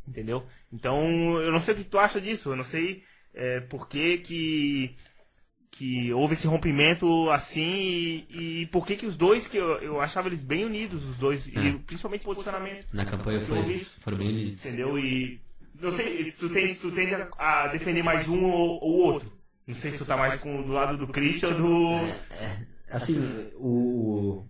[0.07, 0.47] Entendeu?
[0.73, 1.05] Então,
[1.41, 3.03] eu não sei o que tu acha disso, eu não sei
[3.35, 4.95] é, por que que
[5.71, 10.01] que houve esse rompimento assim e, e por que que os dois que eu, eu
[10.01, 11.73] achava eles bem unidos os dois e É.
[11.87, 14.65] principalmente o posicionamento Na campanha foi, foram bem unidos.
[14.65, 15.41] entendeu e
[15.81, 19.31] não sei se tu tens tu tende a, a defender mais um ou, ou outro
[19.67, 22.15] não sei se tu tá mais com do lado do Christian ou do
[22.91, 24.45] Assim, o,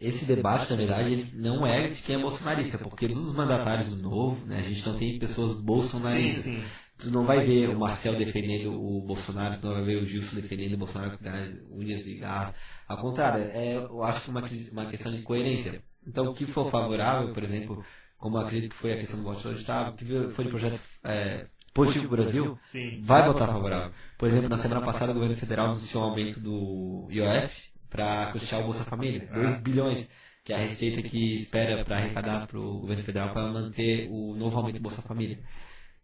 [0.00, 4.02] esse debate, na verdade, ele não é de quem é bolsonarista, porque dos mandatários do
[4.02, 6.44] Novo, né, a gente não tem pessoas bolsonaristas.
[6.44, 6.64] sim, sim.
[6.98, 10.36] Tu não vai ver o Marcel defendendo o Bolsonaro, tu não vai ver o Gilson
[10.36, 12.54] defendendo o Bolsonaro com gás, unhas e garras.
[12.86, 15.82] Ao contrário, é, eu acho que uma, uma questão de coerência.
[16.06, 17.82] Então, o que for favorável, por exemplo,
[18.18, 20.50] como eu acredito que foi a questão do voto de Estado, o que foi de
[20.50, 23.00] projeto é, positivo para o Brasil, Sim.
[23.02, 23.92] vai votar favorável.
[24.18, 28.62] Por exemplo, na semana passada o governo federal anunciou um aumento do IOF para custear
[28.62, 30.10] o Bolsa Família, 2 bilhões,
[30.44, 34.34] que é a receita que espera para arrecadar para o governo federal para manter o
[34.36, 35.42] novo aumento do Bolsa Família.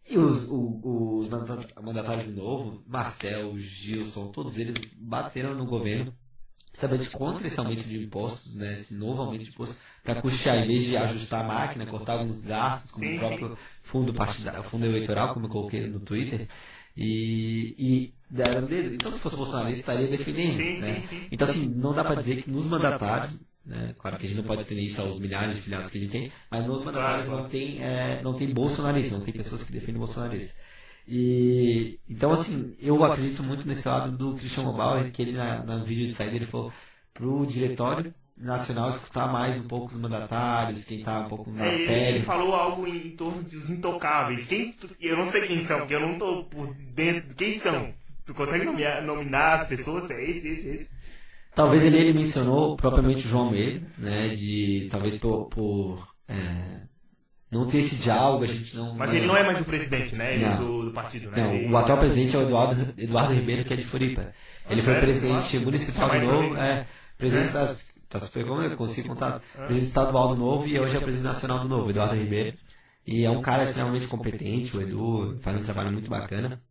[0.09, 1.27] E os, o- os
[1.81, 6.15] mandatários de novo, Marcel, Gilson, todos eles bateram no governo
[6.73, 10.67] justamente contra esse aumento de impostos, né, esse novo aumento de impostos, para custear, em
[10.67, 14.85] vez de ajustar a máquina, cortar alguns gastos, como Sim, o próprio fundo, partidário, fundo
[14.85, 16.47] eleitoral, como eu coloquei no Twitter,
[16.95, 18.95] e, e deram o dedo.
[18.95, 20.57] Então, se fosse Bolsonaro, ele estaria defendendo.
[20.57, 21.01] Sim, né?
[21.01, 21.27] sim, sim.
[21.31, 23.31] Então, assim, não dá para dizer que nos mandatários,
[23.65, 26.01] né, claro que a gente não pode estender isso aos milhares de filiados que a
[26.01, 29.71] gente tem, mas nos mandatários não tem, é, não tem bolsonaristas, não tem pessoas que
[29.71, 30.55] defendem bolsonaristas.
[31.07, 35.77] E então assim, eu acredito muito nesse lado do Christian Bauer, que ele na, na
[35.77, 36.71] vídeo de saída ele falou
[37.13, 41.73] pro diretório nacional escutar mais um pouco os mandatários, quem tá um pouco na É,
[41.73, 42.17] ele, pele.
[42.17, 44.45] ele falou algo em torno dos intocáveis.
[44.45, 47.35] Quem, eu não sei quem são, porque eu não tô por dentro.
[47.35, 47.93] Quem são?
[48.27, 50.09] Tu consegue nomear, nominar as pessoas?
[50.11, 50.97] É esse, esse, esse.
[51.55, 56.81] Talvez ele, ele mencionou propriamente o João Almeida, né, de talvez por, por é,
[57.49, 58.93] não ter esse diálogo, a gente não...
[58.93, 60.35] Mas ele não é mais o presidente, né?
[60.35, 60.57] Ele é Não.
[60.57, 61.37] do, do partido, né?
[61.37, 64.31] Não, Ele- o atual presidente é o Eduardo, Eduardo Ribeiro, que é de Floripa.
[64.69, 66.85] Ele foi presidente municipal do Novo, é,
[67.17, 70.99] presidente das, tá se pegando, eu consigo contar, presidente estadual do Novo e hoje é
[70.99, 72.55] presidente nacional do Novo, Eduardo Ribeiro.
[73.05, 76.61] E é um cara extremamente competente, o Edu faz um trabalho muito bacana.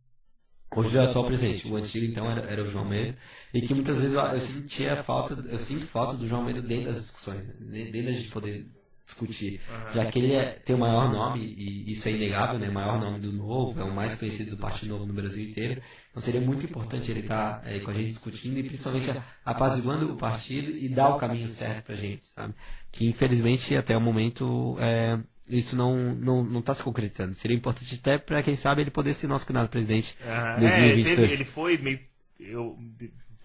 [0.75, 3.15] Hoje ele é o atual presidente, o antigo então era, era o João Medo,
[3.53, 6.87] e que muitas vezes eu, eu sentia falta, eu sinto falta do João Medo dentro
[6.87, 8.67] das discussões, né, dentro da gente poder
[9.05, 9.61] discutir,
[9.95, 12.99] já que ele é, tem o maior nome, e isso é inegável, né, o maior
[12.99, 15.81] nome do Novo, é o mais conhecido do Partido Novo no Brasil inteiro,
[16.11, 19.09] então seria muito importante ele estar é, com a gente discutindo e principalmente
[19.45, 22.53] apaziguando o partido e dar o caminho certo pra gente, sabe?
[22.91, 25.17] Que infelizmente até o momento é,
[25.49, 27.33] isso não não não está se concretizando.
[27.33, 31.15] Seria importante até para quem sabe ele poder ser nosso candidato presidente Ah, é, 2022.
[31.15, 31.99] teve- ele foi meio.
[32.39, 32.77] Eu,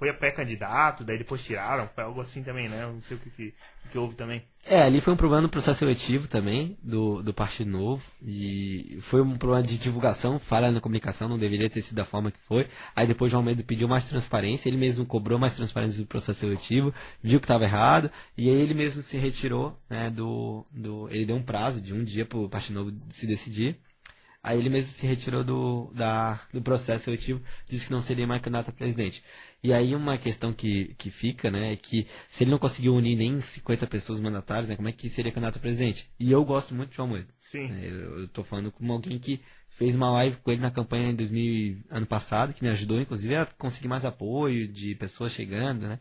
[0.02, 2.84] foi a pré-candidato, daí depois tiraram, foi algo assim também, né?
[2.84, 3.54] Não sei o que, que,
[3.86, 4.42] o que houve também.
[4.66, 8.02] É, ali foi um problema no processo seletivo também, do, do Partido Novo.
[8.20, 12.32] E foi um problema de divulgação, falha na comunicação, não deveria ter sido da forma
[12.32, 12.66] que foi.
[12.96, 16.40] Aí depois o João Almeida pediu mais transparência, ele mesmo cobrou mais transparência do processo
[16.40, 16.92] seletivo,
[17.22, 21.08] viu que estava errado, e aí ele mesmo se retirou, né, do, do.
[21.10, 23.78] Ele deu um prazo de um dia pro Partido Novo se decidir.
[24.42, 28.40] Aí ele mesmo se retirou do, da, do processo seletivo, disse que não seria mais
[28.42, 29.22] candidato a presidente.
[29.62, 33.16] E aí uma questão que, que fica, né, é que se ele não conseguiu unir
[33.16, 36.10] nem 50 pessoas mandatárias, né, como é que seria candidato a presidente?
[36.18, 37.28] E eu gosto muito de João Moedo.
[37.38, 37.70] Sim.
[37.70, 39.40] É, Eu, eu tô falando como alguém que
[39.70, 43.34] fez uma live com ele na campanha em 2000, ano passado, que me ajudou, inclusive,
[43.36, 46.00] a conseguir mais apoio de pessoas chegando, né?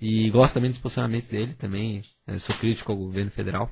[0.00, 2.02] E gosto também dos posicionamentos dele, também.
[2.26, 3.70] Eu sou crítico ao governo federal.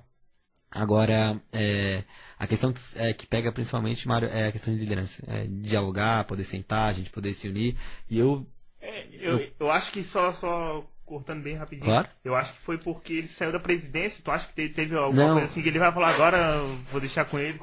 [0.70, 2.04] Agora, é,
[2.38, 5.22] a questão que, é, que pega principalmente, Mário, é a questão de liderança.
[5.26, 7.76] É, dialogar, poder sentar, a gente poder se unir.
[8.08, 8.46] E eu,
[8.80, 11.86] É, eu, eu acho que só, só cortando bem rapidinho.
[11.86, 12.08] Claro.
[12.24, 14.22] Eu acho que foi porque ele saiu da presidência.
[14.22, 15.32] Tu acha que te- teve alguma Não.
[15.32, 17.60] coisa assim que ele vai falar agora, eu vou deixar com ele?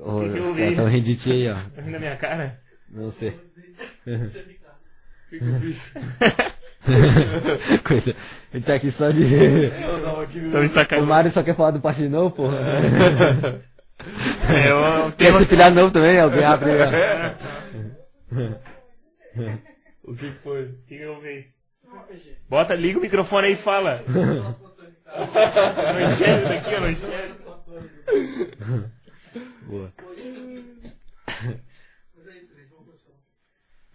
[0.00, 1.54] oh, que eu caras tão rindo de ti aí, ó.
[1.54, 2.62] Tá na minha cara?
[2.88, 3.36] Não sei.
[7.84, 8.14] Coisa.
[8.52, 9.22] Ele tá aqui só de.
[9.22, 10.38] Eu aqui.
[11.00, 11.06] O.
[11.06, 12.58] Mário só quer falar do Partido Novo, porra.
[14.48, 15.38] É, eu, Quer tenho...
[15.38, 16.18] ser filiado novo também?
[16.18, 16.90] Alguém abre ó.
[20.04, 20.64] O que que foi?
[20.64, 21.46] O que que eu vi?
[22.48, 24.04] Bota, liga o microfone aí e fala.
[25.14, 27.34] Não enxergo daqui, eu não enxergo.
[29.62, 29.92] Boa.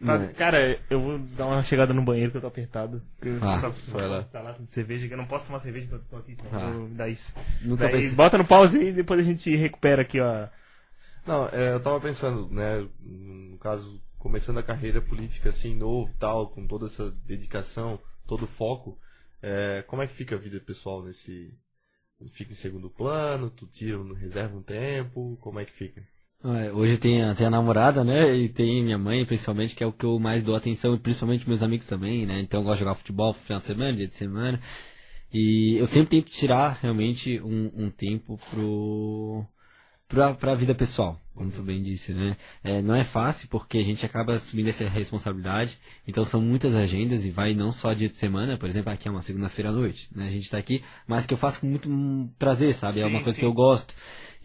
[0.06, 3.02] Tá, Cara, eu vou dar uma chegada no banheiro que eu tô apertado.
[3.22, 4.20] Eu Ah, só, só vai lá.
[4.22, 6.60] essa lata de cerveja, que eu não posso tomar cerveja enquanto eu tô aqui, senão
[6.60, 6.70] Ah.
[6.72, 7.34] eu me dar isso.
[7.62, 8.12] Nunca Daí, pensei.
[8.16, 10.48] bota no pause e depois a gente recupera aqui, ó.
[11.28, 16.48] Não, é, eu tava pensando, né, no caso, começando a carreira política assim, novo tal,
[16.48, 18.98] com toda essa dedicação, todo o foco,
[19.42, 21.54] é, como é que fica a vida pessoal nesse...
[22.32, 26.04] Fica em segundo plano, tu tira, reserva um tempo, como é que fica?
[26.44, 28.34] É, Hoje tem a, tem a namorada, né?
[28.34, 31.48] E tem minha mãe, principalmente, que é o que eu mais dou atenção, e principalmente
[31.48, 32.40] meus amigos também, né?
[32.40, 34.60] Então eu gosto de jogar futebol final de semana, dia de semana.
[35.34, 39.46] E eu sempre tento tirar realmente um, um tempo pro.
[40.08, 42.36] Pra, pra vida pessoal, como tu bem disse, né?
[42.64, 47.26] É, não é fácil porque a gente acaba assumindo essa responsabilidade, então são muitas agendas
[47.26, 50.10] e vai não só dia de semana, por exemplo, aqui é uma segunda-feira à noite,
[50.16, 50.26] né?
[50.28, 51.90] A gente tá aqui, mas que eu faço com muito
[52.40, 53.02] prazer, sabe?
[53.02, 53.42] É uma Sim, coisa sim.
[53.42, 53.94] que eu gosto.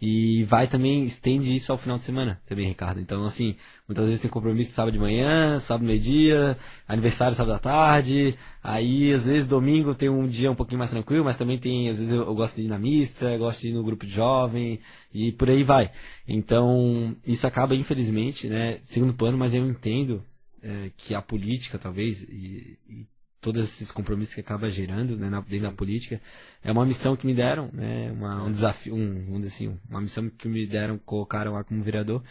[0.07, 3.01] E vai também, estende isso ao final de semana também, Ricardo.
[3.01, 3.55] Então, assim,
[3.87, 6.55] muitas vezes tem compromisso sábado de manhã, sábado meio-dia,
[6.87, 8.37] aniversário sábado à tarde.
[8.61, 11.97] Aí, às vezes, domingo tem um dia um pouquinho mais tranquilo, mas também tem, às
[11.97, 14.79] vezes, eu, gosto de ir na missa, gosto de ir no grupo de jovem,
[15.11, 15.89] e por aí vai.
[16.27, 20.23] Então, isso acaba, infelizmente, né, segundo plano, mas eu entendo
[20.61, 23.07] é, que a política, talvez, e, e
[23.45, 26.19] todos esses compromissos que acaba gerando né, na, dentro da política,
[26.63, 30.01] é uma missão que me deram, né, uma, um desafio, um, vamos dizer assim, uma
[30.01, 32.23] missão que me deram, colocaram lá como vereador,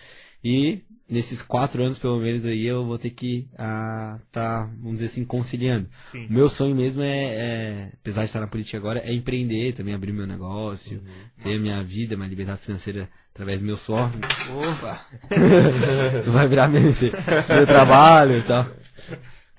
[0.42, 5.06] e nesses quatro anos, pelo menos, aí eu vou ter que estar, tá, vamos dizer
[5.06, 5.88] assim, conciliando.
[6.10, 6.26] Sim.
[6.26, 9.94] O meu sonho mesmo é, é, apesar de estar na política agora, é empreender, também
[9.94, 11.00] abrir meu negócio,
[11.40, 14.10] ter a minha vida, minha liberdade financeira através do meu suor.
[14.50, 15.06] Opa!
[16.26, 18.66] Vai virar meu, meu trabalho e tal.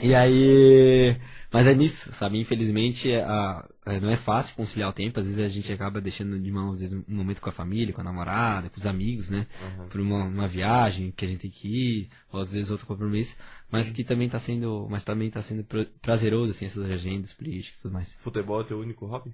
[0.02, 1.16] E aí.
[1.56, 2.40] Mas é nisso, sabe?
[2.40, 5.20] Infelizmente, a, é, não é fácil conciliar o tempo.
[5.20, 7.94] Às vezes a gente acaba deixando de mão, às vezes, um momento com a família,
[7.94, 9.48] com a namorada, com os amigos, né?
[9.90, 13.36] Por uma, uma viagem que a gente tem que ir, ou às vezes outro compromisso.
[13.72, 14.88] Mas que também tá sendo.
[14.90, 18.14] Mas também tá sendo pra- prazeroso, assim, essas agendas políticas e tudo mais.
[18.20, 19.32] Futebol é teu único hobby?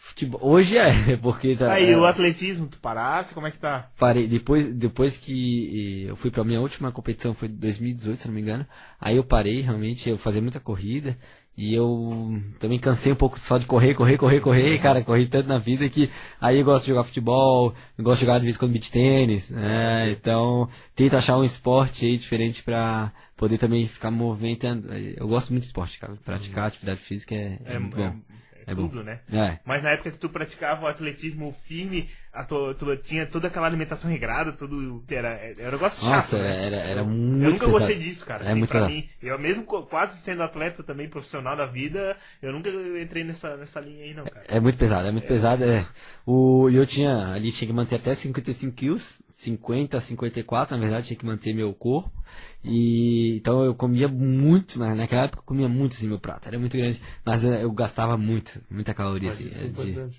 [0.00, 1.72] Futebol, hoje é, porque tá.
[1.72, 3.90] Aí, é, o atletismo, tu parasse, como é que tá?
[3.98, 8.40] Parei, depois, depois que eu fui pra minha última competição, foi 2018, se não me
[8.40, 8.64] engano.
[9.00, 11.18] Aí eu parei, realmente, eu fazia muita corrida.
[11.56, 14.78] E eu também cansei um pouco só de correr, correr, correr, correr.
[14.80, 16.08] Cara, corri tanto na vida que
[16.40, 18.92] aí eu gosto de jogar futebol, eu gosto de jogar de vez em quando beach
[18.92, 20.08] tênis, né?
[20.12, 24.94] Então, tento achar um esporte aí diferente pra poder também ficar movimentando.
[24.94, 26.14] Eu gosto muito de esporte, cara.
[26.24, 28.04] Praticar atividade física é, é muito bom.
[28.04, 28.14] é,
[28.68, 29.20] É tudo, né?
[29.32, 29.58] É.
[29.64, 33.66] Mas na época que tu praticava o atletismo firme, a tua, tu tinha toda aquela
[33.66, 35.02] alimentação regrada, tudo.
[35.10, 36.42] Era, era um negócio Nossa, chato.
[36.42, 36.66] né?
[36.66, 37.70] era, era muito Eu nunca pesado.
[37.70, 38.44] gostei disso, cara.
[38.44, 38.94] É assim, muito pra pesado.
[38.94, 43.80] mim, eu mesmo quase sendo atleta também profissional da vida, eu nunca entrei nessa, nessa
[43.80, 44.44] linha aí, não, cara.
[44.48, 45.64] É muito pesado, é muito pesado.
[45.64, 45.86] É.
[46.26, 51.06] O, e eu tinha, ali tinha que manter até 55 quilos, 50, 54, na verdade,
[51.08, 52.12] tinha que manter meu corpo.
[52.62, 56.58] E então eu comia muito, mas naquela época eu comia muito assim meu prato, era
[56.58, 59.48] muito grande, mas eu, eu gastava muito, muita caloria Mas assim.
[59.48, 60.16] isso é, com de- quantos anos?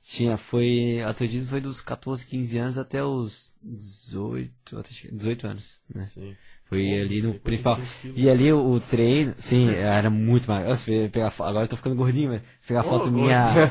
[0.00, 5.80] Tinha, foi, atletismo foi dos 14, 15 anos até os 18, acho que 18 anos,
[5.94, 6.04] né?
[6.04, 6.34] Sim.
[6.70, 7.74] Foi ali no principal.
[7.74, 8.16] 45 quilos.
[8.16, 10.86] E ali o, o treino, sim, era muito mais.
[11.40, 12.42] Agora eu tô ficando gordinho, velho.
[12.66, 13.50] Pegar foto minha.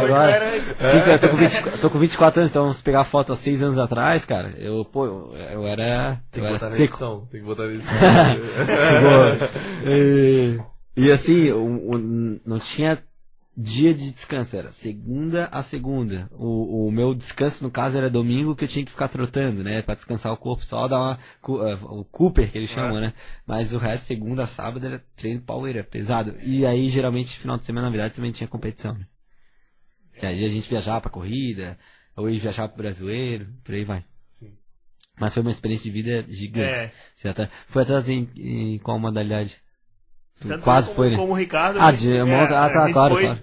[0.00, 0.60] Agora.
[0.76, 3.36] Sim, eu tô com, 20, eu tô com 24 anos, então se pegar foto há
[3.36, 6.22] 6 anos atrás, cara, eu, pô, eu, eu era.
[6.30, 6.82] Tem Eu que era seco.
[6.84, 7.28] edição.
[7.32, 7.92] Tem que botar na edição.
[9.88, 10.58] E,
[10.96, 11.50] e assim,
[12.44, 12.98] não tinha
[13.56, 16.28] dia de descanso, era segunda a segunda.
[16.32, 19.80] O, o meu descanso, no caso, era domingo que eu tinha que ficar trotando, né?
[19.82, 21.18] Pra descansar o corpo, só dar uma.
[21.68, 23.14] eh, O Cooper, que eles chamam, né?
[23.46, 26.36] Mas o resto, segunda a sábado, era treino power, pesado.
[26.42, 29.06] E aí, geralmente, final de semana, na verdade, também tinha competição, né?
[30.18, 31.78] Que aí a gente viajava pra corrida,
[32.16, 34.04] ou ia viajar pro brasileiro, por aí vai.
[34.28, 34.52] Sim.
[35.18, 36.68] Mas foi uma experiência de vida gigante.
[36.68, 36.92] É.
[37.68, 39.58] Foi até em, em qual modalidade?
[40.40, 41.16] Tu Tanto quase como, foi, né?
[41.16, 41.78] Como o Ricardo.
[41.80, 43.40] Ah, a gente- de é, monta, ah, a tá, gente claro, foi- claro.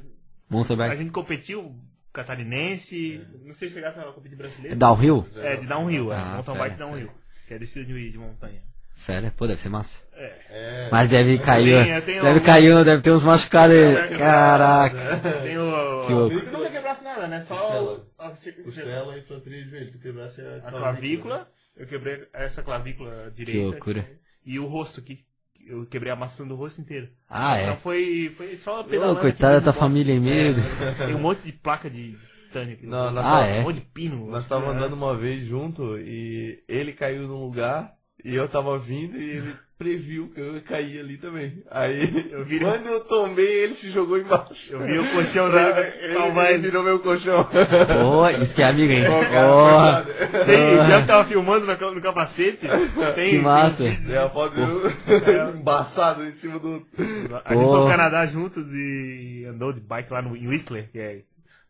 [0.49, 1.76] Mountain A gente competiu
[2.14, 3.22] catarinense.
[3.44, 4.76] Não sei se chegasse a competir É brasileiro.
[4.78, 5.26] downhill?
[5.38, 6.15] É, de downhill, é.
[6.15, 7.10] Ah, mountain bike downhill.
[7.48, 8.61] Que é descida de, de montanha.
[8.95, 10.03] Fera, pô, deve ser massa.
[10.14, 10.34] É.
[10.49, 10.90] É.
[10.91, 14.18] Mas deve cair, tenho- eu tenho deve algum- cair, deve ter uns machucados aí.
[14.18, 15.18] Caraca.
[15.41, 16.06] Tem o.
[16.06, 16.40] Que louco.
[16.40, 17.41] Tu nunca quebrasse nada, né?
[17.41, 18.07] Só Costela.
[18.20, 19.91] a, a, Costela, e joelho.
[19.91, 21.48] Tu quebrasse a, a clavícula.
[21.76, 23.60] Eu quebrei essa clavícula direita.
[23.60, 24.07] Que loucura.
[24.45, 25.26] E o rosto aqui.
[25.68, 27.10] Eu quebrei a maçã do rosto inteiro.
[27.30, 27.77] Ah, Então é.
[27.77, 29.19] foi, foi só Ô, pedalando.
[29.19, 30.64] coitada aqui da família aí mesmo.
[30.84, 32.15] É, tem um monte de placa de
[32.45, 33.60] titânio Não, nós Ah, tava- é?
[33.60, 34.27] Um monte de pino.
[34.30, 34.77] Nós estávamos É.
[34.77, 37.94] andando uma vez junto e ele caiu num lugar
[38.24, 41.62] e eu tava vindo e ele previu que eu ia cair ali também.
[41.70, 44.72] Aí, Eu virei- quando eu tombei, ele se jogou embaixo.
[44.74, 46.58] Eu vi o colchão dele ele, ele ele.
[46.60, 47.44] virou meu colchão.
[47.44, 49.04] Pô, isso que é amigo, hein?
[49.04, 50.06] cara, Porra.
[50.45, 52.66] Tem, Jean tava filmando no, no capacete.
[53.16, 53.84] Tem, Que massa.
[53.84, 54.14] tem.
[54.14, 54.94] É a foto dele
[55.60, 56.86] embaçado em cima do.
[57.44, 61.20] A gente foi pro Canadá juntos e andou de bike lá no, Whistler, que é,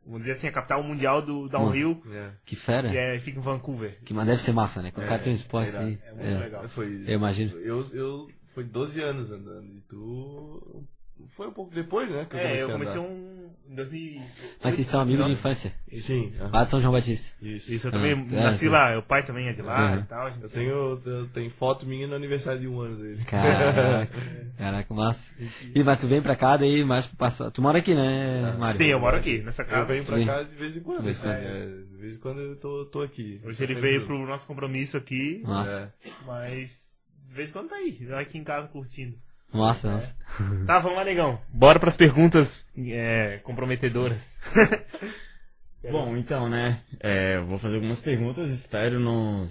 [0.05, 2.01] vamos dizer assim, a capital mundial do downhill,
[2.45, 2.89] Que fera.
[2.89, 3.99] que é, fica em Vancouver.
[4.03, 4.91] Que mas deve ser massa, né?
[4.91, 5.97] Quando o cara tem um esporte é assim.
[6.05, 6.39] É muito é.
[6.39, 6.69] legal.
[6.69, 7.57] Foi, Eu imagino.
[7.59, 10.85] Eu, eu foi 12 anos andando e tu
[11.29, 12.25] foi um pouco depois, né?
[12.29, 13.09] Que É, eu a comecei andar.
[13.09, 13.33] um
[13.69, 14.21] em 2000.
[14.63, 15.73] Mas vocês são amigos de infância.
[15.91, 17.33] Sim, aham, Lá de São João Batista.
[17.41, 17.73] isso.
[17.73, 18.69] Isso, eu também Ah, é, nasci sim.
[18.69, 19.99] lá, o pai também é de lá Uhum.
[19.99, 20.29] e tal.
[20.41, 23.23] Eu tenho, eu tenho foto minha no aniversário de um ano dele.
[23.25, 24.11] Caraca,
[24.57, 25.31] caraca, massa.
[25.73, 27.49] E mas tu vem pra cá, daí mais pro passo.
[27.51, 28.77] Tu mora aqui, né, Mário?
[28.77, 29.85] Sim, eu moro aqui, nessa Eu casa.
[29.85, 30.25] venho pra Sim.
[30.25, 30.97] cá de vez em quando.
[30.99, 31.33] De vez em quando.
[31.35, 33.39] É, de vez em quando eu tô, tô aqui.
[33.43, 34.07] Hoje ele Sempre veio tô.
[34.07, 36.09] pro nosso compromisso aqui, Massa, É.
[36.25, 36.91] mas
[37.27, 39.17] de vez em quando tá aí, tá aqui em casa curtindo.
[39.53, 40.15] Massa, massa.
[40.65, 41.39] Tá, vamos lá, negão.
[41.49, 44.39] Bora pras perguntas é, comprometedoras.
[45.91, 46.81] Bom, então, né?
[46.99, 49.45] é, eu vou fazer algumas perguntas, espero não,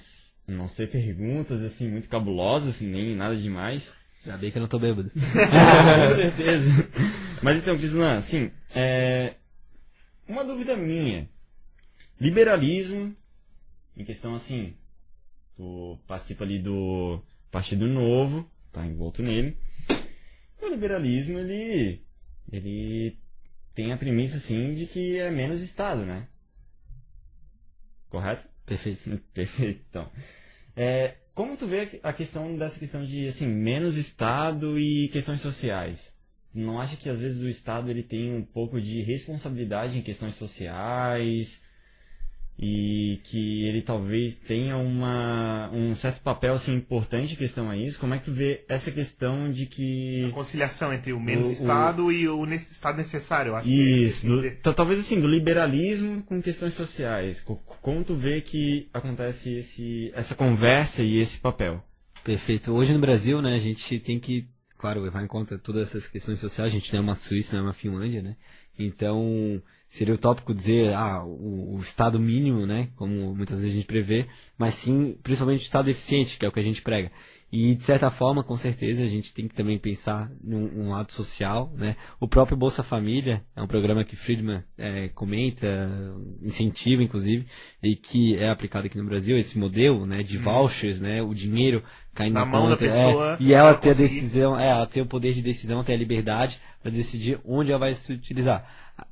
[0.49, 3.93] não ser perguntas assim muito cabulosas, nem nada demais.
[4.24, 5.11] Ainda bem que eu não tô bêbado.
[5.15, 6.89] Com certeza.
[7.43, 9.35] Mas então, Cristian, assim, é,
[10.29, 11.29] uma dúvida minha.
[12.20, 13.15] Liberalismo,
[13.97, 14.74] em questão assim,
[15.57, 17.20] tu participa ali do
[17.51, 19.57] Partido Novo, tá envolto nele.
[20.62, 22.06] O liberalismo, ele,
[22.51, 23.18] ele
[23.74, 26.28] tem a premissa, assim, de que é menos Estado, né?
[28.09, 28.48] Correto?
[28.64, 29.20] Perfeito.
[29.34, 30.09] Perfeito, então.
[30.76, 36.14] É, como tu vê a questão dessa questão de, assim, menos Estado e questões sociais?
[36.55, 40.36] Não acha que, às vezes, o Estado ele tem um pouco de responsabilidade em questões
[40.36, 41.60] sociais
[42.64, 47.98] e que ele talvez tenha uma, um certo papel, assim, importante em questão a isso?
[47.98, 50.26] Como é que tu vê essa questão de que...
[50.26, 53.66] A conciliação entre o menos O- o- Estado e o ne- Estado necessário, eu acho.
[53.66, 57.40] que Isso, que do- talvez assim, do liberalismo com questões sociais.
[57.40, 61.84] Co- Como tu vê que acontece esse, essa conversa e esse papel?
[62.22, 62.70] Perfeito.
[62.72, 64.47] Hoje no Brasil, né, a gente tem que,
[64.78, 66.72] claro, levar em conta todas essas questões sociais.
[66.72, 68.36] A gente não é uma Suíça, não é uma Finlândia, né?
[68.78, 69.60] Então,
[69.93, 74.27] seria utópico dizer, ah, o, o estado mínimo, né, como muitas vezes a gente prevê,
[74.56, 77.12] mas sim, principalmente o estado eficiente, que é o que a gente prega.
[77.52, 81.12] E, de certa forma, com certeza, a gente tem que também pensar num um lado
[81.12, 81.97] social, né?
[82.19, 85.66] O próprio Bolsa Família é um programa que Friedman é, comenta,
[86.40, 87.44] incentiva, inclusive,
[87.82, 91.20] e que é aplicado aqui no Brasil, esse modelo, né, de vouchers, né?
[91.20, 94.14] O dinheiro caindo Na na, mão da conta, é, pessoa, e ela ter a conseguir.
[94.14, 97.81] decisão, é, ela ter o poder de decisão, ter a liberdade para decidir onde ela
[97.81, 98.66] vai se utilizar.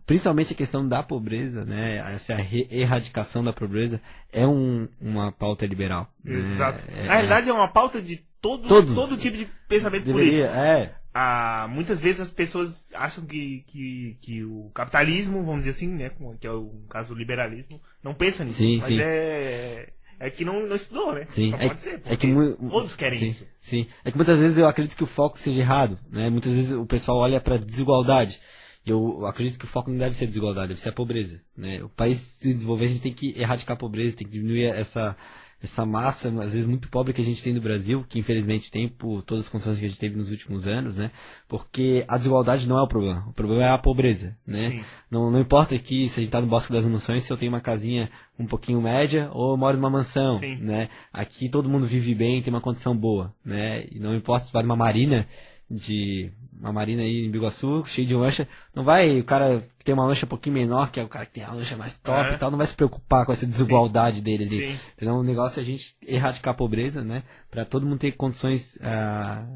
[0.07, 1.97] Principalmente a questão da pobreza, né?
[2.15, 2.35] Essa
[2.71, 4.01] erradicação da pobreza
[4.33, 6.13] é um, uma pauta liberal.
[6.25, 6.53] né?
[6.55, 6.83] Exato.
[6.89, 8.95] É- Na realidade, é uma pauta de todo, Todos.
[8.95, 10.59] todo tipo de pensamento deveria, político.
[10.59, 15.89] é, Ah, muitas vezes as pessoas acham que, que, que o capitalismo, vamos dizer assim,
[15.89, 18.59] né, que é o caso do liberalismo, não pensa nisso.
[18.59, 19.01] Sim, mas sim.
[19.01, 19.89] é
[20.23, 21.25] é que não, não estudou, né?
[21.31, 22.03] Sim, Só é, pode ser.
[22.05, 22.29] é que
[22.71, 23.47] todos querem sim, isso.
[23.59, 26.29] Sim, é que muitas vezes eu acredito que o foco seja errado, né?
[26.29, 28.39] Muitas vezes o pessoal olha para desigualdade.
[28.85, 31.83] Eu acredito que o foco não deve ser a desigualdade, deve ser a pobreza, né?
[31.83, 35.17] O país se desenvolver, a gente tem que erradicar a pobreza, tem que diminuir essa
[35.63, 38.89] essa massa, às vezes muito pobre que a gente tem no Brasil, que infelizmente tem
[38.89, 41.11] por todas as condições que a gente teve nos últimos anos, né?
[41.47, 44.71] Porque a desigualdade não é o problema, o problema é a pobreza, né?
[44.71, 44.85] Sim.
[45.11, 47.53] Não, não importa aqui se a gente tá no Bosque das Emoções, se eu tenho
[47.53, 50.57] uma casinha um pouquinho média ou eu moro numa mansão, Sim.
[50.57, 50.89] né?
[51.13, 53.85] Aqui todo mundo vive bem, tem uma condição boa, né?
[53.93, 55.29] E não importa se vai numa marina
[55.71, 59.95] de uma marina aí em Biguaçu, cheio de lancha, não vai, o cara que tem
[59.95, 62.31] uma lancha um pouquinho menor, que é o cara que tem a lancha mais top
[62.31, 62.35] É.
[62.35, 64.73] e tal, não vai se preocupar com essa desigualdade dele ali.
[64.73, 64.81] Sim.
[64.99, 67.23] Então o negócio é a gente erradicar a pobreza, né?
[67.51, 69.47] Pra todo mundo ter condições ah,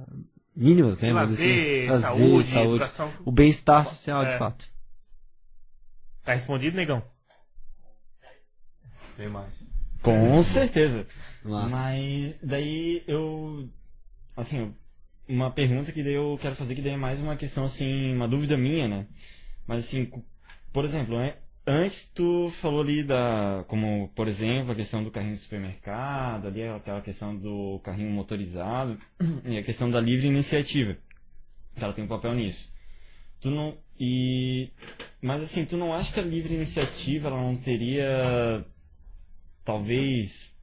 [0.57, 1.09] mínimas, né?
[1.27, 2.03] Dizer lazer, assim.
[2.03, 3.13] saúde, educação.
[3.25, 4.33] O bem-estar social, É.
[4.33, 4.67] de fato.
[6.23, 7.03] Tá respondido, negão?
[9.17, 9.53] Tem mais.
[10.01, 11.07] Com certeza.
[11.45, 11.69] Massa.
[11.69, 13.69] Mas daí eu.
[14.37, 14.75] Assim,
[15.29, 18.57] uma pergunta que eu quero fazer, que daí é mais uma questão, assim, uma dúvida
[18.57, 19.07] minha, né?
[19.67, 20.11] Mas assim,
[20.73, 21.35] por exemplo, né?
[21.67, 23.65] Antes tu falou ali da.
[23.69, 28.99] Como, por exemplo, a questão do carrinho do supermercado, ali aquela questão do carrinho motorizado,
[29.47, 30.97] e a questão da livre iniciativa.
[31.75, 32.71] Ela tem um papel nisso.
[33.41, 33.79] Tu não.
[33.99, 34.71] E.
[35.23, 38.65] Mas assim, tu não acha que a livre iniciativa ela não teria.
[39.65, 40.54] Talvez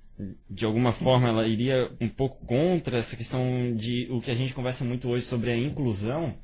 [0.49, 4.53] de alguma forma ela iria um pouco contra essa questão de o que a gente
[4.53, 6.37] conversa muito hoje sobre a inclusão.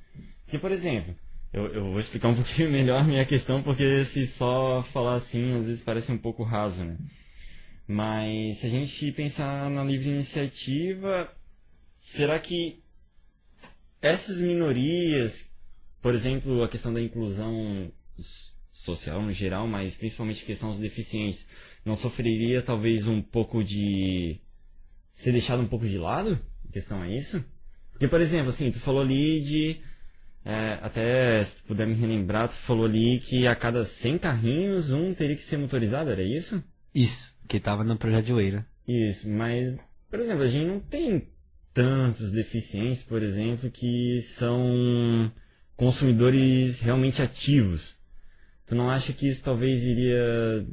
[0.47, 1.15] Que, por exemplo,
[1.51, 5.65] eu, eu vou explicar um pouquinho melhor minha questão, porque se só falar assim, às
[5.65, 6.97] vezes parece um pouco raso, né?
[7.87, 11.31] Mas se a gente pensar na livre iniciativa,
[11.95, 12.83] será que
[14.01, 15.49] essas minorias,
[16.01, 17.91] por exemplo, a questão da inclusão
[18.77, 21.47] social no geral, mas principalmente a questão dos deficientes,
[21.83, 24.39] não sofreria talvez um pouco de
[25.11, 26.39] ser deixado um pouco de lado?
[26.69, 27.43] A questão é isso?
[27.91, 29.81] Porque, por exemplo, assim, tu falou ali de.
[30.45, 34.91] é, até se tu puder me relembrar, tu falou ali que a cada 100 carrinhos,
[34.91, 36.63] um teria que ser motorizado, era isso?
[36.93, 38.65] Isso, que tava no projeto de Oeira.
[38.87, 39.79] Isso, mas,
[40.09, 41.27] por exemplo, a gente não tem
[41.73, 45.31] tantos deficientes, por exemplo, que são
[45.75, 47.96] consumidores realmente ativos.
[48.67, 50.65] Tu não acha que isso talvez iria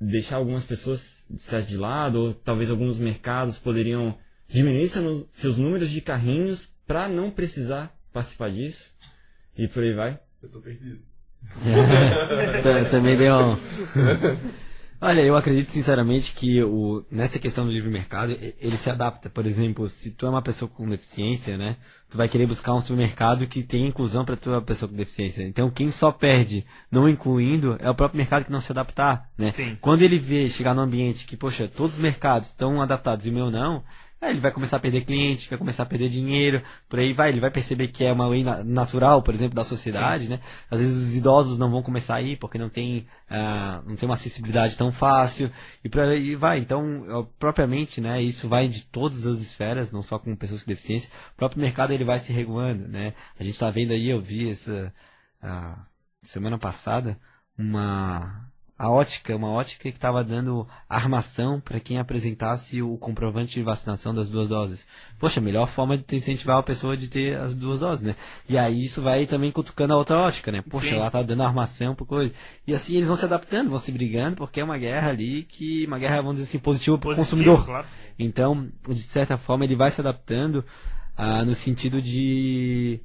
[0.00, 4.16] deixar algumas pessoas certo de lado, ou talvez alguns mercados poderiam
[4.48, 8.92] diminuir seu- seus números de carrinhos para não precisar participar disso?
[9.58, 10.20] E por aí vai?
[10.42, 11.00] Eu tô perdido.
[12.62, 13.56] Ta- Também deu um...
[15.04, 19.28] Olha, eu acredito sinceramente que o, nessa questão do livre mercado, ele se adapta.
[19.28, 21.76] Por exemplo, se tu é uma pessoa com deficiência, né?
[22.08, 25.42] Tu vai querer buscar um supermercado que tenha inclusão para tua pessoa com deficiência.
[25.42, 29.52] Então, quem só perde não incluindo é o próprio mercado que não se adaptar, né?
[29.56, 29.76] Sim.
[29.80, 33.32] Quando ele vê chegar num ambiente que, poxa, todos os mercados estão adaptados e o
[33.32, 33.82] meu não,
[34.22, 37.30] aí ele vai começar a perder cliente, vai começar a perder dinheiro, por aí vai,
[37.30, 40.40] ele vai perceber que é uma lei na- natural, por exemplo, da sociedade, né?
[40.70, 44.08] Às vezes os idosos não vão começar a ir porque não tem, ah, não tem
[44.08, 45.50] uma acessibilidade tão fácil,
[45.84, 46.58] e por aí vai.
[46.60, 51.10] Então, propriamente, né, isso vai de todas as esferas, não só com pessoas com deficiência,
[51.34, 53.14] o próprio mercado ele vai se regulando, né?
[53.38, 54.94] A gente tá vendo aí, eu vi essa,
[55.42, 55.84] ah,
[56.22, 57.18] semana passada,
[57.58, 58.51] uma
[58.82, 64.12] a ótica, uma ótica que estava dando armação para quem apresentasse o comprovante de vacinação
[64.12, 64.84] das duas doses.
[65.20, 68.16] Poxa, a melhor forma de incentivar a pessoa de ter as duas doses, né?
[68.48, 70.64] E aí isso vai também cutucando a outra ótica, né?
[70.68, 70.94] Poxa, Sim.
[70.96, 72.34] ela tá dando armação por coisa.
[72.66, 75.86] E assim eles vão se adaptando, vão se brigando, porque é uma guerra ali que
[75.86, 77.64] uma guerra, vamos dizer assim, positiva para o consumidor.
[77.64, 77.86] claro.
[78.18, 80.64] Então, de certa forma, ele vai se adaptando
[81.16, 83.00] ah, no sentido de.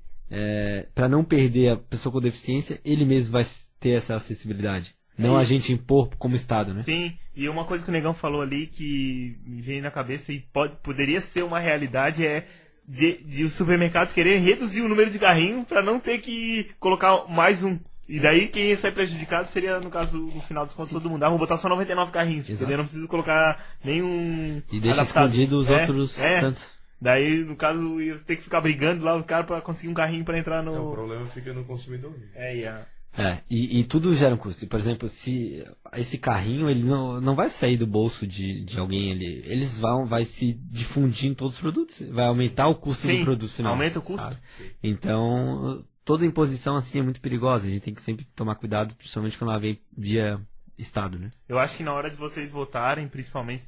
[0.96, 3.46] para não perder a pessoa com deficiência, ele mesmo vai
[3.80, 4.97] ter essa acessibilidade.
[5.18, 6.84] Não a gente impor como Estado, né?
[6.84, 10.40] Sim, e uma coisa que o Negão falou ali que me veio na cabeça e
[10.40, 12.48] pode, poderia ser uma realidade é
[12.88, 17.28] de, de os supermercados quererem reduzir o número de carrinhos para não ter que colocar
[17.28, 17.78] mais um.
[18.08, 21.24] E daí quem ia sair prejudicado seria, no caso, no final dos contos, todo mundo.
[21.24, 22.60] Ah, vou botar só 99 carrinhos, Exato.
[22.60, 24.62] porque eu não preciso colocar nenhum.
[24.72, 25.26] E deixa adaptado.
[25.28, 26.40] escondido os É, outros é.
[26.40, 26.72] tantos.
[27.02, 30.24] Daí, no caso, ia ter que ficar brigando lá o cara pra conseguir um carrinho
[30.24, 30.92] pra entrar Então, o no.
[30.94, 32.14] problema fica no consumidor.
[32.34, 32.86] É, e a-
[33.18, 34.68] É, e, e tudo gera um custo.
[34.68, 35.66] Por exemplo, se
[35.96, 40.06] esse carrinho ele não, não vai sair do bolso de, de alguém, ele, eles vão
[40.06, 43.72] vai se difundir em todos os produtos, vai aumentar o custo Sim, do produto final.
[43.74, 44.22] aumenta o custo.
[44.22, 44.38] sabe?
[44.84, 47.68] Então, toda imposição assim é muito perigosa.
[47.68, 50.40] A gente tem que sempre tomar cuidado, principalmente quando ela vem via
[50.78, 51.32] Estado, né?
[51.50, 53.66] Eu acho que na hora de vocês votarem, principalmente,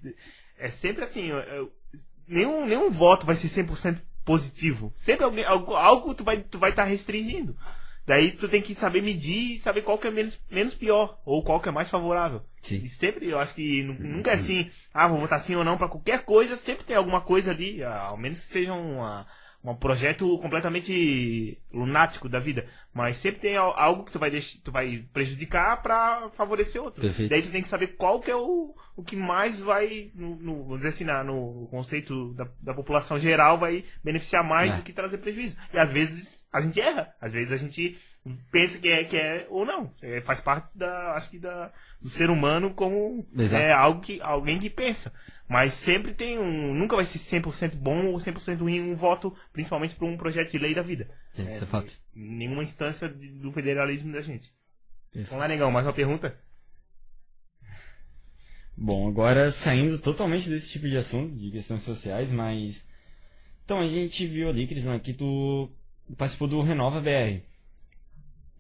[0.59, 1.71] é sempre assim, eu- eu-
[2.27, 4.91] nenhum, nenhum voto vai ser 100% positivo.
[4.93, 7.55] Sempre alguém, algo, algo tu vai tu vai estar restringindo.
[8.09, 11.43] Daí tu tem que saber medir e saber qual que é menos, menos pior, ou
[11.43, 12.41] qual que é mais favorável.
[12.59, 12.81] Sim.
[12.83, 15.77] E sempre, eu acho que nu- nunca é assim, ah, vou votar sim ou não
[15.77, 19.27] pra qualquer coisa, sempre tem alguma coisa ali, ao menos que seja uma,
[19.63, 22.65] um projeto completamente lunático da vida.
[22.93, 27.01] Mas sempre tem al- algo que tu vai, deix- tu vai prejudicar pra favorecer outro.
[27.01, 27.29] Perfeito.
[27.29, 30.63] Daí tu tem que saber qual que é o, o que mais vai, no, no-
[30.63, 34.77] vamos dizer assim, na- no conceito da, da população geral, vai beneficiar mais É.
[34.77, 35.57] do que trazer prejuízo.
[35.73, 37.13] E às vezes a gente erra.
[37.21, 37.97] Às vezes a gente
[38.51, 39.93] pensa que é, que é ou não.
[40.01, 41.71] É, faz parte da, acho que da,
[42.01, 43.61] do ser humano como Exato.
[43.63, 45.13] é algo que, alguém que pensa.
[45.49, 46.73] Mas sempre tem um.
[46.75, 50.59] Nunca vai ser 100% bom ou 100% ruim um voto, principalmente para um projeto de
[50.59, 51.09] lei da vida.
[51.35, 51.91] Esse é fato.
[52.15, 54.53] Em nenhuma instância de- do federalismo da gente.
[55.13, 56.39] Vamos lá, negão, mais uma pergunta?
[58.77, 62.87] Bom, agora saindo totalmente desse tipo de assuntos, de questões sociais, mas.
[63.65, 65.69] Então, a gente viu ali, Crisão, que tu
[66.17, 67.41] participou do Renova BR.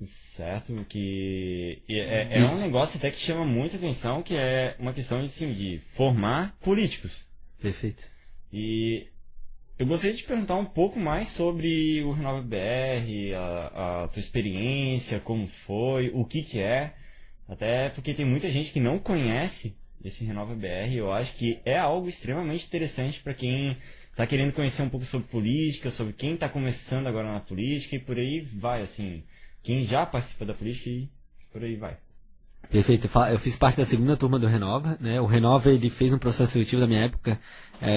[0.01, 0.85] Certo?
[0.87, 5.25] Que é, é um negócio até que chama muita atenção, que é uma questão de,
[5.25, 7.27] assim, de formar políticos.
[7.61, 8.05] Perfeito.
[8.51, 9.07] E
[9.77, 14.19] eu gostaria de te perguntar um pouco mais sobre o Renova BR, a, a tua
[14.19, 16.93] experiência, como foi, o que que é.
[17.47, 20.93] Até porque tem muita gente que não conhece esse Renova BR.
[20.93, 23.75] Eu acho que é algo extremamente interessante para quem
[24.11, 27.99] está querendo conhecer um pouco sobre política, sobre quem está começando agora na política e
[27.99, 29.23] por aí vai, assim.
[29.61, 31.09] Quem já participa da política e
[31.51, 31.97] por aí vai.
[32.69, 33.09] Perfeito.
[33.31, 35.19] Eu fiz parte da segunda turma do Renova, né?
[35.19, 37.39] O Renova ele fez um processo seletivo da minha época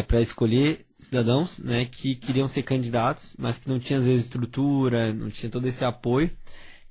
[0.07, 5.13] para escolher cidadãos, né, que queriam ser candidatos, mas que não tinham às vezes estrutura,
[5.13, 6.31] não tinha todo esse apoio.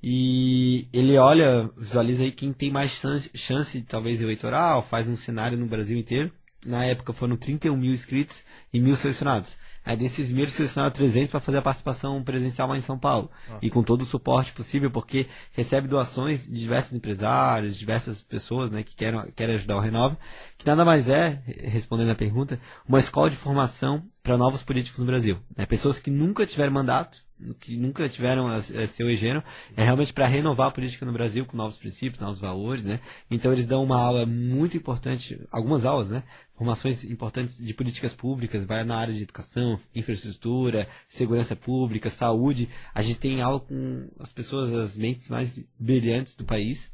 [0.04, 3.02] E ele olha, visualiza aí quem tem mais
[3.34, 6.32] chance talvez eleitoral, faz um cenário no Brasil inteiro.
[6.66, 9.58] Na época foram 31 mil inscritos e mil selecionados.
[9.84, 13.32] Aí desses mil selecionaram 300 para fazer a participação presencial lá em São Paulo.
[13.62, 18.84] E com todo o suporte possível, porque recebe doações de diversos empresários, diversas pessoas né,
[18.84, 20.18] que querem, querem ajudar o Renova,
[20.58, 25.06] que nada mais é, respondendo a pergunta, uma escola de formação para novos políticos no
[25.06, 25.40] Brasil.
[25.58, 25.66] Né?
[25.66, 27.24] Pessoas que nunca tiveram mandato,
[27.60, 29.44] que nunca tiveram a, a seu egeno,
[29.76, 33.00] é realmente para renovar a política no Brasil com novos princípios, novos valores, né?
[33.30, 36.24] Então eles dão uma aula muito importante, algumas aulas, né?
[36.56, 42.70] Formações importantes de políticas públicas, vai na área de educação, infraestrutura, segurança pública, saúde.
[42.94, 46.92] A gente tem aula com as pessoas, as mentes mais brilhantes do país.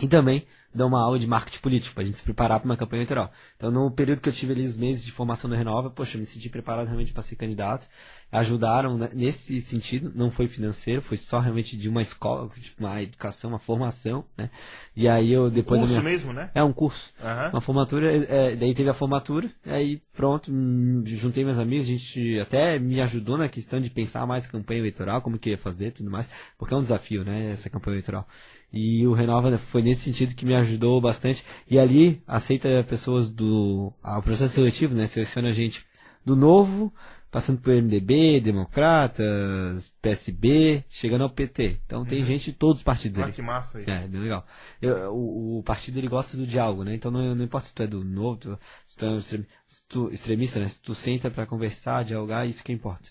[0.00, 2.76] E também dão uma aula de marketing político, para a gente se preparar para uma
[2.76, 3.32] campanha eleitoral.
[3.56, 6.20] Então, no período que eu tive ali os meses de formação do Renova, poxa, eu
[6.20, 7.88] me senti preparado realmente para ser candidato.
[8.30, 13.02] Ajudaram né, nesse sentido, não foi financeiro, foi só realmente de uma escola, tipo, uma
[13.02, 14.50] educação, uma formação, né?
[14.94, 16.12] E aí eu depois da Curso minha...
[16.12, 16.50] mesmo, né?
[16.54, 17.12] É um curso.
[17.20, 17.50] Aham.
[17.52, 22.38] Uma formatura, é, daí teve a formatura, aí pronto, hum, juntei meus amigos, a gente
[22.38, 26.08] até me ajudou na questão de pensar mais campanha eleitoral, como que ia fazer tudo
[26.08, 28.28] mais, porque é um desafio, né, essa campanha eleitoral.
[28.72, 31.44] E o Renova foi nesse sentido que me ajudou bastante.
[31.68, 33.92] E ali aceita pessoas do.
[34.02, 35.06] ah, O processo seletivo, né?
[35.06, 35.84] Seleciona gente
[36.24, 36.92] do novo,
[37.30, 41.80] passando por MDB, Democratas, PSB, chegando ao PT.
[41.86, 43.32] Então tem gente de todos os partidos Ah, ali.
[43.32, 43.90] que massa isso.
[43.90, 44.46] É, bem legal.
[44.80, 46.94] Eu- o, o partido ele gosta do diálogo, né?
[46.94, 50.60] Então não, não importa se tu é do novo, tu- se tu é um extremista,
[50.60, 50.68] né?
[50.68, 53.10] Se tu senta pra conversar, dialogar, isso que importa.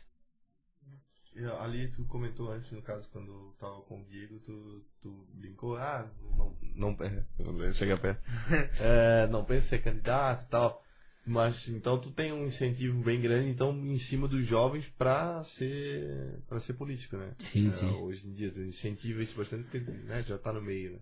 [1.46, 6.10] Ali tu comentou antes, no caso, quando tava com o Diego, tu, tu brincou, ah,
[6.38, 8.22] não, não, é, chega perto,
[8.82, 10.84] é, não pensa em ser candidato e tal,
[11.26, 16.42] mas então tu tem um incentivo bem grande, então, em cima dos jovens pra ser,
[16.48, 17.34] pra ser político, né?
[17.38, 17.92] Sim, É, sim.
[17.92, 21.00] Hoje em dia tu incentiva isso bastante porque né, já tá no meio, né?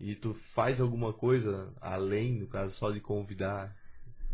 [0.00, 3.76] E tu faz alguma coisa além, no caso, só de convidar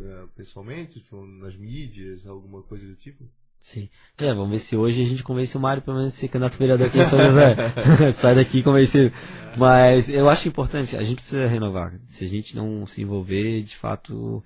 [0.00, 3.28] é, pessoalmente, tipo, nas mídias, alguma coisa do tipo?
[3.60, 3.88] Sim.
[4.16, 6.54] É, vamos ver se hoje a gente convence o Mário pelo menos a ser candidato
[6.54, 7.56] a vereador aqui em São José.
[8.16, 9.12] Sai daqui convencido.
[9.56, 11.94] Mas eu acho importante, a gente precisa renovar.
[12.06, 14.42] Se a gente não se envolver, de fato,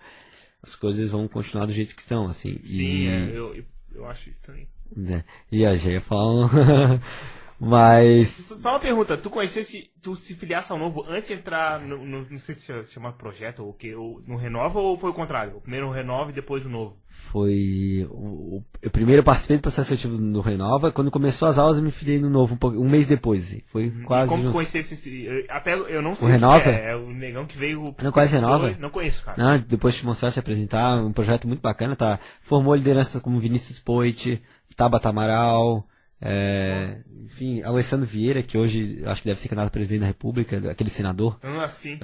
[0.63, 2.59] as coisas vão continuar do jeito que estão, assim.
[2.65, 3.65] Sim, e, é, eu,
[3.95, 4.67] eu, acho isso também.
[4.97, 5.25] né?
[5.51, 6.49] E a gente fala.
[7.65, 8.29] Mas.
[8.61, 12.27] Só uma pergunta, tu conhecesse, tu se filiasse ao novo antes de entrar no, no-
[12.29, 15.61] não sei se chama projeto ou o que, ou no Renova ou foi o contrário?
[15.61, 16.97] Primeiro o Renova e depois o novo?
[17.09, 18.07] Foi.
[18.11, 20.91] O, eu primeiro participei do processo seletivo no Renova.
[20.91, 23.45] Quando começou as aulas, eu me filiei no novo um, um mês depois.
[23.45, 23.63] assim.
[23.67, 24.29] Foi E quase.
[24.29, 24.55] como tu junto.
[24.55, 25.25] conhecesse esse.
[25.25, 26.29] eu- Até eu não sei.
[26.29, 26.69] O Renova?
[26.69, 27.95] É, é o negão que veio.
[28.03, 28.71] Não conhece Renova?
[28.73, 29.37] e Não conheço, cara.
[29.43, 32.19] Não, depois te mostrar, te apresentar, um projeto muito bacana, tá?
[32.41, 34.43] Formou lideranças como Vinícius Poit,
[34.77, 35.87] Tabata Amaral,
[36.25, 40.71] é, enfim, Alessandro Vieira, que hoje acho que deve ser candidato a presidente da República,
[40.71, 41.37] aquele senador.
[41.43, 41.99] Ah, sim.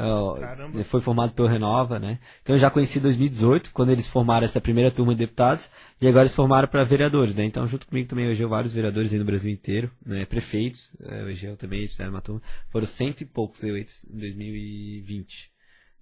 [0.80, 2.18] é, foi formado pelo Renova, né?
[2.42, 5.70] Então eu já conheci em 2018, quando eles formaram essa primeira turma de deputados,
[6.00, 7.44] e agora eles formaram para vereadores, né?
[7.44, 10.24] Então junto comigo também hoje vários vereadores aí no Brasil inteiro, né?
[10.24, 15.52] Prefeitos, é, hoje eu também fizeram uma turma, foram cento e poucos eleitos em 2020,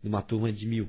[0.02, 0.88] numa turma de mil.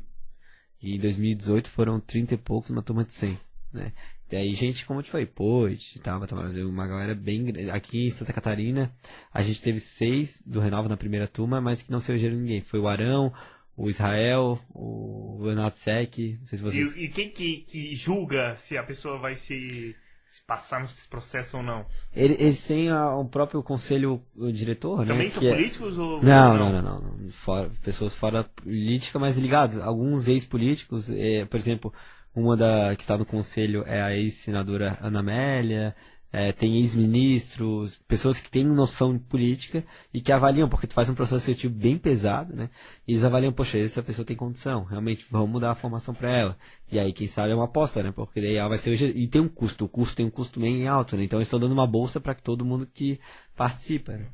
[0.81, 3.37] E em 2018 foram 30 e poucos numa turma de 100,
[3.73, 3.91] né?
[4.29, 7.69] Daí gente, como eu te falei, Poit, tava, tava uma galera bem grande.
[7.71, 8.93] Aqui em Santa Catarina,
[9.33, 12.59] a gente teve seis do Renova na primeira turma, mas que não se elegeram ninguém.
[12.61, 13.31] Foi o Arão,
[13.75, 16.95] o Israel, o Renato Sec, não sei se vocês...
[16.95, 19.95] E, e quem que, que julga se a pessoa vai se,
[20.25, 21.85] se passar nesse processo ou não?
[22.13, 25.13] Ele- Eles têm a- o próprio conselho o diretor, né?
[25.13, 26.99] Também são que é- políticos ou Não, não, não, não.
[27.01, 27.29] não.
[27.29, 29.77] Fora, pessoas fora política, mas ligados.
[29.77, 31.93] Alguns ex-políticos, eh, por exemplo,
[32.41, 35.95] uma da que está no conselho é a ex-senadora Ana Amélia,
[36.31, 39.83] eh, tem ex-ministros, pessoas que têm noção de política
[40.13, 42.69] e que avaliam, porque tu faz um processo seletivo bem pesado, né?
[43.07, 46.57] E eles avaliam, poxa, essa pessoa tem condição, realmente vamos dar a formação para ela.
[46.91, 48.11] E aí, quem sabe, é uma aposta, né?
[48.11, 48.93] Porque daí ela vai ser.
[49.01, 51.23] E tem um custo, o custo tem um custo bem alto, né?
[51.23, 53.19] Então eles estão dando uma bolsa para todo mundo que
[53.55, 54.27] participa, né?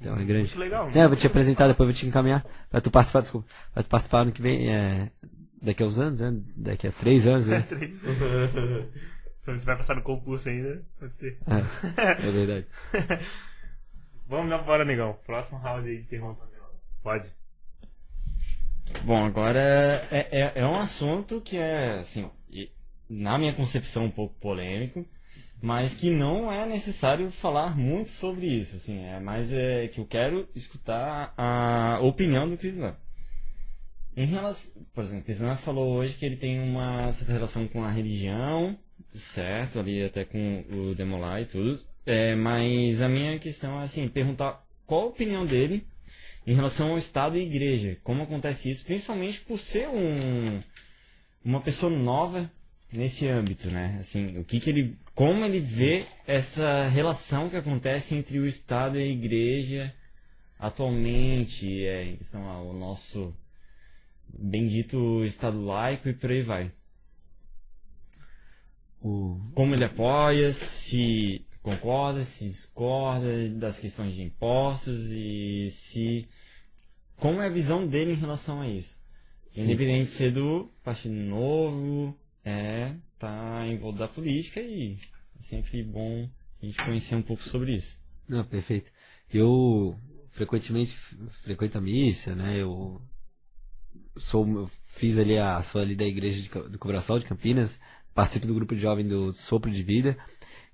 [0.00, 0.48] Então é grande.
[0.48, 0.90] Muito legal.
[0.94, 2.44] É, eu vou te apresentar, depois eu vou te encaminhar.
[2.70, 3.46] Pra tu participar, desculpa.
[3.72, 5.10] Pra tu participar ano que vem, é,
[5.60, 6.40] daqui a uns anos, né?
[6.56, 7.66] Daqui a três anos, né?
[9.46, 11.38] Se não tiver passado no concurso ainda, pode ser.
[11.46, 12.66] É, é verdade.
[14.28, 15.16] Vamos lá embora, negão.
[15.24, 16.42] Próximo round aí de perguntas.
[17.00, 17.32] Pode.
[19.04, 19.60] Bom, agora
[20.10, 22.28] é, é, é um assunto que é, assim,
[23.08, 25.06] na minha concepção um pouco polêmico,
[25.62, 30.06] mas que não é necessário falar muito sobre isso, assim, é mais é, que eu
[30.06, 32.96] quero escutar a opinião do Crislan.
[34.16, 37.90] Em relação, por exemplo, Crislan falou hoje que ele tem uma certa relação com a
[37.90, 38.78] religião,
[39.12, 44.08] certo, ali até com o Demolai e tudo, é, mas a minha questão é, assim,
[44.08, 45.86] perguntar qual a opinião dele
[46.46, 47.98] em relação ao Estado e Igreja.
[48.02, 50.62] Como acontece isso, principalmente por ser um,
[51.44, 52.50] uma pessoa nova
[52.92, 53.98] nesse âmbito, né?
[54.00, 58.98] Assim, o que, que ele, como ele vê essa relação que acontece entre o Estado
[58.98, 59.94] e a Igreja
[60.58, 63.34] atualmente, é, em questão ao nosso
[64.38, 66.72] bendito Estado laico e por aí vai.
[69.00, 76.28] O, Como ele apoia, se concorda, se discorda das questões de impostos e se.
[77.16, 79.00] Como é a visão dele em relação a isso?
[79.56, 82.14] Independente de ser do Partido Novo,
[82.44, 84.98] é, tá volta da política e
[85.38, 86.28] é sempre bom
[86.62, 87.98] a gente conhecer um pouco sobre isso.
[88.28, 88.90] não, perfeito.
[89.32, 89.98] Eu
[90.30, 90.94] frequentemente
[91.42, 92.58] frequento a missa, né?
[92.58, 93.00] Eu
[94.16, 97.80] sou, fiz ali a, sou ali da igreja de, do Cobraçal de Campinas,
[98.14, 100.16] participo do grupo de jovem do Sopro de Vida.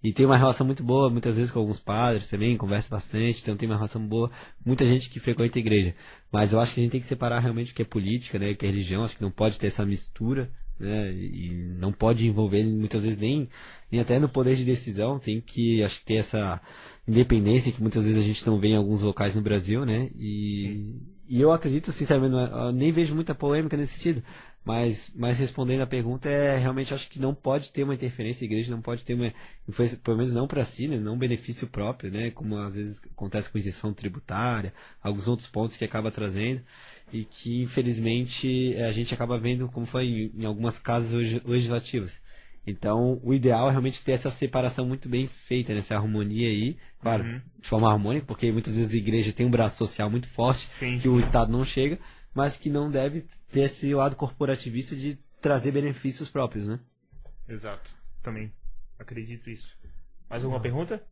[0.03, 3.57] E tenho uma relação muito boa, muitas vezes com alguns padres também, converso bastante, então
[3.57, 4.33] tenho uma relação boa,
[4.67, 5.95] muita gente que frequenta a igreja.
[6.31, 8.51] Mas eu acho que a gente tem que separar realmente o que é política, né,
[8.51, 10.51] o que é religião, acho que não pode ter essa mistura,
[10.81, 13.49] né, e não pode envolver muitas vezes nem,
[13.93, 16.61] nem até no poder de decisão, tem que, acho que ter essa
[17.07, 20.97] independência que muitas vezes a gente não vê em alguns locais no Brasil, né, e,
[21.37, 24.23] e eu acredito, sinceramente, é- eu nem vejo muita polêmica nesse sentido,
[24.65, 28.47] mas, mas respondendo a pergunta, é realmente acho que não pode ter uma interferência, a
[28.47, 29.33] igreja não pode ter uma
[29.69, 33.51] influência, pelo menos não para si, né, não benefício próprio, né, como às vezes acontece
[33.51, 34.73] com isenção tributária,
[35.03, 36.63] alguns outros pontos que acaba trazendo,
[37.13, 41.43] e que infelizmente eh, a gente acaba vendo como foi em, em algumas casas legi-
[41.45, 42.21] legislativas.
[42.67, 45.81] Então, o ideal é realmente ter essa separação muito bem feita, né?
[45.81, 47.41] essa harmonia aí, claro, Uhum.
[47.61, 50.99] de forma harmônica, porque muitas vezes a igreja tem um braço social muito forte, Sim,
[50.99, 51.99] que o Estado não chega,
[52.33, 56.79] mas que não deve ter esse lado corporativista de trazer benefícios próprios, né?
[57.49, 57.91] Exato.
[58.23, 58.53] Também
[58.99, 59.77] acredito isso.
[60.31, 61.03] Mais alguma pergunta?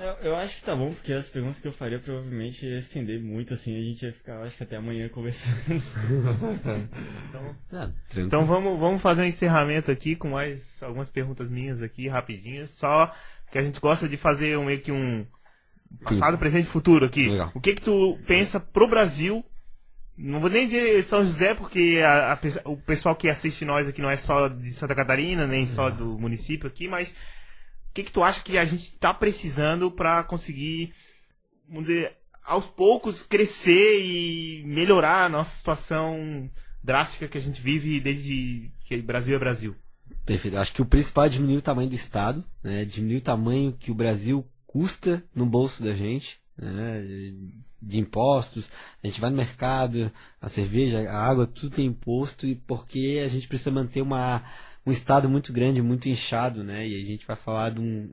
[0.00, 3.20] Eu, eu acho que tá bom, porque as perguntas que eu faria provavelmente ia estender
[3.20, 5.82] muito, assim, a gente ia ficar, acho que até amanhã conversando.
[7.28, 8.26] Então, Ah, tranquilo.
[8.26, 12.70] então vamos, vamos fazer um encerramento aqui com mais algumas perguntas minhas aqui, rapidinhas.
[12.70, 13.12] Só
[13.50, 15.26] que a gente gosta de fazer um, meio que um
[16.02, 17.28] passado, presente e futuro aqui.
[17.28, 17.50] Legal.
[17.54, 19.44] O que que tu pensa pro Brasil?
[20.16, 24.02] Não vou nem dizer São José, porque a- a o pessoal que assiste nós aqui
[24.02, 27.14] não é só de Santa Catarina, nem só do município aqui, mas
[27.92, 30.92] que que tu acha que a gente está precisando para conseguir,
[31.68, 36.50] vamos dizer, aos poucos crescer e melhorar a nossa situação
[36.82, 39.76] drástica que a gente vive desde que Brasil é Brasil?
[40.24, 40.56] Perfeito.
[40.56, 42.84] Acho que o principal é diminuir o tamanho do Estado, né?
[42.84, 47.02] diminuir o tamanho que o Brasil custa no bolso da gente, né?
[47.80, 48.70] de impostos.
[49.02, 50.10] A gente vai no mercado,
[50.40, 54.44] a cerveja, a água, tudo tem imposto, e porque a gente precisa manter uma,
[54.86, 56.86] um Estado muito grande, muito inchado, né?
[56.86, 58.10] e a gente vai falar de um,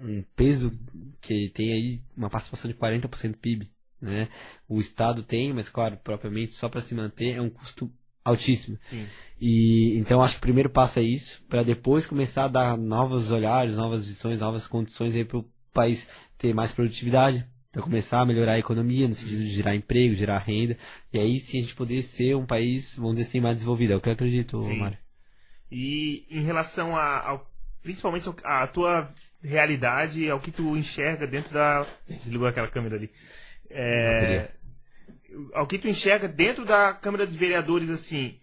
[0.00, 0.72] um peso
[1.20, 3.70] que tem aí uma participação de 40% do PIB.
[4.00, 4.28] Né?
[4.68, 7.92] O Estado tem, mas claro, propriamente só para se manter é um custo
[8.24, 8.78] altíssimo.
[8.82, 9.06] Sim.
[9.40, 13.30] E então acho que o primeiro passo é isso, para depois começar a dar novos
[13.30, 16.06] olhares, novas visões, novas condições aí para o país
[16.36, 20.38] ter mais produtividade, Então começar a melhorar a economia, no sentido de gerar emprego, gerar
[20.38, 20.76] renda,
[21.12, 23.92] e aí sim a gente poder ser um país, vamos dizer assim, mais desenvolvido.
[23.92, 24.78] É o que eu acredito, Sim.
[24.78, 24.98] Mário.
[25.70, 27.50] E em relação a, ao,
[27.82, 29.08] principalmente a tua
[29.42, 31.86] realidade, ao que tu enxerga dentro da.
[32.08, 33.10] Desligou aquela câmera ali.
[33.70, 34.50] É,
[35.54, 38.36] ao que tu enxerga dentro da Câmara de Vereadores, assim.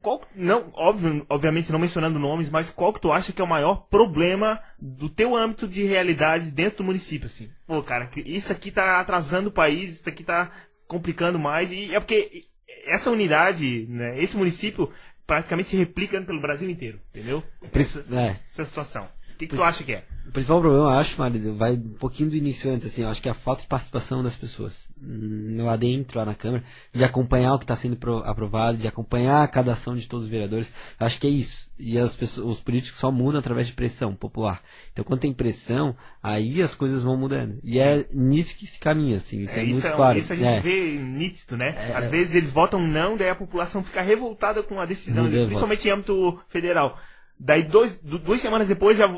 [0.00, 3.48] Qual, não, óbvio, obviamente não mencionando nomes, mas qual que tu acha que é o
[3.48, 7.48] maior problema do teu âmbito de realidade dentro do município, assim?
[7.64, 10.50] Pô, cara, isso aqui tá atrasando o país, isso aqui tá
[10.88, 12.46] complicando mais, e é porque
[12.84, 14.90] essa unidade, né, esse município
[15.26, 17.42] praticamente se replica pelo Brasil inteiro, entendeu?
[17.72, 19.08] Essa, É, essa situação.
[19.44, 20.04] O que, que tu acha que é?
[20.26, 23.20] O principal problema, eu acho, Mário, vai um pouquinho do início antes, assim, eu acho
[23.20, 26.62] que é a falta de participação das pessoas hum, lá dentro, lá na Câmara,
[26.94, 30.30] de acompanhar o que está sendo pro- aprovado, de acompanhar cada ação de todos os
[30.30, 30.70] vereadores.
[30.98, 31.68] Eu acho que é isso.
[31.76, 34.62] E as pessoas, os políticos só mudam através de pressão popular.
[34.92, 37.58] Então, quando tem pressão, aí as coisas vão mudando.
[37.64, 40.18] E é nisso que se caminha, assim, isso é, É, isso, muito é, claro.
[40.18, 40.60] isso a gente É.
[40.60, 41.92] vê nítido, né?
[41.96, 45.90] Às vezes eles votam não, daí a população fica revoltada com a decisão, principalmente em
[45.90, 46.96] âmbito federal.
[47.44, 49.08] Daí dois, du- duas semanas depois já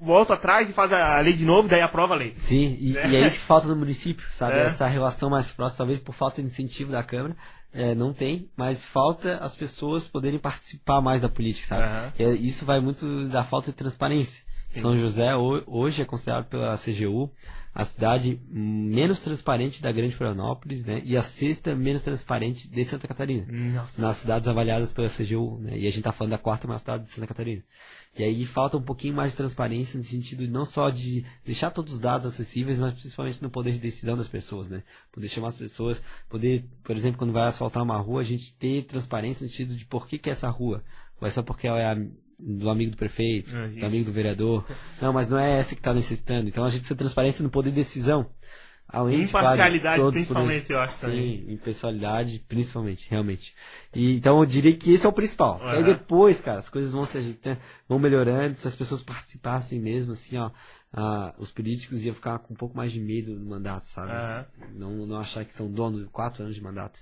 [0.00, 2.32] volta atrás e faz a lei de novo, daí aprova a lei.
[2.36, 4.56] Sim, e, e é isso que falta no município, sabe?
[4.56, 4.62] É.
[4.64, 7.36] Essa relação mais próxima, talvez por falta de incentivo da Câmara,
[7.72, 12.12] é, não tem, mas falta as pessoas poderem participar mais da política, sabe?
[12.18, 14.44] É, isso vai muito da falta de transparência.
[14.64, 17.30] São José ho- hoje é considerado pela CGU
[17.74, 21.02] a cidade menos transparente da Grande Florianópolis, né?
[21.04, 24.00] E a sexta menos transparente de Santa Catarina Nossa.
[24.00, 25.76] nas cidades avaliadas pela CGU, né?
[25.76, 27.62] E a gente tá falando da quarta maior cidade de Santa Catarina.
[28.16, 31.94] E aí falta um pouquinho mais de transparência no sentido não só de deixar todos
[31.94, 34.84] os dados acessíveis, mas principalmente no poder de decisão das pessoas, né?
[35.10, 38.82] Poder chamar as pessoas, poder, por exemplo, quando vai asfaltar uma rua, a gente ter
[38.84, 40.84] transparência no sentido de por que que é essa rua.
[41.20, 42.06] Ou é só porque ela é a-
[42.38, 44.64] do amigo do prefeito, Ah, do amigo do vereador.
[45.00, 46.48] Não, mas não é essa que está necessitando.
[46.48, 48.30] Então a gente precisa de transparência no poder de decisão.
[48.86, 51.52] Além de, Imparcialidade, os principalmente, eu acho Sim, também.
[51.52, 53.54] impessoalidade, principalmente, realmente.
[53.94, 55.58] E, então eu diria que esse é o principal.
[55.62, 55.70] Aham.
[55.70, 57.58] Aí depois, cara, as coisas vão se ajeitando,
[57.88, 60.50] vão melhorando, se as pessoas participassem mesmo, assim, ó,
[60.92, 64.12] ah, os políticos iam ficar com um pouco mais de medo do mandato, sabe?
[64.12, 64.46] Aham.
[64.74, 67.00] Não, não achar que são dono de quatro anos de mandato.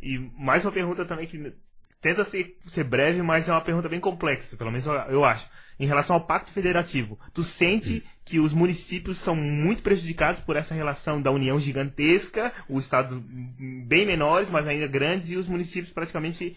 [0.00, 1.52] E mais uma pergunta também que
[2.00, 5.48] tenta ser, ser breve, mas é uma pergunta bem complexa, pelo menos eu, acho.
[5.78, 10.74] Em relação ao pacto federativo, tu sente que os municípios são muito prejudicados por essa
[10.74, 15.92] relação da união gigantesca, os estados hum, bem menores, mas ainda grandes, e os municípios
[15.92, 16.56] praticamente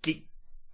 [0.00, 0.26] que-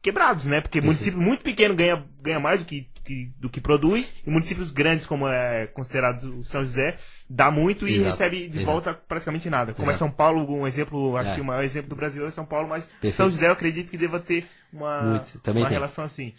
[0.02, 0.60] quebrados, né?
[0.60, 4.70] Porque município muito pequeno ganha, ganha mais do que, que- do que produz, e municípios
[4.70, 6.96] grandes, como é considerado o São José,
[7.28, 8.64] dá muito e Exato, recebe de exato.
[8.66, 9.72] volta praticamente nada.
[9.74, 9.98] Como é Exato.
[9.98, 11.34] São Paulo, um exemplo, acho É.
[11.34, 13.16] que o maior exemplo do Brasil é São Paulo, mas Perfeito.
[13.16, 15.20] São José eu acredito que deva ter uma,
[15.54, 16.32] uma relação assim.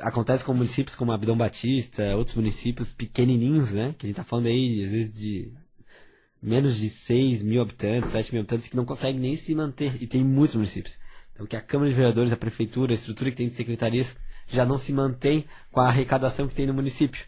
[0.00, 3.94] acontece com municípios como Abdão Batista, outros municípios pequenininhos, né?
[3.96, 5.52] Que a gente tá falando aí, às vezes, de
[6.42, 9.96] menos de 6 mil habitantes, 7 mil habitantes, que não conseguem nem se manter.
[10.02, 10.98] E tem muitos municípios.
[11.36, 14.64] Então, que a Câmara de Vereadores, a Prefeitura, a estrutura que tem de secretarias, já
[14.64, 17.24] não se mantém com a arrecadação que tem no município.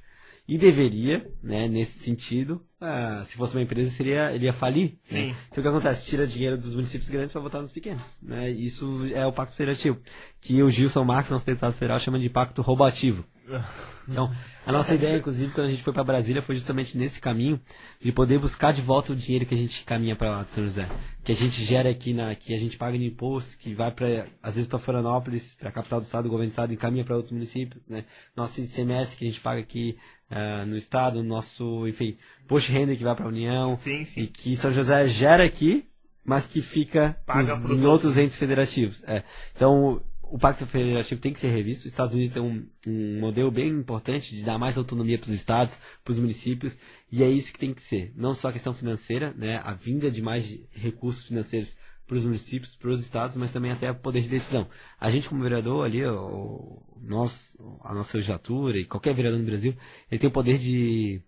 [0.48, 4.98] E deveria, né, nesse sentido, ah, se fosse uma empresa, seria, ele ia falir.
[5.02, 5.26] Sim.
[5.26, 5.36] Né?
[5.50, 6.06] Então o que acontece?
[6.06, 8.18] Tira dinheiro dos municípios grandes para botar nos pequenos.
[8.22, 8.48] Né?
[8.50, 10.00] Isso é o Pacto Federativo.
[10.40, 13.26] Que o Gilson Marques, nosso deputado federal, chama de Pacto Roubativo.
[14.08, 14.32] Então,
[14.66, 17.60] a nossa ideia, inclusive, quando a gente foi para Brasília, foi justamente nesse caminho
[18.00, 20.64] de poder buscar de volta o dinheiro que a gente caminha para lá de São
[20.64, 20.88] José,
[21.22, 24.26] que a gente gera aqui na, que a gente paga no imposto, que vai para
[24.42, 27.04] às vezes para Florianópolis, para a capital do estado, o governo do estado, e caminha
[27.04, 28.04] para outros municípios, né?
[28.36, 29.98] Nosso ICMS que a gente paga aqui
[30.30, 32.16] ah, no estado, nosso, enfim,
[32.46, 34.22] post renda que vai para a União, Sim, sim.
[34.22, 35.86] e que São José gera aqui,
[36.24, 37.16] mas que fica
[37.46, 39.02] nos- em outros entes federativos.
[39.04, 39.22] É.
[39.56, 41.86] Então, o Pacto Federativo tem que ser revisto.
[41.86, 45.32] Os Estados Unidos tem um, um modelo bem importante de dar mais autonomia para os
[45.32, 46.78] estados, para os municípios,
[47.10, 48.12] e é isso que tem que ser.
[48.16, 51.76] Não só a questão financeira, né, a vinda de mais recursos financeiros
[52.06, 54.66] para os municípios, para os estados, mas também até o poder de decisão.
[54.98, 59.76] A gente, como vereador ali, o, nós, a nossa legislatura e qualquer vereador no Brasil,
[60.10, 61.22] ele tem o poder de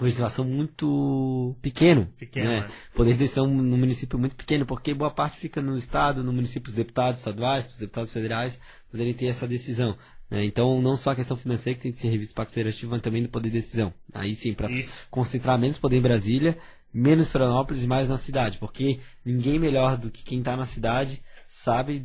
[0.00, 2.06] legislação muito pequeno.
[2.18, 2.60] Pequeno, né?
[2.60, 2.68] né?
[2.94, 6.68] Poder de decisão no município muito pequeno, porque boa parte fica no Estado, no município,
[6.68, 8.58] os deputados estaduais, os deputados federais,
[8.90, 9.96] poderem ter essa decisão.
[10.30, 10.44] né?
[10.44, 12.90] Então, não só a questão financeira que tem que ser revista para o Pacto Federativo,
[12.90, 13.92] mas também do poder de decisão.
[14.14, 14.68] Aí sim, para
[15.10, 16.58] concentrar menos poder em Brasília,
[16.92, 21.22] menos Florianópolis e mais na cidade, porque ninguém melhor do que quem está na cidade
[21.46, 22.02] sabe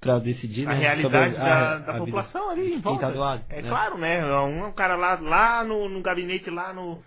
[0.00, 2.80] para decidir A né, realidade sobre da, a- da a vida população ali em quem
[2.80, 3.06] volta.
[3.06, 3.44] tá do lado.
[3.48, 3.68] É né?
[3.68, 4.24] claro, né?
[4.40, 7.02] Um, um cara lá, lá no, no gabinete, lá no.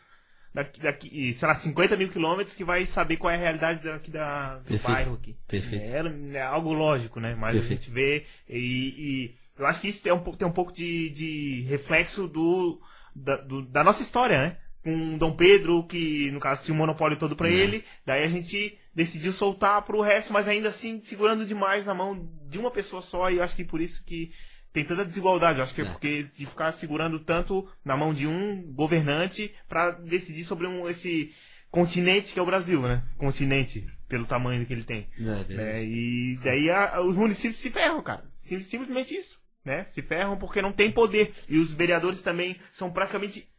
[0.53, 4.10] Daqui, daqui, sei lá, 50 mil quilômetros que vai saber qual é a realidade daqui
[4.10, 4.84] da, do Perfeito.
[4.94, 5.36] bairro aqui.
[5.48, 5.86] Perfeito.
[5.86, 7.36] É, é algo lógico, né?
[7.36, 7.74] Mas Perfeito.
[7.74, 10.72] a gente vê e, e eu acho que isso é um pouco, tem um pouco
[10.72, 12.80] de, de reflexo do
[13.15, 14.57] da, do- da nossa história, né?
[14.84, 17.84] com Dom Pedro, que no caso tinha o monopólio todo pra ele.
[18.06, 22.57] Daí a gente decidiu soltar pro resto, mas ainda assim segurando demais na mão de
[22.57, 23.30] uma pessoa só.
[23.30, 24.32] E eu acho que por isso que
[24.73, 25.60] tem tanta desigualdade.
[25.60, 25.89] Eu acho que é, É.
[25.89, 31.34] porque de ficar segurando tanto na mão de um governante pra decidir sobre um, esse
[31.69, 33.03] continente que é o Brasil, né?
[33.18, 35.07] Continente, pelo tamanho que ele tem.
[35.19, 35.84] É, né?
[35.84, 38.23] E daí a- os municípios se ferram, cara.
[38.34, 39.39] Sim- simplesmente isso.
[39.65, 39.84] Né?
[39.85, 41.34] Se ferram porque não tem poder.
[41.49, 43.49] E os vereadores também são praticamente.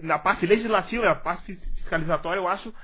[0.00, 2.74] Na parte legislativa, a parte fis- fiscalizatória, eu acho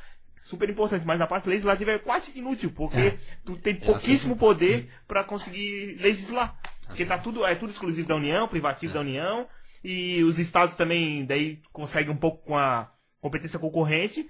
[0.43, 5.25] super importante, mas na parte legislativa é quase inútil, porque tu tem pouquíssimo poder para
[5.25, 6.59] conseguir legislar.
[6.87, 9.47] Porque tá tudo, é tudo exclusivo da União, privativo da União,
[9.83, 12.91] e os estados também daí conseguem um pouco com a
[13.21, 14.29] competência concorrente,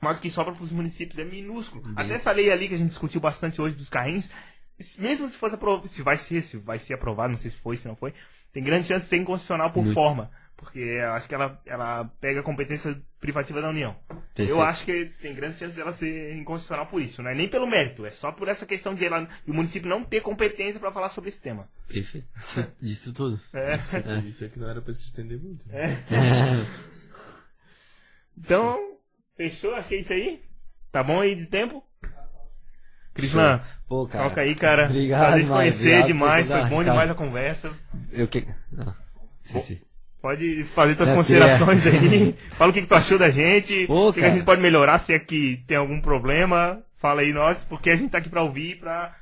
[0.00, 1.82] mas o que sobra para os municípios é minúsculo.
[1.94, 4.30] Até essa lei ali que a gente discutiu bastante hoje dos carrinhos,
[4.98, 7.76] mesmo se fosse aprovado, se vai ser, se vai ser aprovado, não sei se foi,
[7.76, 8.12] se não foi,
[8.52, 9.94] tem grande chance de ser inconstitucional por Muito.
[9.94, 10.30] forma.
[10.62, 13.96] Porque eu acho que ela, ela pega a competência privativa da União.
[14.32, 14.50] Perfeito.
[14.50, 17.66] Eu acho que tem grande chance dela ser inconstitucional por isso, não é nem pelo
[17.66, 21.08] mérito, é só por essa questão de ela, o município não ter competência para falar
[21.08, 21.68] sobre esse tema.
[21.88, 22.28] Perfeito.
[22.38, 23.40] Isso, disso tudo.
[23.52, 23.74] É.
[24.24, 25.66] Isso aqui não era pra se estender muito.
[25.74, 25.98] É.
[28.38, 28.78] Então,
[29.36, 29.74] fechou?
[29.74, 30.42] Acho que é isso aí.
[30.90, 31.84] Tá bom aí de tempo?
[33.12, 34.28] Crislan, Pô, cara.
[34.28, 34.86] toca aí, cara.
[34.86, 36.84] Obrigado Prazer te conhecer obrigado demais, foi bom cara.
[36.84, 37.72] demais a conversa.
[38.10, 38.46] Eu que.
[38.70, 38.96] Não.
[39.40, 39.80] Sim, sim.
[40.22, 42.32] Pode fazer tuas É, considerações aí.
[42.56, 43.88] Fala o que, que tu achou da gente.
[43.88, 46.80] Pô, o que, que a gente pode melhorar, se é que tem algum problema.
[46.98, 49.16] Fala aí nós, porque a gente tá aqui pra ouvir, pra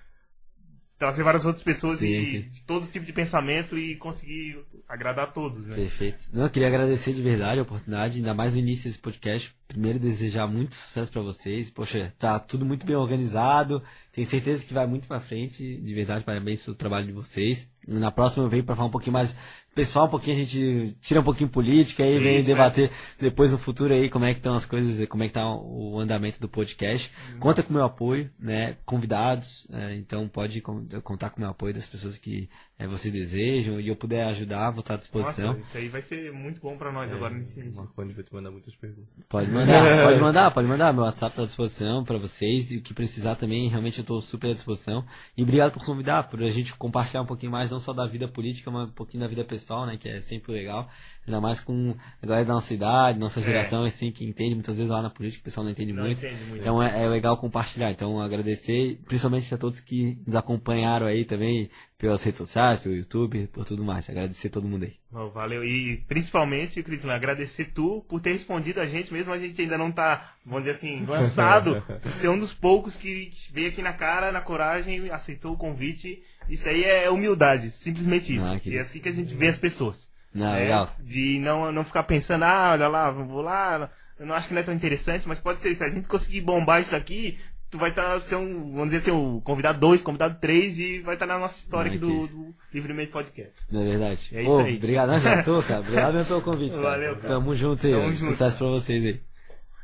[0.98, 2.40] trazer várias outras pessoas Sim, e sim.
[2.50, 5.74] de todo tipo de pensamento e conseguir agradar a todos, né?
[5.74, 6.24] Perfeito.
[6.30, 9.54] Não, eu queria agradecer de verdade a oportunidade, ainda mais no início desse podcast.
[9.66, 11.70] Primeiro, desejar muito sucesso pra vocês.
[11.70, 13.82] Poxa, tá tudo muito bem organizado.
[14.20, 15.76] Tenho certeza que vai muito pra frente.
[15.78, 17.70] De verdade, parabéns pelo trabalho de vocês.
[17.88, 19.34] Na próxima eu venho pra falar um pouquinho mais
[19.74, 23.56] pessoal, um pouquinho a gente tira um pouquinho política aí, vem Isso, debater depois no
[23.56, 26.50] futuro aí como é que estão as coisas, como é que tá o andamento do
[26.50, 27.10] podcast.
[27.38, 28.76] Conta com o meu apoio, né?
[28.84, 32.50] Convidados, é, então pode con- contar com o meu apoio das pessoas que
[32.80, 35.48] é, vocês desejam e eu puder ajudar, vou estar à disposição.
[35.48, 37.82] Nossa, isso aí vai ser muito bom pra nós agora nesse O início.
[37.82, 39.04] Marconi vai te mandar muitas perguntas.
[39.28, 40.94] Pode mandar, pode mandar, pode mandar.
[40.94, 44.18] Meu WhatsApp tá à disposição pra vocês e o que precisar também, realmente eu tô
[44.22, 45.04] super à disposição.
[45.36, 48.26] E obrigado por convidar, por a gente compartilhar um pouquinho mais, não só da vida
[48.26, 50.88] política, mas um pouquinho da vida pessoal, né, que é sempre legal.
[51.26, 54.90] Ainda mais com a galera da nossa idade, nossa geração, assim, que entende muitas vezes
[54.90, 56.18] lá na política, o pessoal não entende Não muito.
[56.24, 56.60] entende muito.
[56.62, 57.90] Então é, é legal compartilhar.
[57.90, 61.70] Então agradecer, principalmente a todos que nos acompanharam aí também,
[62.00, 64.08] pelas redes sociais, pelo YouTube, por tudo mais.
[64.08, 64.94] Agradecer a todo mundo aí.
[65.10, 65.62] Bom, valeu.
[65.62, 69.92] E principalmente, Crislan, agradecer tu por ter respondido a gente, mesmo a gente ainda não
[69.92, 71.82] tá, vamos dizer assim, lançado.
[72.18, 76.22] ser um dos poucos que veio aqui na cara, na coragem, aceitou o convite.
[76.48, 78.50] Isso aí é humildade, simplesmente isso.
[78.50, 80.09] Ah, que e é assim que a gente vê as pessoas.
[80.34, 80.60] Não, né?
[80.60, 80.90] legal.
[81.00, 84.60] De não, não ficar pensando, ah, olha lá, vou lá, eu não acho que não
[84.60, 87.38] é tão interessante, mas pode ser, se a gente conseguir bombar isso aqui,
[87.70, 91.14] tu vai estar, ser um, vamos dizer assim, o convidado 2, convidado 3 e vai
[91.14, 92.28] estar na nossa história Ah, aqui do, isso.
[92.28, 93.60] do Livremente Podcast.
[93.70, 94.30] Não é verdade?
[94.32, 94.76] É isso Pô, aí.
[94.76, 95.80] Obrigado, não, já tô, cara.
[95.80, 96.82] Obrigado mesmo pelo convite, cara.
[96.82, 97.28] Valeu, cara.
[97.28, 97.92] Tamo junto aí.
[97.92, 98.30] Tamo junto.
[98.30, 99.20] Sucesso pra vocês aí.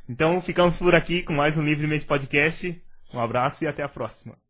[0.08, 2.80] Então ficamos por aqui com mais um Livremente Podcast.
[3.12, 4.45] Um abraço e até a próxima.